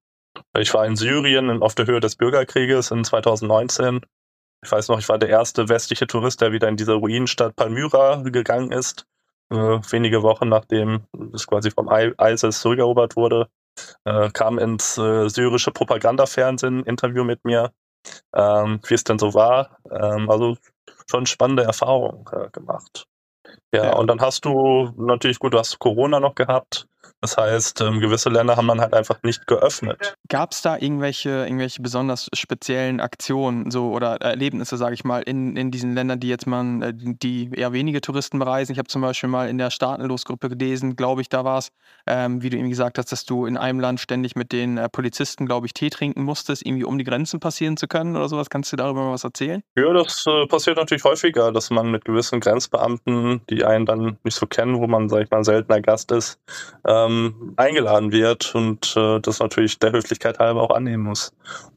Ich 0.58 0.74
war 0.74 0.84
in 0.86 0.96
Syrien 0.96 1.62
auf 1.62 1.74
der 1.74 1.86
Höhe 1.86 2.00
des 2.00 2.16
Bürgerkrieges 2.16 2.90
in 2.90 3.04
2019. 3.04 4.00
Ich 4.64 4.72
weiß 4.72 4.88
noch, 4.88 4.98
ich 4.98 5.08
war 5.08 5.18
der 5.18 5.28
erste 5.28 5.68
westliche 5.68 6.06
Tourist, 6.06 6.40
der 6.40 6.52
wieder 6.52 6.68
in 6.68 6.76
diese 6.76 6.94
Ruinenstadt 6.94 7.54
Palmyra 7.54 8.22
gegangen 8.24 8.72
ist. 8.72 9.06
Äh, 9.50 9.56
wenige 9.56 10.22
Wochen 10.22 10.48
nachdem 10.48 11.06
es 11.32 11.46
quasi 11.46 11.70
vom 11.70 11.88
ISIS 11.90 12.60
zurückerobert 12.60 13.14
wurde, 13.16 13.48
äh, 14.04 14.30
kam 14.30 14.58
ins 14.58 14.98
äh, 14.98 15.28
syrische 15.28 15.70
Propagandafernsehen 15.70 16.84
Interview 16.84 17.24
mit 17.24 17.44
mir, 17.44 17.72
ähm, 18.34 18.80
wie 18.86 18.94
es 18.94 19.04
denn 19.04 19.18
so 19.18 19.34
war. 19.34 19.78
Ähm, 19.90 20.30
also 20.30 20.56
schon 21.10 21.26
spannende 21.26 21.64
Erfahrungen 21.64 22.24
äh, 22.32 22.50
gemacht. 22.50 23.06
Ja, 23.72 23.84
ja, 23.84 23.92
und 23.94 24.06
dann 24.06 24.20
hast 24.20 24.44
du 24.44 24.92
natürlich, 24.96 25.38
gut, 25.38 25.54
du 25.54 25.58
hast 25.58 25.78
Corona 25.78 26.20
noch 26.20 26.34
gehabt. 26.34 26.86
Das 27.20 27.36
heißt, 27.38 27.80
ähm, 27.80 28.00
gewisse 28.00 28.28
Länder 28.28 28.56
haben 28.56 28.68
dann 28.68 28.80
halt 28.80 28.92
einfach 28.92 29.22
nicht 29.22 29.46
geöffnet. 29.46 30.14
Gab 30.28 30.52
es 30.52 30.60
da 30.62 30.76
irgendwelche, 30.76 31.30
irgendwelche 31.30 31.80
besonders 31.80 32.28
speziellen 32.34 33.00
Aktionen 33.00 33.70
so 33.70 33.92
oder 33.92 34.16
Erlebnisse, 34.16 34.76
sage 34.76 34.94
ich 34.94 35.04
mal, 35.04 35.22
in, 35.22 35.56
in 35.56 35.70
diesen 35.70 35.94
Ländern, 35.94 36.20
die 36.20 36.28
jetzt 36.28 36.46
man, 36.46 36.82
äh, 36.82 36.92
die 36.94 37.50
eher 37.54 37.72
wenige 37.72 38.00
Touristen 38.00 38.38
bereisen? 38.38 38.72
Ich 38.72 38.78
habe 38.78 38.88
zum 38.88 39.02
Beispiel 39.02 39.30
mal 39.30 39.48
in 39.48 39.58
der 39.58 39.70
Staatenlos-Gruppe 39.70 40.50
gelesen, 40.50 40.96
glaube 40.96 41.22
ich, 41.22 41.28
da 41.28 41.44
war 41.44 41.58
es, 41.58 41.70
ähm, 42.06 42.42
wie 42.42 42.50
du 42.50 42.58
eben 42.58 42.68
gesagt 42.68 42.98
hast, 42.98 43.10
dass 43.10 43.24
du 43.24 43.46
in 43.46 43.56
einem 43.56 43.80
Land 43.80 44.00
ständig 44.00 44.36
mit 44.36 44.52
den 44.52 44.76
äh, 44.76 44.88
Polizisten, 44.88 45.46
glaube 45.46 45.66
ich, 45.66 45.72
Tee 45.72 45.90
trinken 45.90 46.24
musstest, 46.24 46.66
irgendwie 46.66 46.84
um 46.84 46.98
die 46.98 47.04
Grenzen 47.04 47.40
passieren 47.40 47.76
zu 47.76 47.86
können 47.86 48.16
oder 48.16 48.28
sowas. 48.28 48.50
Kannst 48.50 48.72
du 48.72 48.76
darüber 48.76 49.02
mal 49.02 49.12
was 49.12 49.24
erzählen? 49.24 49.62
Ja, 49.76 49.92
das 49.92 50.24
äh, 50.26 50.46
passiert 50.46 50.76
natürlich 50.76 51.04
häufiger, 51.04 51.52
dass 51.52 51.70
man 51.70 51.90
mit 51.90 52.04
gewissen 52.04 52.40
Grenzbeamten, 52.40 53.40
die 53.48 53.64
einen 53.64 53.86
dann 53.86 54.18
nicht 54.24 54.36
so 54.36 54.46
kennen, 54.46 54.78
wo 54.78 54.86
man, 54.86 55.08
sag 55.08 55.22
ich 55.22 55.30
mal, 55.30 55.38
ein 55.38 55.44
seltener 55.44 55.80
Gast 55.80 56.12
ist, 56.12 56.38
ähm, 56.86 56.93
ähm, 56.94 57.54
eingeladen 57.56 58.12
wird 58.12 58.54
und 58.54 58.94
äh, 58.96 59.20
das 59.20 59.40
natürlich 59.40 59.78
der 59.78 59.92
Höflichkeit 59.92 60.38
halber 60.38 60.62
auch 60.62 60.74
annehmen 60.74 61.04
muss. 61.04 61.32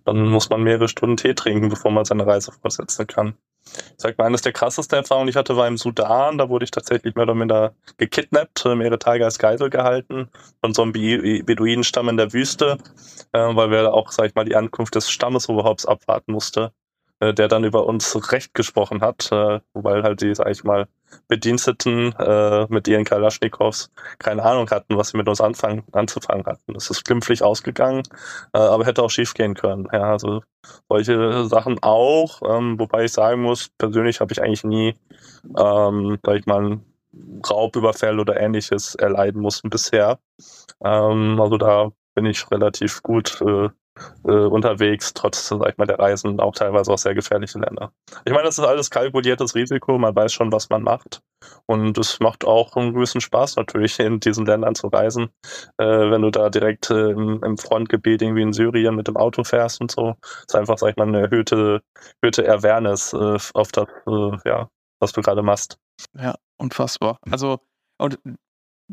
Dann 0.05 0.27
muss 0.27 0.49
man 0.49 0.63
mehrere 0.63 0.87
Stunden 0.87 1.17
Tee 1.17 1.33
trinken, 1.33 1.69
bevor 1.69 1.91
man 1.91 2.05
seine 2.05 2.25
Reise 2.25 2.51
fortsetzen 2.51 3.07
kann. 3.07 3.35
Ich 3.65 3.95
sag 3.97 4.17
mal, 4.17 4.25
eines 4.25 4.41
der 4.41 4.53
krassesten 4.53 4.97
Erfahrungen, 4.97 5.27
die 5.27 5.31
ich 5.31 5.35
hatte, 5.35 5.57
war 5.57 5.67
im 5.67 5.77
Sudan. 5.77 6.37
Da 6.37 6.49
wurde 6.49 6.63
ich 6.63 6.71
tatsächlich 6.71 7.15
mehr 7.15 7.23
oder 7.23 7.35
minder 7.35 7.73
gekidnappt, 7.97 8.65
äh, 8.65 8.75
mehrere 8.75 8.99
Tage 8.99 9.25
als 9.25 9.39
Geisel 9.39 9.69
gehalten 9.69 10.29
von 10.61 10.73
so 10.73 10.83
einem 10.83 10.93
Beduinenstamm 10.93 12.09
in 12.09 12.17
der 12.17 12.33
Wüste, 12.33 12.77
äh, 13.33 13.39
weil 13.39 13.71
wir 13.71 13.93
auch, 13.93 14.11
sag 14.11 14.27
ich 14.27 14.35
mal, 14.35 14.45
die 14.45 14.55
Ankunft 14.55 14.95
des 14.95 15.09
Stammesoberhaupts 15.09 15.85
abwarten 15.85 16.31
musste. 16.31 16.71
Äh, 17.19 17.33
der 17.33 17.47
dann 17.47 17.63
über 17.63 17.87
uns 17.87 18.31
Recht 18.31 18.53
gesprochen 18.53 19.01
hat, 19.01 19.31
äh, 19.31 19.59
weil 19.73 20.03
halt 20.03 20.21
die, 20.21 20.35
sag 20.35 20.49
ich 20.49 20.63
mal, 20.63 20.87
Bediensteten 21.27 22.13
äh, 22.13 22.67
mit 22.69 22.87
ihren 22.87 23.05
Kalaschnikows 23.05 23.89
keine 24.19 24.43
Ahnung 24.43 24.69
hatten, 24.69 24.97
was 24.97 25.09
sie 25.09 25.17
mit 25.17 25.27
uns 25.27 25.41
anfangen, 25.41 25.83
anzufangen 25.93 26.45
hatten. 26.45 26.75
Es 26.75 26.91
ist 26.91 27.05
glimpflich 27.05 27.41
ausgegangen, 27.41 28.03
äh, 28.53 28.59
aber 28.59 28.85
hätte 28.85 29.01
auch 29.01 29.09
schief 29.09 29.33
gehen 29.33 29.55
können. 29.55 29.87
Ja, 29.91 30.11
also 30.11 30.43
solche 30.89 31.45
Sachen 31.45 31.79
auch, 31.81 32.41
ähm, 32.47 32.77
wobei 32.77 33.05
ich 33.05 33.13
sagen 33.13 33.41
muss, 33.41 33.69
persönlich 33.79 34.19
habe 34.19 34.33
ich 34.33 34.41
eigentlich 34.43 34.63
nie, 34.63 34.95
ähm, 35.57 36.19
sag 36.23 36.35
ich 36.35 36.45
mal, 36.45 36.79
Raubüberfall 37.49 38.19
oder 38.19 38.39
ähnliches 38.39 38.93
erleiden 38.93 39.41
mussten 39.41 39.71
bisher. 39.71 40.19
Ähm, 40.83 41.39
also 41.41 41.57
da 41.57 41.91
bin 42.13 42.25
ich 42.27 42.51
relativ 42.51 43.01
gut 43.01 43.41
äh, 43.41 43.69
äh, 44.25 44.31
unterwegs, 44.31 45.13
trotz, 45.13 45.47
sag 45.47 45.69
ich 45.69 45.77
mal, 45.77 45.85
der 45.85 45.99
Reisen, 45.99 46.39
auch 46.39 46.53
teilweise 46.53 46.91
auch 46.91 46.97
sehr 46.97 47.15
gefährliche 47.15 47.59
Länder. 47.59 47.91
Ich 48.25 48.31
meine, 48.31 48.43
das 48.43 48.57
ist 48.57 48.65
alles 48.65 48.89
kalkuliertes 48.89 49.55
Risiko, 49.55 49.97
man 49.97 50.15
weiß 50.15 50.33
schon, 50.33 50.51
was 50.51 50.69
man 50.69 50.83
macht. 50.83 51.21
Und 51.65 51.97
es 51.97 52.19
macht 52.19 52.45
auch 52.45 52.75
einen 52.75 52.93
gewissen 52.93 53.21
Spaß 53.21 53.57
natürlich, 53.57 53.99
in 53.99 54.19
diesen 54.19 54.45
Ländern 54.45 54.75
zu 54.75 54.87
reisen. 54.87 55.29
Äh, 55.77 55.85
wenn 55.85 56.21
du 56.21 56.31
da 56.31 56.49
direkt 56.49 56.89
äh, 56.89 57.11
im, 57.11 57.43
im, 57.43 57.57
Frontgebiet 57.57 58.21
irgendwie 58.21 58.41
in 58.41 58.53
Syrien 58.53 58.95
mit 58.95 59.07
dem 59.07 59.17
Auto 59.17 59.43
fährst 59.43 59.81
und 59.81 59.91
so, 59.91 60.15
ist 60.23 60.55
einfach, 60.55 60.77
sag 60.77 60.91
ich 60.91 60.95
mal, 60.97 61.07
eine 61.07 61.21
erhöhte, 61.21 61.81
erhöhte 62.21 62.49
Awareness 62.49 63.13
äh, 63.13 63.37
auf 63.53 63.71
das, 63.71 63.87
äh, 64.07 64.49
ja, 64.49 64.69
was 64.99 65.11
du 65.13 65.21
gerade 65.21 65.43
machst. 65.43 65.77
Ja, 66.13 66.35
unfassbar. 66.57 67.19
Also, 67.29 67.59
und 67.99 68.19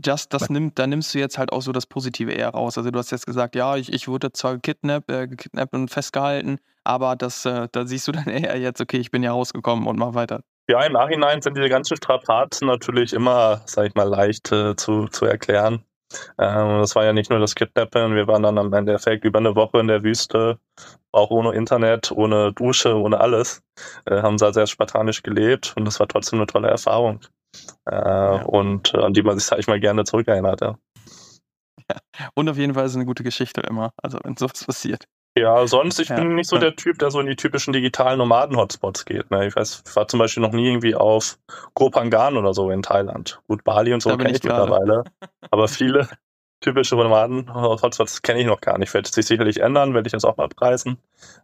Just, 0.02 0.34
das 0.34 0.50
nimmt, 0.50 0.78
da 0.78 0.86
nimmst 0.86 1.14
du 1.14 1.18
jetzt 1.18 1.38
halt 1.38 1.52
auch 1.52 1.62
so 1.62 1.70
das 1.70 1.86
Positive 1.86 2.32
eher 2.32 2.48
raus. 2.50 2.76
Also 2.76 2.90
du 2.90 2.98
hast 2.98 3.12
jetzt 3.12 3.26
gesagt, 3.26 3.54
ja, 3.54 3.76
ich, 3.76 3.92
ich 3.92 4.08
wurde 4.08 4.32
zwar 4.32 4.54
gekidnappt, 4.54 5.10
äh, 5.10 5.28
gekidnappt 5.28 5.72
und 5.72 5.88
festgehalten, 5.88 6.58
aber 6.82 7.14
das, 7.14 7.44
äh, 7.46 7.68
da 7.70 7.86
siehst 7.86 8.08
du 8.08 8.12
dann 8.12 8.26
eher 8.26 8.58
jetzt, 8.58 8.80
okay, 8.80 8.98
ich 8.98 9.10
bin 9.10 9.22
ja 9.22 9.32
rausgekommen 9.32 9.86
und 9.86 9.98
mach 9.98 10.14
weiter. 10.14 10.40
Ja, 10.68 10.82
im 10.84 10.94
Nachhinein 10.94 11.42
sind 11.42 11.56
diese 11.56 11.68
ganzen 11.68 11.96
Strapazen 11.96 12.66
natürlich 12.66 13.12
immer, 13.12 13.62
sag 13.66 13.86
ich 13.86 13.94
mal, 13.94 14.08
leicht 14.08 14.50
äh, 14.50 14.74
zu, 14.76 15.06
zu 15.08 15.26
erklären. 15.26 15.84
Ähm, 16.38 16.78
das 16.78 16.94
war 16.96 17.04
ja 17.04 17.12
nicht 17.12 17.30
nur 17.30 17.38
das 17.38 17.54
Kidnappen, 17.54 18.14
wir 18.14 18.26
waren 18.26 18.42
dann 18.42 18.58
am 18.58 18.72
Endeffekt 18.72 19.24
über 19.24 19.38
eine 19.38 19.54
Woche 19.54 19.78
in 19.78 19.88
der 19.88 20.02
Wüste, 20.02 20.58
auch 21.12 21.30
ohne 21.30 21.52
Internet, 21.54 22.10
ohne 22.12 22.52
Dusche, 22.52 22.96
ohne 22.96 23.20
alles. 23.20 23.62
Äh, 24.06 24.22
haben 24.22 24.38
da 24.38 24.52
sehr 24.52 24.66
spartanisch 24.66 25.22
gelebt 25.22 25.74
und 25.76 25.84
das 25.84 26.00
war 26.00 26.08
trotzdem 26.08 26.40
eine 26.40 26.46
tolle 26.46 26.68
Erfahrung. 26.68 27.20
Äh, 27.86 27.94
ja. 27.94 28.42
Und 28.42 28.94
äh, 28.94 28.98
an 28.98 29.12
die 29.12 29.22
man 29.22 29.38
sich, 29.38 29.46
sag 29.46 29.58
ich 29.58 29.66
mal, 29.66 29.80
gerne 29.80 30.04
zurückerinnert. 30.04 30.60
Ja. 30.60 30.78
ja. 31.90 31.96
Und 32.34 32.48
auf 32.48 32.56
jeden 32.56 32.74
Fall 32.74 32.84
ist 32.84 32.92
es 32.92 32.96
eine 32.96 33.06
gute 33.06 33.24
Geschichte 33.24 33.60
immer, 33.62 33.92
also 34.02 34.18
wenn 34.22 34.36
sowas 34.36 34.64
passiert. 34.64 35.06
Ja, 35.36 35.66
sonst, 35.66 35.98
ich 35.98 36.10
ja. 36.10 36.16
bin 36.16 36.36
nicht 36.36 36.48
so 36.48 36.58
der 36.58 36.76
Typ, 36.76 37.00
der 37.00 37.10
so 37.10 37.18
in 37.18 37.26
die 37.26 37.34
typischen 37.34 37.72
digitalen 37.72 38.18
Nomaden-Hotspots 38.18 39.04
geht. 39.04 39.32
Ne? 39.32 39.48
Ich 39.48 39.56
weiß, 39.56 39.82
ich 39.84 39.96
war 39.96 40.06
zum 40.06 40.20
Beispiel 40.20 40.42
noch 40.42 40.52
nie 40.52 40.68
irgendwie 40.68 40.94
auf 40.94 41.38
Kopangan 41.74 42.36
oder 42.36 42.54
so 42.54 42.70
in 42.70 42.82
Thailand. 42.82 43.40
Gut, 43.48 43.64
Bali 43.64 43.92
und 43.92 44.00
so 44.00 44.10
kenne 44.10 44.30
ich, 44.30 44.36
ich 44.36 44.44
mittlerweile. 44.44 45.02
Aber 45.50 45.66
viele 45.68 46.08
typische 46.60 46.94
Nomaden-Hotspots 46.94 48.22
kenne 48.22 48.40
ich 48.40 48.46
noch 48.46 48.60
gar 48.60 48.78
nicht. 48.78 48.94
Wird 48.94 49.08
sich 49.08 49.26
sicherlich 49.26 49.60
ändern, 49.60 49.92
werde 49.92 50.06
ich 50.06 50.12
das 50.12 50.24
auch 50.24 50.36
mal 50.36 50.48
preisen. 50.48 50.98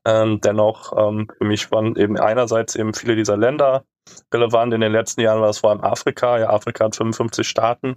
Ähm, 0.04 0.40
dennoch, 0.40 0.96
ähm, 0.96 1.28
für 1.36 1.44
mich 1.44 1.72
waren 1.72 1.96
eben 1.96 2.16
einerseits 2.16 2.76
eben 2.76 2.94
viele 2.94 3.16
dieser 3.16 3.36
Länder 3.36 3.84
relevant. 4.32 4.74
In 4.74 4.80
den 4.80 4.92
letzten 4.92 5.20
Jahren 5.20 5.40
war 5.40 5.50
es 5.50 5.58
vor 5.58 5.70
allem 5.70 5.82
Afrika. 5.82 6.38
Ja, 6.38 6.50
Afrika 6.50 6.86
hat 6.86 6.96
55 6.96 7.46
Staaten. 7.46 7.96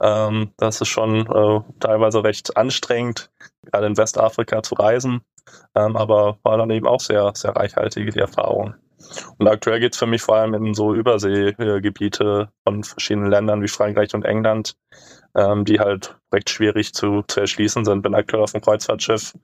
Ähm, 0.00 0.52
das 0.56 0.80
ist 0.80 0.88
schon 0.88 1.26
äh, 1.26 1.60
teilweise 1.80 2.24
recht 2.24 2.56
anstrengend, 2.56 3.30
gerade 3.62 3.86
in 3.86 3.96
Westafrika 3.96 4.62
zu 4.62 4.74
reisen. 4.74 5.22
Ähm, 5.74 5.96
aber 5.96 6.38
war 6.42 6.58
dann 6.58 6.70
eben 6.70 6.86
auch 6.86 7.00
sehr, 7.00 7.32
sehr 7.34 7.56
reichhaltige 7.56 8.10
die 8.10 8.18
Erfahrung. 8.18 8.74
Und 9.38 9.48
aktuell 9.48 9.80
geht 9.80 9.92
es 9.92 9.98
für 9.98 10.06
mich 10.06 10.22
vor 10.22 10.36
allem 10.36 10.54
in 10.54 10.74
so 10.74 10.92
Überseegebiete 10.94 12.48
von 12.66 12.82
verschiedenen 12.82 13.30
Ländern 13.30 13.62
wie 13.62 13.68
Frankreich 13.68 14.14
und 14.14 14.24
England, 14.24 14.76
ähm, 15.36 15.64
die 15.64 15.78
halt 15.78 16.16
recht 16.32 16.50
schwierig 16.50 16.92
zu, 16.92 17.22
zu 17.28 17.40
erschließen 17.40 17.84
sind. 17.84 18.02
Bin 18.02 18.14
aktuell 18.14 18.42
auf 18.42 18.52
dem 18.52 18.60
Kreuzfahrtschiff 18.60 19.34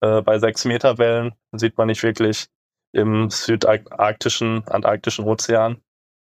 äh, 0.00 0.20
bei 0.22 0.38
sechs 0.38 0.64
Meter 0.64 0.98
Wellen, 0.98 1.34
sieht 1.52 1.78
man 1.78 1.86
nicht 1.86 2.02
wirklich 2.02 2.48
im 2.94 3.30
südarktischen, 3.30 4.66
antarktischen 4.68 5.24
Ozean, 5.24 5.78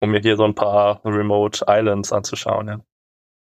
um 0.00 0.10
mir 0.10 0.20
hier 0.20 0.36
so 0.36 0.44
ein 0.44 0.54
paar 0.54 1.00
Remote 1.04 1.64
Islands 1.68 2.12
anzuschauen. 2.12 2.68
Ja. 2.68 2.80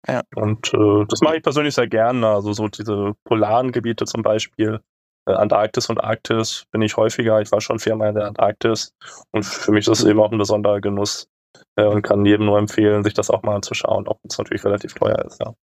Ja. 0.08 0.22
Und 0.34 0.72
äh, 0.72 1.04
das 1.08 1.20
mache 1.20 1.36
ich 1.36 1.42
persönlich 1.42 1.74
sehr 1.74 1.88
gerne. 1.88 2.26
Also 2.26 2.52
so 2.52 2.68
diese 2.68 3.12
polaren 3.24 3.72
Gebiete 3.72 4.06
zum 4.06 4.22
Beispiel, 4.22 4.80
äh, 5.26 5.32
Antarktis 5.32 5.88
und 5.90 5.98
Arktis 5.98 6.64
bin 6.70 6.82
ich 6.82 6.96
häufiger. 6.96 7.40
Ich 7.40 7.52
war 7.52 7.60
schon 7.60 7.78
viermal 7.78 8.10
in 8.10 8.14
der 8.14 8.26
Antarktis 8.26 8.94
und 9.32 9.44
für 9.44 9.72
mich 9.72 9.86
ist 9.86 10.00
es 10.00 10.04
eben 10.04 10.20
auch 10.20 10.32
ein 10.32 10.38
besonderer 10.38 10.80
Genuss 10.80 11.28
äh, 11.76 11.84
und 11.84 12.02
kann 12.02 12.24
jedem 12.24 12.46
nur 12.46 12.58
empfehlen, 12.58 13.04
sich 13.04 13.14
das 13.14 13.30
auch 13.30 13.42
mal 13.42 13.56
anzuschauen, 13.56 14.08
auch 14.08 14.16
wenn 14.22 14.30
es 14.30 14.38
natürlich 14.38 14.64
relativ 14.64 14.94
teuer 14.94 15.22
ist. 15.26 15.40
Ja. 15.40 15.54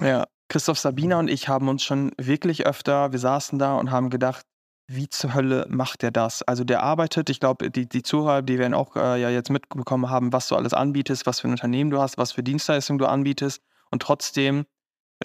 ja, 0.00 0.26
Christoph 0.48 0.78
Sabina 0.78 1.18
und 1.18 1.28
ich 1.28 1.48
haben 1.48 1.68
uns 1.68 1.84
schon 1.84 2.12
wirklich 2.18 2.66
öfter, 2.66 3.12
wir 3.12 3.18
saßen 3.18 3.58
da 3.58 3.76
und 3.76 3.90
haben 3.90 4.10
gedacht, 4.10 4.44
wie 4.86 5.08
zur 5.08 5.34
Hölle 5.34 5.66
macht 5.68 6.02
der 6.02 6.10
das? 6.10 6.42
Also 6.42 6.64
der 6.64 6.82
arbeitet, 6.82 7.30
ich 7.30 7.40
glaube, 7.40 7.70
die, 7.70 7.88
die 7.88 8.02
Zuhörer, 8.02 8.42
die 8.42 8.58
werden 8.58 8.74
auch 8.74 8.96
äh, 8.96 9.20
ja 9.20 9.30
jetzt 9.30 9.50
mitbekommen 9.50 10.10
haben, 10.10 10.32
was 10.32 10.48
du 10.48 10.56
alles 10.56 10.74
anbietest, 10.74 11.26
was 11.26 11.40
für 11.40 11.48
ein 11.48 11.52
Unternehmen 11.52 11.90
du 11.90 12.00
hast, 12.00 12.18
was 12.18 12.32
für 12.32 12.42
Dienstleistungen 12.42 12.98
du 12.98 13.06
anbietest. 13.06 13.62
Und 13.90 14.02
trotzdem 14.02 14.66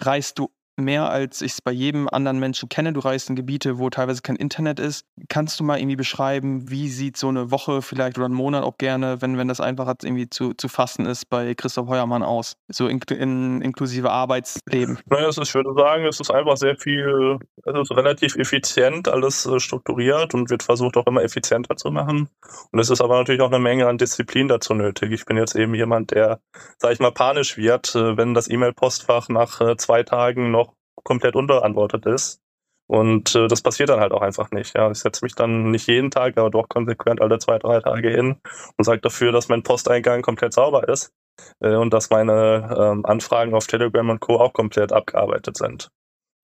reist 0.00 0.38
du 0.38 0.50
mehr 0.78 1.10
als 1.10 1.42
ich 1.42 1.52
es 1.52 1.62
bei 1.62 1.72
jedem 1.72 2.08
anderen 2.08 2.38
Menschen 2.38 2.68
kenne. 2.68 2.92
Du 2.92 3.00
reist 3.00 3.28
in 3.28 3.36
Gebiete, 3.36 3.78
wo 3.78 3.90
teilweise 3.90 4.22
kein 4.22 4.36
Internet 4.36 4.80
ist. 4.80 5.04
Kannst 5.28 5.58
du 5.60 5.64
mal 5.64 5.78
irgendwie 5.78 5.96
beschreiben, 5.96 6.70
wie 6.70 6.88
sieht 6.88 7.16
so 7.16 7.28
eine 7.28 7.50
Woche 7.50 7.82
vielleicht 7.82 8.18
oder 8.18 8.28
ein 8.28 8.32
Monat 8.32 8.64
auch 8.64 8.78
gerne, 8.78 9.20
wenn, 9.20 9.36
wenn 9.38 9.48
das 9.48 9.60
einfacher 9.60 9.96
irgendwie 10.02 10.30
zu, 10.30 10.54
zu 10.54 10.68
fassen 10.68 11.06
ist, 11.06 11.28
bei 11.28 11.54
Christoph 11.54 11.88
Heuermann 11.88 12.22
aus? 12.22 12.56
So 12.68 12.88
in, 12.88 13.00
in, 13.10 13.60
inklusive 13.62 14.10
Arbeitsleben. 14.10 14.98
Naja, 15.06 15.28
ist, 15.28 15.38
ich 15.38 15.54
würde 15.54 15.74
sagen, 15.74 16.04
es 16.06 16.20
ist 16.20 16.30
einfach 16.30 16.56
sehr 16.56 16.76
viel, 16.76 17.38
es 17.64 17.74
ist 17.74 17.90
relativ 17.90 18.36
effizient 18.36 19.08
alles 19.08 19.46
äh, 19.46 19.60
strukturiert 19.60 20.34
und 20.34 20.50
wird 20.50 20.62
versucht 20.62 20.96
auch 20.96 21.06
immer 21.06 21.22
effizienter 21.22 21.76
zu 21.76 21.90
machen. 21.90 22.28
Und 22.70 22.78
es 22.78 22.90
ist 22.90 23.00
aber 23.00 23.18
natürlich 23.18 23.40
auch 23.40 23.50
eine 23.50 23.58
Menge 23.58 23.86
an 23.86 23.98
Disziplin 23.98 24.48
dazu 24.48 24.74
nötig. 24.74 25.12
Ich 25.12 25.24
bin 25.24 25.36
jetzt 25.36 25.54
eben 25.54 25.74
jemand, 25.74 26.12
der, 26.12 26.40
sag 26.78 26.92
ich 26.92 27.00
mal, 27.00 27.12
panisch 27.12 27.56
wird, 27.56 27.94
äh, 27.94 28.16
wenn 28.16 28.34
das 28.34 28.48
E-Mail-Postfach 28.48 29.28
nach 29.28 29.60
äh, 29.60 29.76
zwei 29.76 30.02
Tagen 30.02 30.50
noch 30.50 30.67
komplett 31.08 31.34
unbeantwortet 31.34 32.06
ist. 32.06 32.40
Und 32.86 33.34
äh, 33.34 33.48
das 33.48 33.60
passiert 33.62 33.90
dann 33.90 34.00
halt 34.00 34.12
auch 34.12 34.22
einfach 34.22 34.50
nicht. 34.50 34.74
Ja. 34.76 34.90
Ich 34.90 34.98
setze 34.98 35.24
mich 35.24 35.34
dann 35.34 35.70
nicht 35.70 35.88
jeden 35.88 36.10
Tag, 36.10 36.38
aber 36.38 36.50
doch 36.50 36.68
konsequent 36.68 37.20
alle 37.20 37.38
zwei, 37.38 37.58
drei 37.58 37.80
Tage 37.80 38.10
hin 38.10 38.36
und 38.76 38.84
sage 38.84 39.00
dafür, 39.00 39.32
dass 39.32 39.48
mein 39.48 39.62
Posteingang 39.62 40.22
komplett 40.22 40.54
sauber 40.54 40.88
ist 40.88 41.12
äh, 41.60 41.74
und 41.74 41.92
dass 41.92 42.10
meine 42.10 42.76
ähm, 42.78 43.04
Anfragen 43.04 43.54
auf 43.54 43.66
Telegram 43.66 44.08
und 44.08 44.20
Co. 44.20 44.36
auch 44.36 44.52
komplett 44.52 44.92
abgearbeitet 44.92 45.56
sind. 45.56 45.90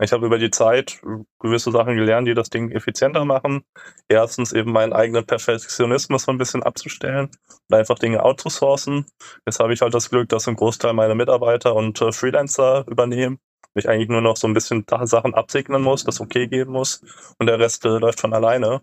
Ich 0.02 0.12
habe 0.12 0.26
über 0.26 0.38
die 0.38 0.50
Zeit 0.50 1.00
gewisse 1.38 1.70
Sachen 1.70 1.96
gelernt, 1.96 2.26
die 2.26 2.34
das 2.34 2.50
Ding 2.50 2.72
effizienter 2.72 3.24
machen. 3.24 3.62
Erstens 4.08 4.52
eben 4.52 4.72
meinen 4.72 4.92
eigenen 4.92 5.24
Perfektionismus 5.24 6.24
so 6.24 6.32
ein 6.32 6.38
bisschen 6.38 6.64
abzustellen 6.64 7.30
und 7.70 7.76
einfach 7.76 7.98
Dinge 7.98 8.22
outzusourcen. 8.22 9.06
Jetzt 9.46 9.60
habe 9.60 9.72
ich 9.72 9.80
halt 9.80 9.94
das 9.94 10.10
Glück, 10.10 10.28
dass 10.28 10.48
ein 10.48 10.56
Großteil 10.56 10.94
meiner 10.94 11.14
Mitarbeiter 11.14 11.74
und 11.76 12.02
äh, 12.02 12.12
Freelancer 12.12 12.84
übernehmen 12.88 13.38
ich 13.74 13.88
eigentlich 13.88 14.08
nur 14.08 14.20
noch 14.20 14.36
so 14.36 14.46
ein 14.46 14.54
bisschen 14.54 14.84
Sachen 15.04 15.34
absegnen 15.34 15.82
muss, 15.82 16.04
das 16.04 16.20
okay 16.20 16.46
geben 16.46 16.72
muss 16.72 17.02
und 17.38 17.46
der 17.46 17.58
Rest 17.58 17.84
äh, 17.84 17.98
läuft 17.98 18.20
von 18.20 18.32
alleine. 18.32 18.82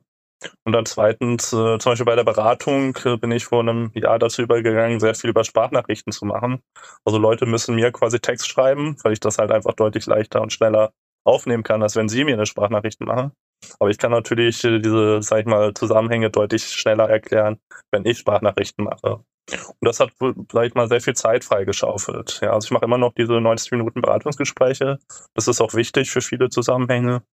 Und 0.64 0.74
dann 0.74 0.86
zweitens, 0.86 1.54
äh, 1.54 1.78
zum 1.78 1.92
Beispiel 1.92 2.06
bei 2.06 2.16
der 2.16 2.24
Beratung 2.24 2.98
äh, 3.06 3.18
bin 3.18 3.32
ich 3.32 3.46
vor 3.46 3.60
einem 3.60 3.92
Jahr 3.94 4.18
dazu 4.18 4.42
übergegangen, 4.42 5.00
sehr 5.00 5.14
viel 5.14 5.30
über 5.30 5.44
Sprachnachrichten 5.44 6.12
zu 6.12 6.26
machen. 6.26 6.62
Also 7.06 7.20
Leute 7.20 7.46
müssen 7.46 7.76
mir 7.76 7.92
quasi 7.92 8.20
Text 8.20 8.48
schreiben, 8.48 8.98
weil 9.04 9.14
ich 9.14 9.20
das 9.20 9.38
halt 9.38 9.52
einfach 9.52 9.74
deutlich 9.74 10.06
leichter 10.08 10.42
und 10.42 10.52
schneller 10.52 10.94
aufnehmen 11.24 11.64
kann, 11.64 11.84
als 11.84 11.96
wenn 11.96 12.10
sie 12.10 12.24
mir 12.24 12.34
eine 12.34 12.48
Sprachnachricht 12.48 13.00
machen. 13.02 13.34
Aber 13.80 13.92
ich 13.92 14.00
kann 14.00 14.12
natürlich 14.12 14.64
äh, 14.64 14.80
diese, 14.80 15.22
sag 15.22 15.42
ich 15.42 15.46
mal, 15.46 15.74
Zusammenhänge 15.74 16.32
deutlich 16.32 16.64
schneller 16.64 17.08
erklären, 17.10 17.60
wenn 17.92 18.06
ich 18.06 18.18
Sprachnachrichten 18.18 18.86
mache. 18.86 19.24
Und 19.50 19.86
das 19.86 20.00
hat, 20.00 20.12
sag 20.52 20.66
ich 20.66 20.74
mal, 20.76 20.88
sehr 20.88 21.02
viel 21.02 21.16
Zeit 21.16 21.44
freigeschaufelt. 21.44 22.40
Ja, 22.42 22.54
also 22.54 22.66
ich 22.66 22.72
mache 22.72 22.86
immer 22.86 22.98
noch 22.98 23.14
diese 23.14 23.34
90 23.34 23.72
Minuten 23.72 24.02
Beratungsgespräche. 24.02 25.00
Das 25.34 25.48
ist 25.48 25.62
auch 25.62 25.74
wichtig 25.74 26.12
für 26.12 26.22
viele 26.22 26.50
Zusammenhänge. 26.50 27.24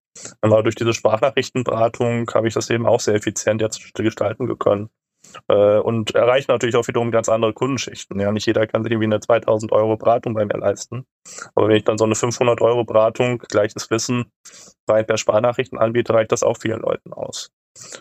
Aber 0.40 0.62
durch 0.62 0.74
diese 0.74 0.94
Sprachnachrichtenberatung 0.94 2.30
habe 2.34 2.48
ich 2.48 2.54
das 2.54 2.70
eben 2.70 2.86
auch 2.86 3.00
sehr 3.00 3.14
effizient 3.14 3.60
jetzt 3.60 3.94
gestalten 3.94 4.58
können. 4.58 4.90
Äh, 5.48 5.78
und 5.78 6.14
erreicht 6.14 6.48
natürlich 6.48 6.76
auch 6.76 6.88
wiederum 6.88 7.10
ganz 7.10 7.28
andere 7.28 7.52
Kundenschichten. 7.52 8.18
Ja, 8.20 8.32
nicht 8.32 8.46
jeder 8.46 8.66
kann 8.66 8.82
sich 8.82 8.92
irgendwie 8.92 9.06
eine 9.06 9.20
2000 9.20 9.72
Euro 9.72 9.96
Beratung 9.96 10.34
bei 10.34 10.44
mir 10.44 10.58
leisten. 10.58 11.04
Aber 11.54 11.68
wenn 11.68 11.76
ich 11.76 11.84
dann 11.84 11.98
so 11.98 12.04
eine 12.04 12.14
500 12.14 12.60
Euro 12.60 12.84
Beratung, 12.84 13.38
gleiches 13.38 13.90
Wissen, 13.90 14.32
rein 14.88 15.06
per 15.06 15.18
Sprachnachrichten 15.18 15.78
anbiete, 15.78 16.14
reicht 16.14 16.32
das 16.32 16.42
auch 16.42 16.56
vielen 16.56 16.80
Leuten 16.80 17.12
aus. 17.12 17.50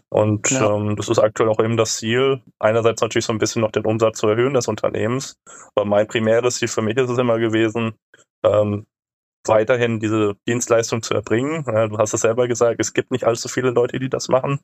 Und 0.09 0.49
ja. 0.49 0.75
ähm, 0.75 0.95
das 0.95 1.09
ist 1.09 1.19
aktuell 1.19 1.49
auch 1.49 1.59
eben 1.59 1.77
das 1.77 1.97
Ziel. 1.97 2.41
Einerseits 2.59 3.01
natürlich 3.01 3.25
so 3.25 3.33
ein 3.33 3.37
bisschen 3.37 3.61
noch 3.61 3.71
den 3.71 3.85
Umsatz 3.85 4.19
zu 4.19 4.27
erhöhen 4.27 4.53
des 4.53 4.67
Unternehmens. 4.67 5.37
Aber 5.75 5.85
mein 5.85 6.07
primäres 6.07 6.55
Ziel 6.55 6.67
für 6.67 6.81
mich 6.81 6.97
ist 6.97 7.09
es 7.09 7.17
immer 7.17 7.37
gewesen, 7.39 7.93
ähm, 8.43 8.85
weiterhin 9.47 9.99
diese 9.99 10.35
Dienstleistung 10.47 11.01
zu 11.01 11.13
erbringen. 11.13 11.63
Ja, 11.67 11.87
du 11.87 11.97
hast 11.97 12.13
es 12.13 12.21
selber 12.21 12.47
gesagt, 12.47 12.79
es 12.79 12.93
gibt 12.93 13.11
nicht 13.11 13.23
allzu 13.23 13.47
viele 13.47 13.71
Leute, 13.71 13.99
die 13.99 14.09
das 14.09 14.27
machen. 14.27 14.59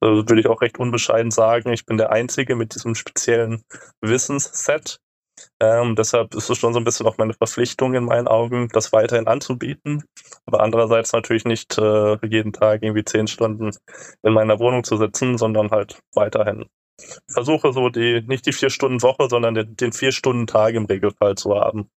Also 0.00 0.28
würde 0.28 0.40
ich 0.40 0.48
auch 0.48 0.60
recht 0.60 0.78
unbescheiden 0.78 1.30
sagen, 1.30 1.72
ich 1.72 1.86
bin 1.86 1.96
der 1.96 2.10
Einzige 2.10 2.54
mit 2.54 2.74
diesem 2.74 2.94
speziellen 2.94 3.62
Wissensset. 4.00 5.00
Ähm, 5.60 5.96
deshalb 5.96 6.34
ist 6.34 6.50
es 6.50 6.58
schon 6.58 6.72
so 6.72 6.80
ein 6.80 6.84
bisschen 6.84 7.06
auch 7.06 7.18
meine 7.18 7.34
Verpflichtung 7.34 7.94
in 7.94 8.04
meinen 8.04 8.28
Augen, 8.28 8.68
das 8.72 8.92
weiterhin 8.92 9.26
anzubieten. 9.26 10.04
Aber 10.46 10.60
andererseits 10.60 11.12
natürlich 11.12 11.44
nicht 11.44 11.78
äh, 11.78 12.16
jeden 12.26 12.52
Tag 12.52 12.82
irgendwie 12.82 13.04
zehn 13.04 13.26
Stunden 13.26 13.70
in 14.22 14.32
meiner 14.32 14.58
Wohnung 14.58 14.84
zu 14.84 14.96
sitzen, 14.96 15.38
sondern 15.38 15.70
halt 15.70 15.98
weiterhin. 16.14 16.66
Ich 17.00 17.32
versuche 17.32 17.72
so 17.72 17.88
die, 17.88 18.22
nicht 18.26 18.46
die 18.46 18.52
vier 18.52 18.70
Stunden 18.70 19.02
Woche, 19.02 19.28
sondern 19.28 19.54
den, 19.54 19.76
den 19.76 19.92
vier 19.92 20.12
Stunden 20.12 20.46
Tag 20.46 20.74
im 20.74 20.86
Regelfall 20.86 21.36
zu 21.36 21.54
haben. 21.54 21.88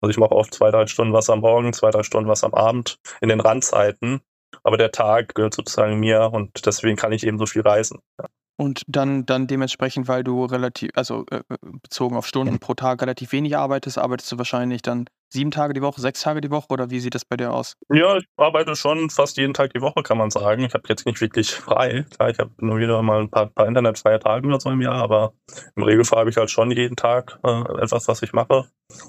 Also 0.00 0.10
ich 0.10 0.18
mache 0.18 0.32
oft 0.32 0.54
zwei, 0.54 0.70
drei 0.70 0.86
Stunden 0.86 1.12
was 1.12 1.30
am 1.30 1.40
Morgen, 1.40 1.72
zwei, 1.72 1.90
drei 1.90 2.02
Stunden 2.02 2.28
was 2.28 2.44
am 2.44 2.54
Abend 2.54 2.98
in 3.20 3.28
den 3.28 3.40
Randzeiten. 3.40 4.20
Aber 4.62 4.76
der 4.76 4.90
Tag 4.92 5.34
gehört 5.34 5.54
sozusagen 5.54 5.98
mir 6.00 6.30
und 6.32 6.66
deswegen 6.66 6.96
kann 6.96 7.12
ich 7.12 7.24
eben 7.26 7.38
so 7.38 7.46
viel 7.46 7.62
reisen. 7.62 8.00
Ja. 8.18 8.26
Und 8.60 8.82
dann, 8.88 9.24
dann 9.24 9.46
dementsprechend, 9.46 10.06
weil 10.06 10.22
du 10.22 10.44
relativ, 10.44 10.90
also 10.94 11.24
äh, 11.30 11.40
bezogen 11.62 12.14
auf 12.14 12.26
Stunden 12.26 12.58
pro 12.58 12.74
Tag 12.74 13.00
relativ 13.00 13.32
wenig 13.32 13.56
arbeitest, 13.56 13.96
arbeitest 13.96 14.32
du 14.32 14.36
wahrscheinlich 14.36 14.82
dann 14.82 15.06
sieben 15.32 15.50
Tage 15.50 15.74
die 15.74 15.82
Woche, 15.82 16.00
sechs 16.00 16.22
Tage 16.22 16.40
die 16.40 16.50
Woche 16.50 16.66
oder 16.70 16.90
wie 16.90 17.00
sieht 17.00 17.14
das 17.14 17.24
bei 17.24 17.36
dir 17.36 17.52
aus? 17.52 17.76
Ja, 17.88 18.16
ich 18.16 18.24
arbeite 18.36 18.76
schon 18.76 19.10
fast 19.10 19.36
jeden 19.36 19.54
Tag 19.54 19.72
die 19.72 19.80
Woche, 19.80 20.02
kann 20.02 20.18
man 20.18 20.30
sagen. 20.30 20.64
Ich 20.64 20.74
habe 20.74 20.84
jetzt 20.88 21.06
nicht 21.06 21.20
wirklich 21.20 21.50
frei. 21.52 22.04
Klar, 22.14 22.30
ich 22.30 22.38
habe 22.38 22.50
nur 22.58 22.78
wieder 22.78 23.00
mal 23.02 23.20
ein 23.20 23.30
paar, 23.30 23.46
paar 23.46 23.66
internetfreie 23.66 24.18
Tage 24.18 24.46
oder 24.46 24.60
so 24.60 24.70
im 24.70 24.80
Jahr, 24.80 25.02
aber 25.02 25.32
im 25.76 25.82
Regelfall 25.82 26.20
habe 26.20 26.30
ich 26.30 26.36
halt 26.36 26.50
schon 26.50 26.70
jeden 26.70 26.96
Tag 26.96 27.38
äh, 27.44 27.82
etwas, 27.82 28.08
was 28.08 28.22
ich 28.22 28.32
mache. 28.32 28.66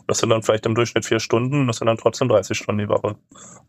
Das 0.08 0.20
sind 0.20 0.30
dann 0.30 0.44
vielleicht 0.44 0.66
im 0.66 0.76
Durchschnitt 0.76 1.06
vier 1.06 1.20
Stunden, 1.20 1.68
das 1.68 1.78
sind 1.78 1.88
dann 1.88 1.98
trotzdem 1.98 2.28
30 2.28 2.58
Stunden 2.58 2.80
die 2.80 2.90
Woche. 2.90 3.16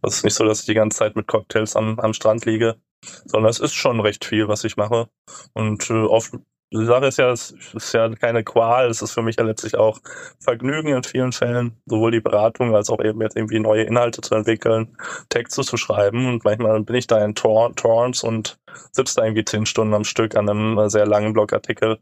Das 0.02 0.16
ist 0.16 0.24
nicht 0.24 0.34
so, 0.34 0.44
dass 0.44 0.60
ich 0.60 0.66
die 0.66 0.74
ganze 0.74 0.98
Zeit 0.98 1.16
mit 1.16 1.26
Cocktails 1.26 1.74
am, 1.74 1.98
am 1.98 2.12
Strand 2.12 2.44
liege, 2.44 2.76
sondern 3.24 3.50
es 3.50 3.60
ist 3.60 3.74
schon 3.74 4.00
recht 4.00 4.24
viel, 4.24 4.48
was 4.48 4.64
ich 4.64 4.76
mache. 4.76 5.08
Und 5.54 5.88
äh, 5.90 5.94
oft 5.94 6.34
die 6.72 6.86
Sache 6.86 7.06
ist 7.06 7.18
ja, 7.18 7.30
es 7.30 7.54
ist 7.74 7.92
ja 7.92 8.08
keine 8.14 8.44
Qual, 8.44 8.88
es 8.88 9.02
ist 9.02 9.12
für 9.12 9.22
mich 9.22 9.36
ja 9.36 9.44
letztlich 9.44 9.76
auch 9.76 10.00
Vergnügen 10.40 10.88
in 10.88 11.02
vielen 11.02 11.32
Fällen, 11.32 11.76
sowohl 11.86 12.10
die 12.10 12.20
Beratung 12.20 12.74
als 12.74 12.90
auch 12.90 13.02
eben 13.02 13.20
jetzt 13.20 13.36
irgendwie 13.36 13.60
neue 13.60 13.82
Inhalte 13.82 14.20
zu 14.20 14.34
entwickeln, 14.34 14.96
Texte 15.28 15.62
zu 15.62 15.76
schreiben 15.76 16.26
und 16.26 16.44
manchmal 16.44 16.80
bin 16.82 16.96
ich 16.96 17.06
da 17.06 17.22
in 17.24 17.34
Tor 17.34 17.74
Torrents 17.76 18.24
und 18.24 18.58
sitze 18.92 19.16
da 19.16 19.24
irgendwie 19.24 19.44
zehn 19.44 19.66
Stunden 19.66 19.94
am 19.94 20.04
Stück 20.04 20.34
an 20.34 20.48
einem 20.48 20.88
sehr 20.88 21.06
langen 21.06 21.32
Blogartikel, 21.32 21.98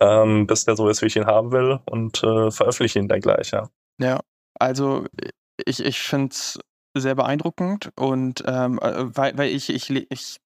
ähm, 0.00 0.46
bis 0.46 0.64
der 0.64 0.76
so 0.76 0.88
ist, 0.88 1.02
wie 1.02 1.06
ich 1.06 1.16
ihn 1.16 1.26
haben 1.26 1.52
will 1.52 1.80
und 1.86 2.22
äh, 2.22 2.50
veröffentliche 2.50 2.98
ihn 2.98 3.08
dann 3.08 3.20
gleich, 3.20 3.50
ja. 3.52 3.68
Ja, 3.98 4.20
also 4.58 5.06
ich, 5.64 5.84
ich 5.84 6.00
finde 6.00 6.32
es 6.32 6.58
sehr 6.94 7.14
beeindruckend 7.14 7.90
und 7.96 8.42
ähm, 8.46 8.78
äh, 8.82 9.16
weil, 9.16 9.38
weil 9.38 9.50
ich, 9.50 9.70
ich, 9.70 9.90
ich 9.90 10.38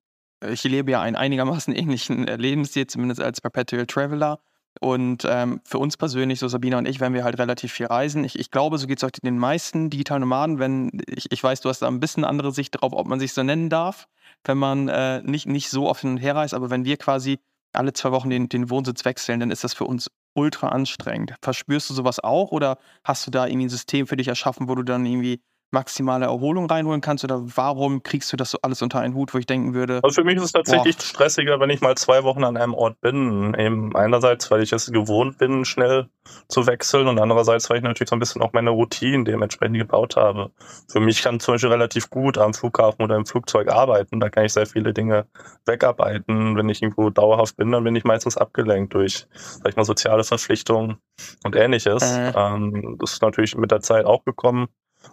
ich 0.45 0.65
lebe 0.65 0.91
ja 0.91 1.01
einen 1.01 1.17
einigermaßen 1.17 1.75
ähnlichen 1.77 2.27
äh, 2.29 2.37
Lebensstil, 2.37 2.87
zumindest 2.87 3.21
als 3.21 3.41
Perpetual 3.41 3.87
Traveler. 3.87 4.41
Und 4.81 5.27
ähm, 5.27 5.61
für 5.65 5.79
uns 5.79 5.97
persönlich, 5.97 6.39
so 6.39 6.49
Sabina 6.49 6.77
und 6.77 6.87
ich, 6.87 7.01
werden 7.01 7.15
wir 7.15 7.25
halt 7.25 7.39
relativ 7.39 7.73
viel 7.73 7.87
reisen. 7.87 8.25
Ich, 8.25 8.39
ich 8.39 8.51
glaube, 8.51 8.77
so 8.77 8.87
geht 8.87 8.99
es 8.99 9.05
auch 9.05 9.11
den 9.11 9.39
meisten 9.39 9.89
digitalen 9.89 10.21
Nomaden, 10.21 10.59
wenn, 10.59 10.91
ich, 11.09 11.33
ich 11.33 11.43
weiß, 11.43 11.63
du 11.63 11.71
hast 11.71 11.81
da 11.81 11.89
ein 11.89 12.01
bisschen 12.01 12.25
andere 12.25 12.53
Sicht 12.53 12.73
drauf, 12.73 12.93
ob 12.93 13.07
man 13.07 13.19
sich 13.19 13.33
so 13.33 13.43
nennen 13.43 13.71
darf, 13.71 14.07
wenn 14.45 14.59
man 14.59 14.89
äh, 14.89 15.23
nicht, 15.23 15.47
nicht 15.47 15.71
so 15.71 15.89
oft 15.89 16.03
hin 16.03 16.11
und 16.11 16.17
her 16.19 16.37
reist, 16.37 16.53
aber 16.53 16.69
wenn 16.69 16.85
wir 16.85 16.99
quasi 16.99 17.39
alle 17.73 17.93
zwei 17.93 18.11
Wochen 18.11 18.31
den, 18.31 18.49
den 18.49 18.69
Wohnsitz 18.71 19.05
wechseln, 19.05 19.41
dann 19.41 19.51
ist 19.51 19.65
das 19.65 19.75
für 19.75 19.85
uns 19.85 20.11
ultra 20.35 20.69
anstrengend. 20.69 21.35
Verspürst 21.41 21.89
du 21.89 21.95
sowas 21.95 22.23
auch 22.23 22.53
oder 22.53 22.79
hast 23.05 23.27
du 23.27 23.31
da 23.31 23.47
irgendwie 23.47 23.67
ein 23.67 23.71
System 23.71 24.07
für 24.07 24.17
dich 24.17 24.29
erschaffen, 24.29 24.69
wo 24.69 24.75
du 24.75 24.83
dann 24.83 25.07
irgendwie 25.07 25.41
maximale 25.71 26.27
Erholung 26.27 26.67
reinholen 26.67 27.01
kannst? 27.01 27.25
Oder 27.25 27.41
warum 27.57 28.03
kriegst 28.03 28.33
du 28.33 28.37
das 28.37 28.51
so 28.51 28.59
alles 28.63 28.83
unter 28.83 29.01
einen 29.01 29.15
Hut, 29.15 29.35
wo 29.35 29.39
ich 29.39 29.47
denken 29.47 29.75
würde? 29.75 30.01
Also 30.03 30.21
für 30.21 30.25
mich 30.25 30.37
ist 30.37 30.45
es 30.45 30.53
tatsächlich 30.53 30.97
boah. 30.97 31.05
stressiger, 31.05 31.61
wenn 31.61 31.71
ich 31.71 31.81
mal 31.81 31.97
zwei 31.97 32.25
Wochen 32.25 32.45
an 32.45 32.57
einem 32.57 32.75
Ort 32.75 33.01
bin. 33.01 33.55
Eben 33.59 33.95
einerseits, 33.97 34.51
weil 34.51 34.63
ich 34.63 34.73
es 34.73 34.91
gewohnt 34.91 35.39
bin, 35.39 35.65
schnell 35.65 36.09
zu 36.49 36.67
wechseln 36.67 37.09
und 37.09 37.19
andererseits, 37.19 37.69
weil 37.71 37.79
ich 37.79 37.83
natürlich 37.83 38.11
so 38.11 38.17
ein 38.17 38.21
bisschen 38.21 38.43
auch 38.43 38.53
meine 38.53 38.71
Routine 38.71 39.25
dementsprechend 39.25 39.79
gebaut 39.79 40.17
habe. 40.17 40.51
Für 40.89 41.01
mich 41.01 41.23
kann 41.23 41.41
zum 41.41 41.55
Beispiel 41.55 41.71
relativ 41.71 42.11
gut 42.11 42.39
am 42.39 42.55
Flughafen 42.55 43.03
oder 43.03 43.17
im 43.17 43.27
Flugzeug 43.27 43.69
arbeiten. 43.71 44.21
Da 44.21 44.29
kann 44.29 44.45
ich 44.45 44.53
sehr 44.53 44.67
viele 44.67 44.93
Dinge 44.93 45.27
wegarbeiten. 45.67 46.57
Wenn 46.57 46.69
ich 46.69 46.83
irgendwo 46.83 47.11
dauerhaft 47.11 47.57
bin, 47.57 47.71
dann 47.73 47.85
bin 47.85 47.97
ich 47.97 48.05
meistens 48.05 48.37
abgelenkt 48.37 48.95
durch, 48.95 49.27
sag 49.35 49.69
ich 49.69 49.77
mal, 49.77 49.85
soziale 49.85 50.25
Verpflichtungen 50.25 50.99
und 51.45 51.57
ähnliches. 51.57 52.03
Äh. 52.03 52.33
Ähm, 52.37 52.97
das 53.01 53.15
ist 53.15 53.23
natürlich 53.23 53.57
mit 53.57 53.71
der 53.71 53.81
Zeit 53.81 54.05
auch 54.05 54.25
gekommen. 54.25 54.69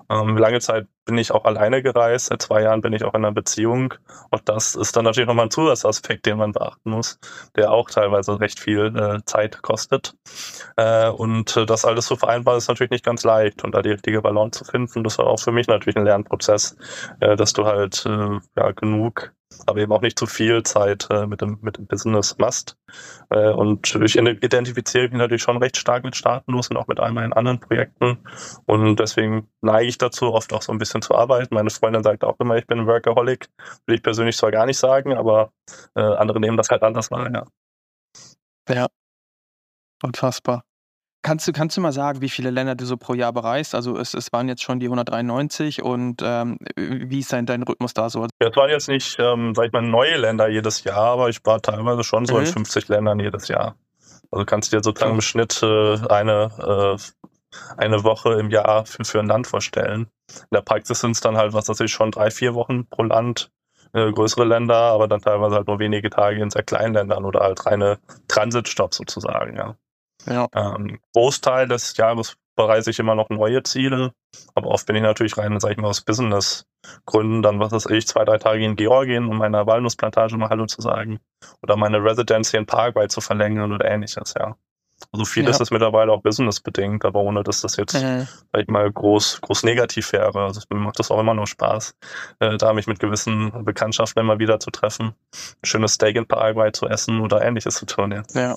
Ähm, 0.09 0.37
lange 0.37 0.59
Zeit 0.59 0.87
bin 1.05 1.17
ich 1.17 1.31
auch 1.31 1.45
alleine 1.45 1.81
gereist. 1.81 2.27
Seit 2.27 2.41
zwei 2.41 2.61
Jahren 2.61 2.81
bin 2.81 2.93
ich 2.93 3.03
auch 3.03 3.13
in 3.13 3.25
einer 3.25 3.33
Beziehung. 3.33 3.93
Und 4.29 4.47
das 4.49 4.75
ist 4.75 4.95
dann 4.95 5.05
natürlich 5.05 5.27
nochmal 5.27 5.47
ein 5.47 5.51
Zusatzaspekt, 5.51 6.25
den 6.25 6.37
man 6.37 6.51
beachten 6.51 6.91
muss, 6.91 7.19
der 7.55 7.71
auch 7.71 7.89
teilweise 7.89 8.39
recht 8.39 8.59
viel 8.59 8.95
äh, 8.95 9.19
Zeit 9.25 9.61
kostet. 9.61 10.15
Äh, 10.77 11.09
und 11.09 11.55
äh, 11.57 11.65
das 11.65 11.85
alles 11.85 12.05
zu 12.05 12.15
vereinbaren 12.15 12.57
ist 12.57 12.67
natürlich 12.67 12.91
nicht 12.91 13.05
ganz 13.05 13.23
leicht. 13.23 13.63
Und 13.63 13.75
da 13.75 13.81
die 13.81 13.91
richtige 13.91 14.21
Balance 14.21 14.63
zu 14.63 14.71
finden, 14.71 15.03
das 15.03 15.17
war 15.17 15.27
auch 15.27 15.39
für 15.39 15.51
mich 15.51 15.67
natürlich 15.67 15.97
ein 15.97 16.05
Lernprozess, 16.05 16.77
äh, 17.19 17.35
dass 17.35 17.53
du 17.53 17.65
halt 17.65 18.05
äh, 18.05 18.39
ja, 18.55 18.71
genug 18.71 19.33
aber 19.65 19.79
eben 19.79 19.91
auch 19.91 20.01
nicht 20.01 20.17
zu 20.17 20.25
viel 20.25 20.63
Zeit 20.63 21.07
äh, 21.09 21.25
mit, 21.25 21.41
dem, 21.41 21.59
mit 21.61 21.77
dem 21.77 21.87
Business 21.87 22.37
machst. 22.37 22.77
Äh, 23.29 23.49
und 23.49 23.95
ich 23.95 24.17
identifiziere 24.17 25.09
mich 25.09 25.17
natürlich 25.17 25.43
schon 25.43 25.57
recht 25.57 25.77
stark 25.77 26.03
mit 26.03 26.15
Staatenlos 26.15 26.69
und 26.69 26.77
auch 26.77 26.87
mit 26.87 26.99
all 26.99 27.11
meinen 27.11 27.33
anderen 27.33 27.59
Projekten. 27.59 28.19
Und 28.65 28.97
deswegen 28.97 29.47
neige 29.61 29.87
ich 29.87 29.97
dazu, 29.97 30.33
oft 30.33 30.53
auch 30.53 30.61
so 30.61 30.71
ein 30.71 30.77
bisschen 30.77 31.01
zu 31.01 31.15
arbeiten. 31.15 31.53
Meine 31.55 31.69
Freundin 31.69 32.03
sagt 32.03 32.23
auch 32.23 32.39
immer, 32.39 32.57
ich 32.57 32.67
bin 32.67 32.79
ein 32.79 32.87
Workaholic. 32.87 33.47
Will 33.85 33.95
ich 33.95 34.03
persönlich 34.03 34.37
zwar 34.37 34.51
gar 34.51 34.65
nicht 34.65 34.77
sagen, 34.77 35.13
aber 35.13 35.51
äh, 35.95 36.01
andere 36.01 36.39
nehmen 36.39 36.57
das 36.57 36.69
halt 36.69 36.83
anders 36.83 37.11
wahr, 37.11 37.29
ja. 37.33 37.45
Ja. 38.69 38.87
Unfassbar. 40.03 40.63
Kannst 41.24 41.47
du, 41.47 41.53
kannst 41.53 41.78
du 41.78 41.82
mal 41.82 41.93
sagen, 41.93 42.19
wie 42.19 42.28
viele 42.28 42.49
Länder 42.49 42.76
du 42.76 42.86
so 42.86 42.97
pro 42.97 43.13
Jahr 43.13 43.32
bereist? 43.32 43.76
Also 43.76 43.97
es, 43.97 44.13
es 44.13 44.34
waren 44.34 44.49
jetzt 44.49 44.61
schon 44.61 44.82
die 44.82 44.88
193 44.88 45.82
und 45.82 46.21
ähm, 46.21 46.57
wie 46.76 47.19
ist 47.19 47.32
dein, 47.32 47.45
dein 47.45 47.63
Rhythmus 47.63 47.93
da 47.93 48.09
so? 48.09 48.28
Ja, 48.41 48.49
es 48.49 48.55
waren 48.57 48.69
jetzt 48.69 48.89
nicht, 48.89 49.17
ähm, 49.19 49.55
sag 49.55 49.67
ich 49.67 49.71
mal, 49.71 49.82
neue 49.82 50.17
Länder 50.17 50.49
jedes 50.49 50.84
Jahr, 50.84 51.13
aber 51.13 51.30
ich 51.30 51.39
war 51.45 51.61
teilweise 51.61 52.03
schon 52.03 52.26
so 52.26 52.36
mhm. 52.36 52.41
in 52.41 52.45
50 52.47 52.89
Ländern 52.89 53.19
jedes 53.21 53.47
Jahr. 53.47 53.78
Also 54.32 54.45
kannst 54.45 54.74
du 54.74 54.78
dir 54.78 54.84
sozusagen 54.84 55.15
im 55.15 55.21
Schnitt 55.21 55.63
äh, 55.63 55.97
eine, 56.09 56.97
äh, 56.99 57.57
eine 57.78 58.03
Woche 58.03 58.34
im 58.34 58.49
Jahr 58.49 58.86
für, 58.86 59.05
für 59.05 59.19
ein 59.21 59.28
Land 59.28 59.47
vorstellen. 59.47 60.07
In 60.30 60.55
der 60.55 60.61
Praxis 60.61 60.99
sind 60.99 61.11
es 61.11 61.21
dann 61.21 61.38
halt, 61.38 61.53
was 61.53 61.69
weiß 61.69 61.80
ich, 61.80 61.91
schon 61.91 62.11
drei, 62.11 62.32
vier 62.32 62.53
Wochen 62.53 62.86
pro 62.88 63.03
Land, 63.03 63.49
äh, 63.93 64.11
größere 64.11 64.43
Länder, 64.43 64.76
aber 64.76 65.07
dann 65.07 65.21
teilweise 65.21 65.55
halt 65.55 65.67
nur 65.67 65.80
wenige 65.80 66.09
Tage 66.09 66.41
in 66.41 66.49
sehr 66.49 66.63
kleinen 66.63 66.93
Ländern 66.95 67.24
oder 67.24 67.39
halt 67.39 67.65
reine 67.65 67.99
Transitstops 68.28 68.97
sozusagen, 68.97 69.55
ja. 69.55 69.76
Ja. 70.26 70.47
Ähm, 70.53 70.99
Großteil 71.13 71.67
des 71.67 71.95
Jahres 71.97 72.36
bereise 72.55 72.91
ich 72.91 72.99
immer 72.99 73.15
noch 73.15 73.30
neue 73.30 73.63
Ziele, 73.63 74.13
aber 74.55 74.67
oft 74.67 74.86
bin 74.86 74.95
ich 74.95 75.01
natürlich 75.01 75.38
rein, 75.38 75.59
sag 75.59 75.71
ich 75.71 75.78
mal, 75.78 75.88
aus 75.88 76.01
Business-Gründen 76.01 77.41
dann, 77.41 77.59
was 77.59 77.71
weiß 77.71 77.88
ich, 77.88 78.07
zwei, 78.07 78.26
drei 78.26 78.38
Tage 78.38 78.63
in 78.63 78.76
Georgien, 78.76 79.26
um 79.28 79.38
meiner 79.38 79.65
Walnussplantage 79.65 80.38
mal 80.38 80.49
Hallo 80.49 80.65
zu 80.65 80.82
sagen 80.82 81.19
oder 81.61 81.76
meine 81.76 82.03
Residency 82.03 82.57
in 82.57 82.65
Paraguay 82.65 83.07
zu 83.07 83.21
verlängern 83.21 83.71
oder 83.71 83.86
ähnliches, 83.86 84.34
ja. 84.38 84.55
Also 85.11 85.26
vieles 85.26 85.57
ja. 85.57 85.63
ist 85.63 85.71
mittlerweile 85.71 86.11
auch 86.11 86.21
businessbedingt, 86.21 87.03
aber 87.03 87.19
ohne 87.21 87.43
dass 87.43 87.61
das 87.61 87.76
jetzt, 87.76 87.95
mhm. 87.95 88.28
sag 88.53 88.61
ich 88.61 88.67
mal, 88.67 88.89
groß, 88.89 89.41
groß 89.41 89.63
negativ 89.63 90.13
wäre. 90.13 90.43
Also 90.43 90.61
mir 90.69 90.80
macht 90.80 90.99
das 90.99 91.11
auch 91.11 91.19
immer 91.19 91.34
noch 91.34 91.47
Spaß, 91.47 91.95
äh, 92.39 92.57
da 92.57 92.74
mich 92.74 92.88
mit 92.88 92.99
gewissen 92.99 93.65
Bekanntschaften 93.65 94.21
immer 94.21 94.39
wieder 94.39 94.59
zu 94.59 94.71
treffen, 94.71 95.07
ein 95.07 95.65
schönes 95.65 95.93
Steak 95.93 96.15
in 96.15 96.28
Paraguay 96.28 96.71
zu 96.71 96.88
essen 96.88 97.19
oder 97.19 97.43
ähnliches 97.43 97.76
zu 97.76 97.86
tun, 97.86 98.11
ja. 98.11 98.24
Ja, 98.34 98.55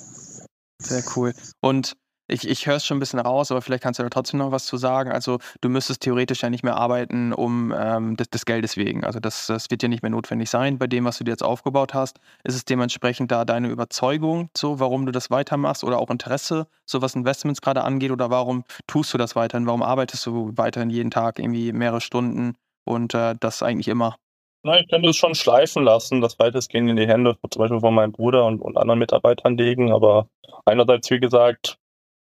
sehr 0.79 1.03
cool. 1.15 1.33
Und 1.61 1.95
ich, 2.29 2.47
ich 2.47 2.67
höre 2.67 2.75
es 2.75 2.85
schon 2.85 2.97
ein 2.97 2.99
bisschen 2.99 3.19
raus, 3.19 3.51
aber 3.51 3.61
vielleicht 3.61 3.83
kannst 3.83 3.99
du 3.99 4.03
da 4.03 4.09
trotzdem 4.09 4.39
noch 4.39 4.51
was 4.51 4.65
zu 4.65 4.75
sagen. 4.75 5.11
Also 5.11 5.39
du 5.61 5.69
müsstest 5.69 6.01
theoretisch 6.01 6.41
ja 6.41 6.49
nicht 6.49 6.63
mehr 6.63 6.75
arbeiten 6.75 7.31
um 7.31 7.73
ähm, 7.75 8.17
des, 8.17 8.29
des, 8.29 8.45
Geldes 8.45 8.75
wegen. 8.75 9.05
Also 9.05 9.19
das, 9.19 9.47
das 9.47 9.71
wird 9.71 9.81
ja 9.81 9.87
nicht 9.87 10.03
mehr 10.03 10.09
notwendig 10.09 10.49
sein 10.49 10.77
bei 10.77 10.87
dem, 10.87 11.05
was 11.05 11.17
du 11.17 11.23
dir 11.23 11.31
jetzt 11.31 11.43
aufgebaut 11.43 11.93
hast. 11.93 12.19
Ist 12.43 12.55
es 12.55 12.65
dementsprechend 12.65 13.31
da 13.31 13.45
deine 13.45 13.69
Überzeugung, 13.69 14.49
so 14.57 14.79
warum 14.79 15.05
du 15.05 15.13
das 15.13 15.31
weitermachst 15.31 15.85
oder 15.85 15.99
auch 15.99 16.09
Interesse, 16.09 16.67
so 16.85 17.01
was 17.01 17.15
Investments 17.15 17.61
gerade 17.61 17.83
angeht 17.83 18.11
oder 18.11 18.29
warum 18.29 18.65
tust 18.87 19.13
du 19.13 19.17
das 19.17 19.35
weiterhin? 19.37 19.65
Warum 19.65 19.81
arbeitest 19.81 20.25
du 20.25 20.51
weiterhin 20.55 20.89
jeden 20.89 21.11
Tag 21.11 21.39
irgendwie 21.39 21.71
mehrere 21.71 22.01
Stunden 22.01 22.55
und 22.83 23.13
äh, 23.13 23.35
das 23.39 23.63
eigentlich 23.63 23.87
immer? 23.87 24.17
Nein, 24.63 24.83
ich 24.83 24.89
könnte 24.89 25.09
es 25.09 25.15
schon 25.15 25.35
schleifen 25.35 25.83
lassen, 25.83 26.21
das 26.21 26.39
weitestgehend 26.39 26.89
in 26.89 26.95
die 26.97 27.07
Hände 27.07 27.37
zum 27.49 27.59
Beispiel 27.59 27.79
von 27.79 27.93
meinem 27.93 28.11
Bruder 28.11 28.45
und, 28.45 28.61
und 28.61 28.77
anderen 28.77 28.99
Mitarbeitern 28.99 29.57
legen. 29.57 29.91
Aber 29.91 30.27
einerseits, 30.65 31.09
wie 31.09 31.19
gesagt, 31.19 31.77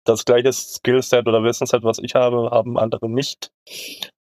das 0.03 0.25
gleiche 0.25 0.53
Skillset 0.53 1.27
oder 1.27 1.43
Wissensset, 1.43 1.83
was 1.83 1.99
ich 1.99 2.15
habe, 2.15 2.49
haben 2.51 2.77
andere 2.77 3.09
nicht. 3.09 3.51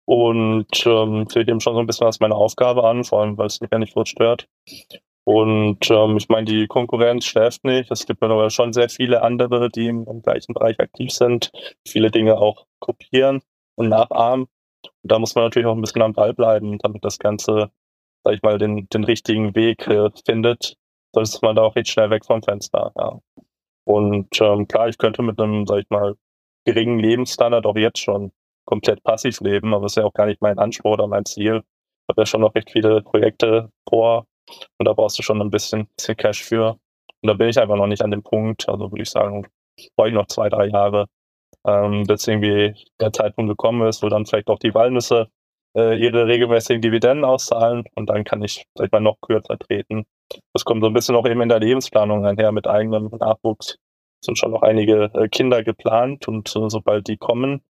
Und 0.05 0.85
ähm, 0.85 1.27
sehe 1.29 1.45
dem 1.45 1.61
schon 1.61 1.75
so 1.75 1.81
ein 1.81 1.87
bisschen 1.87 2.07
als 2.07 2.21
meine 2.21 2.35
Aufgabe 2.35 2.85
an, 2.85 3.05
vor 3.05 3.21
allem, 3.23 3.39
weil 3.39 3.47
es 3.47 3.61
mich 3.61 3.71
ja 3.73 3.79
nicht 3.79 3.95
kurz 3.95 4.11
stört. 4.11 4.49
Und 5.25 5.89
ähm, 5.91 6.17
ich 6.17 6.29
meine, 6.29 6.47
die 6.47 6.67
Konkurrenz 6.67 7.25
schläft 7.25 7.65
nicht. 7.65 7.91
Es 7.91 8.07
gibt 8.07 8.23
aber 8.23 8.51
schon 8.51 8.73
sehr 8.73 8.89
viele 8.89 9.23
andere, 9.23 9.71
die 9.71 9.87
im, 9.87 10.05
im, 10.07 10.23
gleichen 10.23 10.55
Bereich 10.55 10.81
aktiv 10.81 11.13
sind, 11.13 11.53
viele 11.87 12.11
Dinge 12.11 12.39
auch 12.39 12.67
kopieren 12.81 13.43
und 13.77 13.89
nachahmen. 13.89 14.49
Und 15.03 15.13
da 15.13 15.19
muss 15.21 15.35
man 15.35 15.45
natürlich 15.45 15.67
auch 15.67 15.77
ein 15.77 15.81
bisschen 15.81 16.03
am 16.03 16.13
Ball 16.13 16.35
bleiben, 16.35 16.79
damit 16.79 17.05
das 17.05 17.21
Ganze 17.21 17.71
sag 18.25 18.35
ich 18.35 18.43
mal, 18.43 18.59
den, 18.59 18.89
den 18.89 19.05
richtigen 19.05 19.55
Weg 19.55 19.87
äh, 19.87 20.11
findet, 20.25 20.77
sonst 21.15 21.35
ist 21.35 21.43
man 21.43 21.57
da 21.57 21.63
auch 21.63 21.77
recht 21.77 21.89
schnell 21.89 22.11
weg 22.11 22.25
vom 22.25 22.43
Fenster. 22.43 22.93
Ja. 22.97 23.19
Und 23.85 24.29
ähm, 24.41 24.69
klar, 24.69 24.89
ich 24.89 24.99
könnte 24.99 25.23
mit 25.23 25.41
einem, 25.41 25.67
sag 25.67 25.81
ich 25.81 25.91
mal, 25.91 26.15
geringen 26.65 26.99
Lebensstandard 26.99 27.67
auch 27.67 27.77
jetzt 27.77 27.99
schon 27.99 28.33
komplett 28.65 29.03
passiv 29.03 29.41
leben, 29.41 29.75
aber 29.75 29.85
das 29.85 29.93
ist 29.93 29.97
ja 29.97 30.05
auch 30.05 30.15
gar 30.15 30.27
nicht 30.27 30.41
mein 30.41 30.59
Anspruch 30.59 30.93
oder 30.93 31.07
mein 31.07 31.25
Ziel. 31.25 31.57
Ich 31.57 32.09
habe 32.09 32.23
ja 32.23 32.27
schon 32.27 32.41
noch 32.41 32.55
recht 32.55 32.71
viele 32.71 33.03
Projekte 33.03 33.71
vor 33.89 34.27
und 34.79 34.87
da 34.87 34.93
brauchst 34.93 35.19
du 35.19 35.23
schon 35.23 35.41
ein 35.41 35.51
bisschen, 35.51 35.89
bisschen 35.97 36.17
Cash 36.17 36.43
für. 36.43 36.79
Und 37.23 37.29
da 37.29 37.35
bin 37.35 37.49
ich 37.49 37.59
einfach 37.59 37.77
noch 37.77 37.87
nicht 37.87 38.03
an 38.03 38.11
dem 38.11 38.23
Punkt. 38.23 38.69
Also 38.69 38.91
würde 38.91 39.03
ich 39.03 39.11
sagen, 39.11 39.47
brauche 39.97 40.09
ich 40.09 40.15
noch 40.15 40.27
zwei, 40.27 40.49
drei 40.49 40.67
Jahre, 40.67 41.07
ähm, 41.67 42.05
bis 42.05 42.27
irgendwie 42.27 42.75
der 43.01 43.13
Zeitpunkt 43.13 43.51
gekommen 43.51 43.87
ist, 43.89 44.03
wo 44.03 44.09
dann 44.09 44.27
vielleicht 44.27 44.49
auch 44.49 44.59
die 44.59 44.75
Walnüsse 44.75 45.29
äh, 45.77 45.97
ihre 45.97 46.27
regelmäßigen 46.27 46.83
Dividenden 46.83 47.25
auszahlen 47.25 47.85
und 47.95 48.11
dann 48.11 48.25
kann 48.25 48.43
ich, 48.43 48.65
sag 48.75 48.87
ich 48.87 48.93
mal, 48.93 49.01
noch 49.01 49.21
kürzer 49.21 49.59
treten. 49.59 50.05
Das 50.53 50.65
kommt 50.65 50.83
so 50.83 50.89
ein 50.89 50.95
bisschen 50.95 51.17
auch 51.17 51.27
eben 51.27 51.41
in 51.41 51.49
der 51.49 51.61
Lebensplanung 51.61 52.25
einher 52.27 52.53
mit 52.53 52.67
eigenem 52.67 53.11
Nachwuchs. 53.19 53.77
Es 54.23 54.27
sind 54.27 54.39
schon 54.39 54.53
noch 54.53 54.63
einige 54.63 55.11
äh, 55.15 55.29
Kinder 55.29 55.63
geplant 55.63 56.29
und 56.29 56.55
äh, 56.55 56.69
sobald 56.69 57.09
die 57.09 57.17
kommen, 57.17 57.63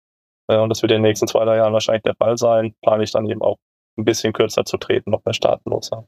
äh, 0.49 0.59
und 0.59 0.69
das 0.69 0.83
wird 0.83 0.93
in 0.93 0.97
den 0.97 1.03
nächsten 1.03 1.29
zwei, 1.29 1.45
drei 1.45 1.57
Jahren 1.57 1.73
wahrscheinlich 1.73 2.03
der 2.03 2.17
Fall 2.17 2.37
sein, 2.37 2.75
plane 2.83 3.05
ich 3.05 3.13
dann 3.13 3.29
eben 3.29 3.43
auch 3.43 3.57
ein 3.97 4.05
bisschen 4.05 4.33
kürzer 4.33 4.65
zu 4.65 4.77
treten, 4.79 5.11
noch 5.11 5.25
mehr 5.25 5.35
staatenloser. 5.35 6.07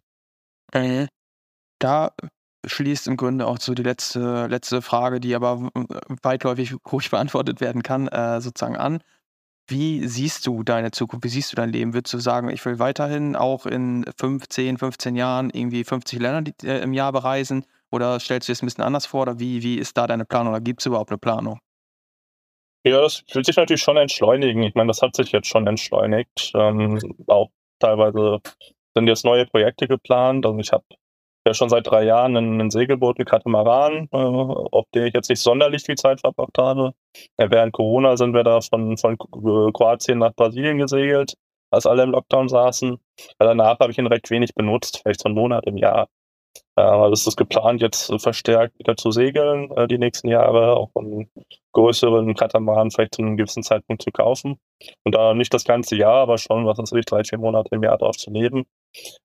Mhm. 0.75 1.09
Da 1.79 2.13
schließt 2.67 3.09
im 3.09 3.17
Grunde 3.17 3.47
auch 3.47 3.59
so 3.59 3.75
die 3.75 3.83
letzte, 3.83 4.47
letzte 4.47 4.83
Frage, 4.83 5.21
die 5.21 5.35
aber 5.35 5.69
weitläufig 6.23 6.75
ruhig 6.91 7.11
beantwortet 7.11 7.61
werden 7.61 7.83
kann, 7.83 8.09
äh, 8.09 8.41
sozusagen 8.41 8.77
an. 8.77 9.03
Wie 9.69 10.07
siehst 10.07 10.47
du 10.47 10.63
deine 10.63 10.91
Zukunft? 10.91 11.25
Wie 11.25 11.29
siehst 11.29 11.53
du 11.53 11.57
dein 11.57 11.71
Leben? 11.71 11.95
Würdest 11.95 12.13
du 12.15 12.19
sagen, 12.19 12.51
ich 12.51 12.65
will 12.65 12.79
weiterhin 12.79 13.37
auch 13.37 13.65
in 13.67 14.05
15, 14.19 14.79
15 14.79 15.15
Jahren 15.17 15.51
irgendwie 15.51 15.85
50 15.85 16.19
Länder 16.21 16.53
äh, 16.65 16.83
im 16.83 16.93
Jahr 16.93 17.13
bereisen? 17.13 17.65
Oder 17.91 18.19
stellst 18.19 18.49
du 18.49 18.53
dir 18.53 18.55
das 18.55 18.63
ein 18.63 18.67
bisschen 18.67 18.85
anders 18.85 19.07
vor? 19.07 19.23
Oder 19.23 19.39
wie, 19.39 19.63
wie 19.63 19.77
ist 19.77 19.97
da 19.97 20.07
deine 20.07 20.25
Planung? 20.25 20.53
Oder 20.53 20.61
gibt 20.61 20.81
es 20.81 20.87
überhaupt 20.87 21.11
eine 21.11 21.19
Planung? 21.19 21.61
Ja, 22.85 23.01
das 23.01 23.23
wird 23.33 23.47
sich 23.47 23.57
natürlich 23.57 23.83
schon 23.83 23.97
entschleunigen. 23.97 24.65
Ich 24.65 24.75
meine, 24.75 24.89
das 24.89 25.03
hat 25.03 25.15
sich 25.15 25.31
jetzt 25.31 25.47
schon 25.47 25.67
entschleunigt. 25.69 26.51
Ähm, 26.55 26.99
auch 27.29 27.51
teilweise 27.79 28.41
sind 28.95 29.07
jetzt 29.07 29.25
neue 29.25 29.47
Projekte 29.47 29.87
geplant. 29.87 30.45
Also 30.45 30.59
ich 30.59 30.73
habe 30.73 30.85
ja 31.47 31.55
schon 31.55 31.69
seit 31.69 31.87
drei 31.87 32.05
Jahren 32.05 32.37
ein, 32.37 32.71
Segelboot, 32.71 33.19
ein 33.19 33.25
Katamaran, 33.25 34.09
äh, 34.13 34.17
auf 34.17 34.85
dem 34.95 35.07
ich 35.07 35.15
jetzt 35.15 35.29
nicht 35.29 35.41
sonderlich 35.41 35.83
viel 35.85 35.97
Zeit 35.97 36.21
verbracht 36.21 36.57
habe. 36.59 36.95
Ja, 37.39 37.51
während 37.51 37.73
Corona 37.73 38.17
sind 38.17 38.35
wir 38.35 38.45
da 38.45 38.61
von, 38.61 38.97
von 38.97 39.17
Kroatien 39.19 40.19
nach 40.19 40.35
Brasilien 40.35 40.79
gesegelt, 40.79 41.35
als 41.71 41.87
alle 41.87 42.05
im 42.05 42.11
Lockdown 42.11 42.49
saßen. 42.49 42.99
Ja, 43.19 43.47
danach 43.47 43.79
habe 43.81 43.91
ich 43.91 43.99
ihn 43.99 44.07
recht 44.07 44.31
wenig 44.31 44.55
benutzt, 44.55 45.01
vielleicht 45.03 45.21
so 45.21 45.27
einen 45.27 45.35
Monat 45.35 45.67
im 45.67 45.77
Jahr. 45.77 46.09
Äh, 46.77 46.83
also 46.83 47.13
es 47.13 47.27
ist 47.27 47.37
geplant, 47.37 47.83
jetzt 47.83 48.13
verstärkt 48.21 48.79
wieder 48.79 48.97
zu 48.97 49.11
segeln 49.11 49.71
äh, 49.77 49.87
die 49.89 49.99
nächsten 49.99 50.29
Jahre, 50.29 50.77
auch 50.77 50.91
einen 50.95 51.31
größeren 51.73 52.35
Katamaran 52.35 52.91
vielleicht 52.91 53.15
zu 53.15 53.23
einem 53.23 53.37
gewissen 53.37 53.63
Zeitpunkt 53.63 54.03
zu 54.03 54.11
kaufen. 54.11 54.59
Und 55.05 55.15
da 55.15 55.35
nicht 55.35 55.55
das 55.55 55.65
ganze 55.65 55.97
Jahr, 55.97 56.23
aber 56.23 56.39
schon, 56.39 56.67
was 56.67 56.79
weiß 56.79 56.93
ich, 56.93 57.05
drei, 57.05 57.25
vier 57.25 57.39
Monate 57.39 57.75
im 57.75 57.83
Jahr 57.83 57.99
drauf 57.99 58.17
zu 58.17 58.31
leben. 58.31 58.65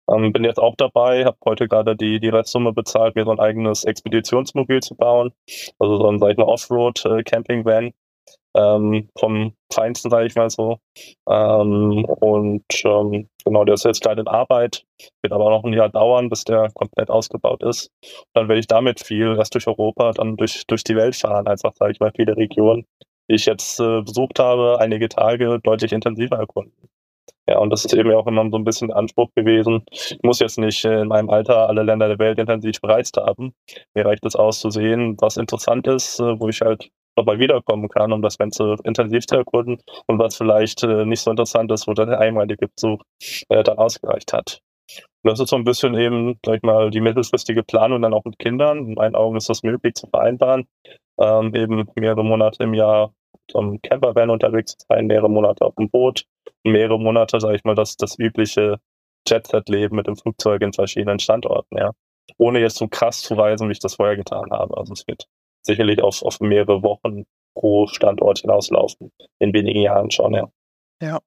Ähm, 0.09 0.31
bin 0.31 0.43
jetzt 0.43 0.59
auch 0.59 0.75
dabei, 0.77 1.25
habe 1.25 1.37
heute 1.45 1.67
gerade 1.67 1.95
die, 1.95 2.19
die 2.19 2.29
Restsumme 2.29 2.73
bezahlt, 2.73 3.15
mir 3.15 3.25
so 3.25 3.31
ein 3.31 3.39
eigenes 3.39 3.83
Expeditionsmobil 3.83 4.81
zu 4.81 4.95
bauen. 4.95 5.33
Also 5.79 5.97
so 5.97 6.09
ein, 6.09 6.19
sag 6.19 6.37
Offroad-Camping-Van. 6.37 7.93
Äh, 8.57 8.67
ähm, 8.67 9.09
vom 9.17 9.53
Feinsten, 9.71 10.09
sage 10.09 10.27
ich 10.27 10.35
mal 10.35 10.49
so. 10.49 10.79
Ähm, 11.29 12.05
und 12.05 12.63
ähm, 12.83 13.29
genau, 13.45 13.65
der 13.65 13.75
ist 13.75 13.85
jetzt 13.85 14.01
gerade 14.01 14.21
in 14.21 14.27
Arbeit, 14.27 14.85
wird 15.21 15.33
aber 15.33 15.49
noch 15.49 15.63
ein 15.63 15.73
Jahr 15.73 15.89
dauern, 15.89 16.29
bis 16.29 16.43
der 16.43 16.69
komplett 16.73 17.09
ausgebaut 17.09 17.63
ist. 17.63 17.91
Und 18.03 18.25
dann 18.33 18.47
werde 18.47 18.59
ich 18.59 18.67
damit 18.67 18.99
viel 18.99 19.35
erst 19.37 19.53
durch 19.53 19.67
Europa, 19.67 20.11
dann 20.13 20.37
durch, 20.37 20.65
durch 20.67 20.83
die 20.83 20.95
Welt 20.95 21.15
fahren, 21.15 21.47
einfach, 21.47 21.73
sage 21.75 21.91
ich 21.91 21.99
mal, 21.99 22.11
viele 22.15 22.35
Regionen, 22.37 22.85
die 23.29 23.35
ich 23.35 23.45
jetzt 23.45 23.79
äh, 23.79 24.01
besucht 24.01 24.39
habe, 24.39 24.79
einige 24.79 25.09
Tage 25.09 25.59
deutlich 25.61 25.91
intensiver 25.91 26.37
erkunden. 26.37 26.89
Ja, 27.49 27.59
und 27.59 27.69
das 27.69 27.85
ist 27.85 27.93
eben 27.93 28.11
auch 28.11 28.27
immer 28.27 28.49
so 28.49 28.57
ein 28.57 28.65
bisschen 28.65 28.91
Anspruch 28.91 29.29
gewesen. 29.33 29.85
Ich 29.91 30.19
muss 30.21 30.39
jetzt 30.39 30.57
nicht 30.57 30.83
in 30.83 31.07
meinem 31.07 31.29
Alter 31.29 31.69
alle 31.69 31.83
Länder 31.83 32.09
der 32.09 32.19
Welt 32.19 32.39
intensiv 32.39 32.81
bereist 32.81 33.15
haben. 33.15 33.53
Mir 33.93 34.05
reicht 34.05 34.25
es 34.25 34.35
aus 34.35 34.59
zu 34.59 34.69
sehen, 34.69 35.15
was 35.19 35.37
interessant 35.37 35.87
ist, 35.87 36.19
äh, 36.19 36.37
wo 36.39 36.49
ich 36.49 36.59
halt 36.59 36.89
nochmal 37.17 37.39
wiederkommen 37.39 37.89
kann, 37.89 38.11
um 38.13 38.21
das 38.21 38.37
Ganze 38.37 38.75
intensiv 38.83 39.25
zu 39.25 39.35
erkunden 39.35 39.79
und 40.07 40.19
was 40.19 40.37
vielleicht 40.37 40.83
äh, 40.83 41.05
nicht 41.05 41.21
so 41.21 41.31
interessant 41.31 41.71
ist, 41.71 41.87
wo 41.87 41.93
dann 41.93 42.09
der 42.09 42.19
einmalige 42.19 42.67
Besuch 42.67 43.01
äh, 43.49 43.63
dann 43.63 43.77
ausgereicht 43.77 44.33
hat. 44.33 44.61
Und 45.23 45.31
das 45.31 45.39
ist 45.39 45.49
so 45.49 45.57
ein 45.57 45.65
bisschen 45.65 45.95
eben, 45.95 46.39
sag 46.45 46.57
ich 46.57 46.63
mal, 46.63 46.89
die 46.91 47.01
mittelfristige 47.01 47.63
Planung 47.63 48.01
dann 48.01 48.13
auch 48.13 48.23
mit 48.23 48.39
Kindern. 48.39 48.87
In 48.87 48.93
meinen 48.93 49.15
Augen 49.15 49.35
ist 49.35 49.49
das 49.49 49.63
möglich 49.63 49.95
zu 49.95 50.07
vereinbaren, 50.07 50.67
ähm, 51.19 51.53
eben 51.55 51.89
mehrere 51.95 52.23
Monate 52.23 52.63
im 52.63 52.73
Jahr 52.73 53.13
zum 53.49 53.81
Campervan 53.81 54.29
unterwegs 54.29 54.77
zu 54.77 54.85
sein, 54.87 55.07
mehrere 55.07 55.29
Monate 55.29 55.65
auf 55.65 55.75
dem 55.75 55.89
Boot 55.89 56.25
mehrere 56.63 56.99
Monate, 56.99 57.39
sage 57.39 57.55
ich 57.55 57.63
mal, 57.63 57.75
das, 57.75 57.97
das 57.97 58.17
übliche 58.19 58.79
Jet-Set-Leben 59.27 59.95
mit 59.95 60.07
dem 60.07 60.15
Flugzeug 60.15 60.61
in 60.61 60.73
verschiedenen 60.73 61.19
Standorten, 61.19 61.77
ja. 61.77 61.91
Ohne 62.37 62.59
jetzt 62.59 62.77
so 62.77 62.87
krass 62.87 63.21
zu 63.21 63.35
reisen, 63.35 63.69
wie 63.69 63.71
ich 63.71 63.79
das 63.79 63.95
vorher 63.95 64.17
getan 64.17 64.51
habe. 64.51 64.75
Also 64.77 64.93
es 64.93 65.07
wird 65.07 65.27
sicherlich 65.67 66.01
auf, 66.01 66.23
auf 66.23 66.39
mehrere 66.39 66.81
Wochen 66.81 67.25
pro 67.53 67.87
Standort 67.87 68.39
hinauslaufen. 68.39 69.11
In 69.39 69.53
wenigen 69.53 69.81
Jahren 69.81 70.11
schon, 70.11 70.33
ja. 70.33 70.49
Ja, 71.01 71.19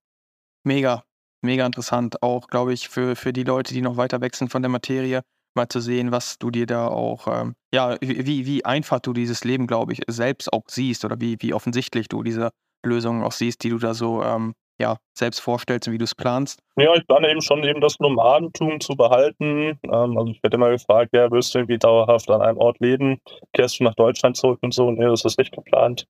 mega, 0.65 1.05
mega 1.43 1.65
interessant. 1.65 2.23
Auch, 2.23 2.49
glaube 2.49 2.73
ich, 2.73 2.89
für, 2.89 3.17
für 3.17 3.33
die 3.33 3.45
Leute, 3.45 3.75
die 3.75 3.83
noch 3.83 3.97
weiter 3.97 4.21
wechseln 4.21 4.49
von 4.49 4.63
der 4.63 4.71
Materie, 4.71 5.23
mal 5.55 5.69
zu 5.69 5.81
sehen, 5.81 6.13
was 6.13 6.39
du 6.39 6.51
dir 6.51 6.67
da 6.67 6.89
auch, 6.89 7.27
ähm, 7.27 7.55
ja, 7.75 7.97
wie, 8.01 8.47
wie 8.47 8.65
einfach 8.65 9.01
du 9.01 9.13
dieses 9.13 9.45
Leben, 9.45 9.67
glaube 9.67 9.93
ich, 9.93 10.01
selbst 10.07 10.53
auch 10.53 10.63
siehst 10.69 11.05
oder 11.05 11.21
wie, 11.21 11.37
wie 11.41 11.55
offensichtlich 11.55 12.09
du 12.09 12.23
diese 12.23 12.51
Lösungen 12.85 13.23
auch 13.25 13.33
siehst, 13.33 13.63
die 13.65 13.71
du 13.71 13.79
da 13.79 13.95
so 13.95 14.23
ähm, 14.23 14.55
ja, 14.81 14.97
selbst 15.17 15.41
vorstellst 15.41 15.87
und 15.87 15.95
wie 15.95 15.99
du 15.99 16.05
es 16.05 16.15
planst? 16.15 16.61
Ja, 16.77 16.95
ich 16.95 17.07
plane 17.07 17.31
eben 17.31 17.43
schon 17.43 17.63
eben 17.65 17.83
das 17.83 18.01
Nomadentum 18.01 18.81
zu 18.81 18.97
behalten. 18.97 19.79
Ähm, 19.85 20.19
also 20.19 20.33
ich 20.33 20.43
werde 20.43 20.57
immer 20.57 20.71
gefragt, 20.71 21.11
ja, 21.13 21.31
willst 21.31 21.55
du 21.55 21.59
irgendwie 21.59 21.79
dauerhaft 21.79 22.31
an 22.31 22.41
einem 22.41 22.59
Ort 22.59 22.81
leben? 22.81 23.21
Kehrst 23.53 23.79
du 23.79 23.85
nach 23.85 23.95
Deutschland 23.95 24.37
zurück 24.37 24.59
und 24.63 24.73
so? 24.73 24.91
Nee, 24.91 25.05
das 25.05 25.25
ist 25.25 25.39
nicht 25.39 25.53
geplant. 25.53 26.07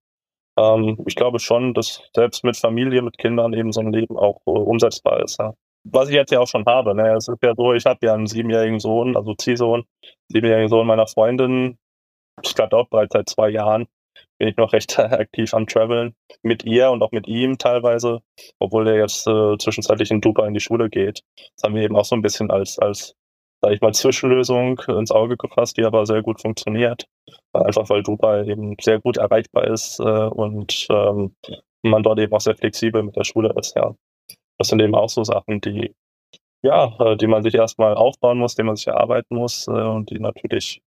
Ähm, 0.56 0.98
ich 1.06 1.16
glaube 1.16 1.40
schon, 1.40 1.74
dass 1.74 2.00
selbst 2.14 2.44
mit 2.44 2.56
Familie, 2.56 3.02
mit 3.02 3.18
Kindern 3.18 3.52
eben 3.52 3.72
so 3.72 3.80
ein 3.80 3.92
Leben 3.92 4.16
auch 4.16 4.40
äh, 4.46 4.50
umsetzbar 4.50 5.20
ist. 5.24 5.38
Ja. 5.40 5.54
Was 5.84 6.08
ich 6.08 6.14
jetzt 6.14 6.30
ja 6.30 6.38
auch 6.38 6.48
schon 6.48 6.64
habe. 6.66 6.94
Ne? 6.94 7.16
Es 7.16 7.26
ist 7.26 7.42
ja 7.42 7.54
so, 7.56 7.72
ich 7.72 7.84
habe 7.86 7.98
ja 8.02 8.14
einen 8.14 8.28
siebenjährigen 8.28 8.78
Sohn, 8.78 9.16
also 9.16 9.34
Ziehsohn, 9.34 9.84
siebenjährigen 10.28 10.68
Sohn 10.68 10.86
meiner 10.86 11.08
Freundin. 11.08 11.76
Ich 12.42 12.54
glaube 12.54 12.76
auch 12.76 12.88
bereits 12.88 13.12
seit 13.12 13.28
zwei 13.28 13.48
Jahren 13.48 13.86
bin 14.40 14.48
ich 14.48 14.56
noch 14.56 14.72
recht 14.72 14.98
aktiv 14.98 15.52
am 15.54 15.66
Traveln 15.66 16.14
mit 16.42 16.64
ihr 16.64 16.90
und 16.90 17.02
auch 17.02 17.12
mit 17.12 17.28
ihm 17.28 17.58
teilweise, 17.58 18.22
obwohl 18.58 18.88
er 18.88 18.96
jetzt 18.96 19.26
äh, 19.26 19.58
zwischenzeitlich 19.58 20.10
in 20.10 20.22
Dubai 20.22 20.48
in 20.48 20.54
die 20.54 20.60
Schule 20.60 20.88
geht. 20.88 21.20
Das 21.36 21.64
haben 21.64 21.74
wir 21.74 21.82
eben 21.82 21.94
auch 21.94 22.06
so 22.06 22.16
ein 22.16 22.22
bisschen 22.22 22.50
als, 22.50 22.78
als 22.78 23.14
sag 23.60 23.72
ich 23.72 23.82
mal, 23.82 23.92
Zwischenlösung 23.92 24.80
ins 24.88 25.10
Auge 25.10 25.36
gefasst, 25.36 25.76
die 25.76 25.84
aber 25.84 26.06
sehr 26.06 26.22
gut 26.22 26.40
funktioniert. 26.40 27.04
Einfach 27.52 27.90
weil 27.90 28.02
Dubai 28.02 28.44
eben 28.46 28.76
sehr 28.80 28.98
gut 28.98 29.18
erreichbar 29.18 29.66
ist 29.66 30.00
äh, 30.00 30.04
und 30.04 30.86
ähm, 30.90 31.34
man 31.82 32.02
dort 32.02 32.18
eben 32.18 32.32
auch 32.32 32.40
sehr 32.40 32.56
flexibel 32.56 33.02
mit 33.02 33.16
der 33.16 33.24
Schule 33.24 33.54
ist, 33.58 33.76
ja. 33.76 33.94
Das 34.58 34.68
sind 34.68 34.80
eben 34.80 34.94
auch 34.94 35.10
so 35.10 35.22
Sachen, 35.22 35.60
die, 35.60 35.94
ja, 36.62 36.96
äh, 36.98 37.16
die 37.18 37.26
man 37.26 37.42
sich 37.42 37.54
erstmal 37.54 37.94
aufbauen 37.94 38.38
muss, 38.38 38.54
die 38.54 38.62
man 38.62 38.76
sich 38.76 38.86
erarbeiten 38.86 39.36
muss 39.36 39.68
äh, 39.68 39.70
und 39.70 40.08
die 40.08 40.18
natürlich 40.18 40.80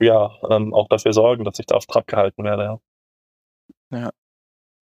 ja, 0.00 0.30
ähm, 0.50 0.74
auch 0.74 0.88
dafür 0.88 1.12
sorgen, 1.12 1.44
dass 1.44 1.58
ich 1.58 1.66
da 1.66 1.76
auf 1.76 1.86
Trab 1.86 2.06
gehalten 2.06 2.44
werde. 2.44 2.80
Ja. 3.90 3.98
ja. 3.98 4.10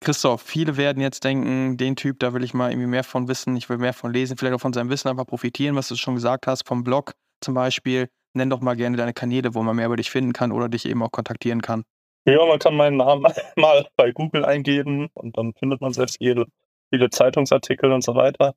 Christoph, 0.01 0.41
viele 0.41 0.77
werden 0.77 1.01
jetzt 1.01 1.25
denken, 1.25 1.75
den 1.75 1.97
Typ, 1.97 2.19
da 2.19 2.33
will 2.33 2.43
ich 2.43 2.53
mal 2.53 2.71
irgendwie 2.71 2.87
mehr 2.87 3.03
von 3.03 3.27
wissen, 3.27 3.57
ich 3.57 3.69
will 3.69 3.77
mehr 3.77 3.93
von 3.93 4.13
lesen, 4.13 4.37
vielleicht 4.37 4.55
auch 4.55 4.61
von 4.61 4.71
seinem 4.71 4.89
Wissen 4.89 5.09
einfach 5.09 5.27
profitieren, 5.27 5.75
was 5.75 5.89
du 5.89 5.95
schon 5.95 6.15
gesagt 6.15 6.47
hast, 6.47 6.65
vom 6.65 6.83
Blog 6.83 7.13
zum 7.41 7.53
Beispiel. 7.53 8.09
Nenn 8.33 8.49
doch 8.49 8.61
mal 8.61 8.75
gerne 8.75 8.95
deine 8.95 9.13
Kanäle, 9.13 9.55
wo 9.55 9.63
man 9.63 9.75
mehr 9.75 9.87
über 9.87 9.97
dich 9.97 10.09
finden 10.09 10.33
kann 10.33 10.51
oder 10.51 10.69
dich 10.69 10.85
eben 10.85 11.03
auch 11.03 11.11
kontaktieren 11.11 11.61
kann. 11.61 11.83
Ja, 12.25 12.45
man 12.45 12.59
kann 12.59 12.75
meinen 12.75 12.97
Namen 12.97 13.25
mal 13.55 13.87
bei 13.95 14.11
Google 14.11 14.45
eingeben 14.45 15.09
und 15.13 15.37
dann 15.37 15.53
findet 15.53 15.81
man 15.81 15.91
selbst 15.91 16.17
viele, 16.17 16.45
viele 16.93 17.09
Zeitungsartikel 17.09 17.91
und 17.91 18.03
so 18.03 18.15
weiter. 18.15 18.53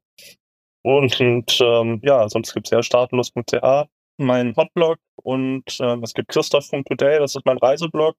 Und, 0.82 1.20
und 1.20 1.60
ähm, 1.60 2.00
ja, 2.04 2.28
sonst 2.28 2.54
gibt 2.54 2.66
es 2.66 2.70
ja 2.70 2.82
startlos.ch 2.82 3.88
mein 4.18 4.54
Hotblog 4.56 4.98
und 5.16 5.78
äh, 5.80 5.96
es 6.02 6.14
gibt 6.14 6.28
Christoph.today, 6.28 7.18
das 7.18 7.34
ist 7.34 7.46
mein 7.46 7.58
Reiseblog. 7.58 8.16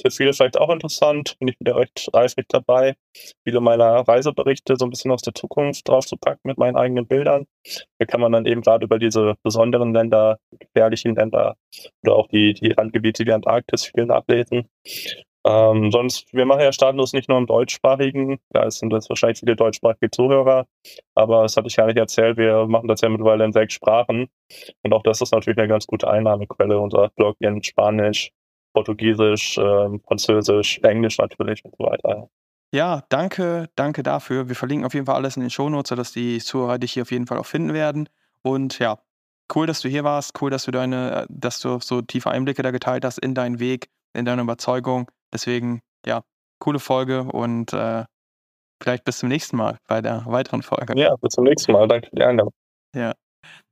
Für 0.00 0.10
viele 0.10 0.32
vielleicht 0.32 0.58
auch 0.58 0.70
interessant, 0.70 1.36
bin 1.38 1.48
ich 1.48 1.60
wieder 1.60 1.76
recht 1.76 2.08
eifrig 2.12 2.46
dabei, 2.48 2.96
viele 3.44 3.60
meiner 3.60 4.06
Reiseberichte 4.06 4.76
so 4.76 4.86
ein 4.86 4.90
bisschen 4.90 5.10
aus 5.10 5.22
der 5.22 5.34
Zukunft 5.34 5.88
draufzupacken 5.88 6.42
mit 6.44 6.58
meinen 6.58 6.76
eigenen 6.76 7.06
Bildern. 7.06 7.46
Hier 7.64 8.06
kann 8.06 8.20
man 8.20 8.32
dann 8.32 8.46
eben 8.46 8.62
gerade 8.62 8.84
über 8.84 8.98
diese 8.98 9.34
besonderen 9.42 9.92
Länder, 9.92 10.38
gefährlichen 10.58 11.14
Länder 11.14 11.56
oder 12.02 12.16
auch 12.16 12.28
die, 12.28 12.54
die 12.54 12.72
Randgebiete 12.72 13.26
wie 13.26 13.32
Antarktis 13.32 13.86
viel 13.86 14.06
nachlesen. 14.06 14.68
Ähm, 15.44 15.90
sonst, 15.92 16.32
wir 16.34 16.44
machen 16.46 16.60
ja 16.60 16.72
Staatenlos 16.72 17.12
nicht 17.12 17.28
nur 17.28 17.38
im 17.38 17.46
deutschsprachigen, 17.46 18.38
da 18.50 18.70
sind 18.70 18.92
jetzt 18.92 19.08
wahrscheinlich 19.08 19.38
viele 19.38 19.54
deutschsprachige 19.56 20.10
Zuhörer, 20.10 20.66
aber 21.14 21.42
das 21.42 21.56
hatte 21.56 21.68
ich 21.68 21.76
ja 21.76 21.86
nicht 21.86 21.96
erzählt, 21.96 22.36
wir 22.36 22.66
machen 22.66 22.88
das 22.88 23.00
ja 23.00 23.08
mittlerweile 23.08 23.44
in 23.44 23.52
sechs 23.52 23.74
Sprachen 23.74 24.28
und 24.82 24.92
auch 24.92 25.02
das 25.04 25.20
ist 25.20 25.32
natürlich 25.32 25.58
eine 25.58 25.68
ganz 25.68 25.86
gute 25.86 26.08
Einnahmequelle, 26.08 26.78
unser 26.78 27.10
Blog 27.10 27.36
in 27.38 27.62
Spanisch, 27.62 28.32
Portugiesisch, 28.74 29.56
äh, 29.58 29.98
Französisch, 30.06 30.80
Englisch 30.82 31.18
natürlich 31.18 31.64
und 31.64 31.74
so 31.78 31.84
weiter. 31.84 32.28
Ja, 32.72 33.04
danke, 33.08 33.70
danke 33.76 34.02
dafür. 34.02 34.48
Wir 34.48 34.54
verlinken 34.54 34.84
auf 34.84 34.92
jeden 34.92 35.06
Fall 35.06 35.14
alles 35.14 35.36
in 35.36 35.40
den 35.40 35.50
Shownotes, 35.50 35.88
sodass 35.88 36.12
die 36.12 36.38
Zuhörer 36.38 36.78
dich 36.78 36.92
hier 36.92 37.02
auf 37.02 37.10
jeden 37.10 37.26
Fall 37.26 37.38
auch 37.38 37.46
finden 37.46 37.72
werden. 37.72 38.10
Und 38.42 38.78
ja, 38.78 38.98
cool, 39.54 39.66
dass 39.66 39.80
du 39.80 39.88
hier 39.88 40.04
warst, 40.04 40.40
cool, 40.42 40.50
dass 40.50 40.64
du 40.64 40.70
deine, 40.70 41.26
dass 41.30 41.60
du 41.60 41.80
so 41.80 42.02
tiefe 42.02 42.30
Einblicke 42.30 42.62
da 42.62 42.70
geteilt 42.70 43.06
hast 43.06 43.18
in 43.18 43.34
deinen 43.34 43.58
Weg, 43.58 43.88
in 44.12 44.26
deine 44.26 44.42
Überzeugung. 44.42 45.10
Deswegen, 45.32 45.80
ja, 46.06 46.22
coole 46.58 46.78
Folge 46.78 47.22
und 47.22 47.72
äh, 47.72 48.04
vielleicht 48.82 49.04
bis 49.04 49.18
zum 49.18 49.28
nächsten 49.28 49.56
Mal 49.56 49.78
bei 49.86 50.00
der 50.00 50.24
weiteren 50.26 50.62
Folge. 50.62 50.98
Ja, 50.98 51.14
bis 51.16 51.34
zum 51.34 51.44
nächsten 51.44 51.72
Mal. 51.72 51.88
Danke 51.88 52.08
für 52.08 52.16
die 52.16 52.24
Einladung. 52.24 52.52
Ja. 52.94 53.14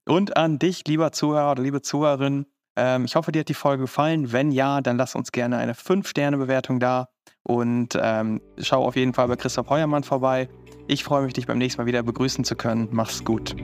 Und 0.08 0.36
an 0.36 0.58
dich, 0.58 0.86
lieber 0.86 1.12
Zuhörer 1.12 1.52
oder 1.52 1.62
liebe 1.62 1.82
Zuhörerin, 1.82 2.46
ähm, 2.76 3.06
ich 3.06 3.16
hoffe, 3.16 3.32
dir 3.32 3.40
hat 3.40 3.48
die 3.48 3.54
Folge 3.54 3.84
gefallen. 3.84 4.32
Wenn 4.32 4.52
ja, 4.52 4.80
dann 4.80 4.96
lass 4.96 5.14
uns 5.14 5.32
gerne 5.32 5.56
eine 5.56 5.72
5-Sterne-Bewertung 5.72 6.78
da 6.78 7.08
und 7.42 7.98
ähm, 8.00 8.40
schau 8.58 8.84
auf 8.84 8.96
jeden 8.96 9.14
Fall 9.14 9.28
bei 9.28 9.36
Christoph 9.36 9.70
Heuermann 9.70 10.04
vorbei. 10.04 10.48
Ich 10.86 11.02
freue 11.02 11.22
mich, 11.22 11.32
dich 11.32 11.46
beim 11.46 11.58
nächsten 11.58 11.80
Mal 11.80 11.86
wieder 11.86 12.02
begrüßen 12.02 12.44
zu 12.44 12.54
können. 12.54 12.88
Mach's 12.92 13.24
gut. 13.24 13.56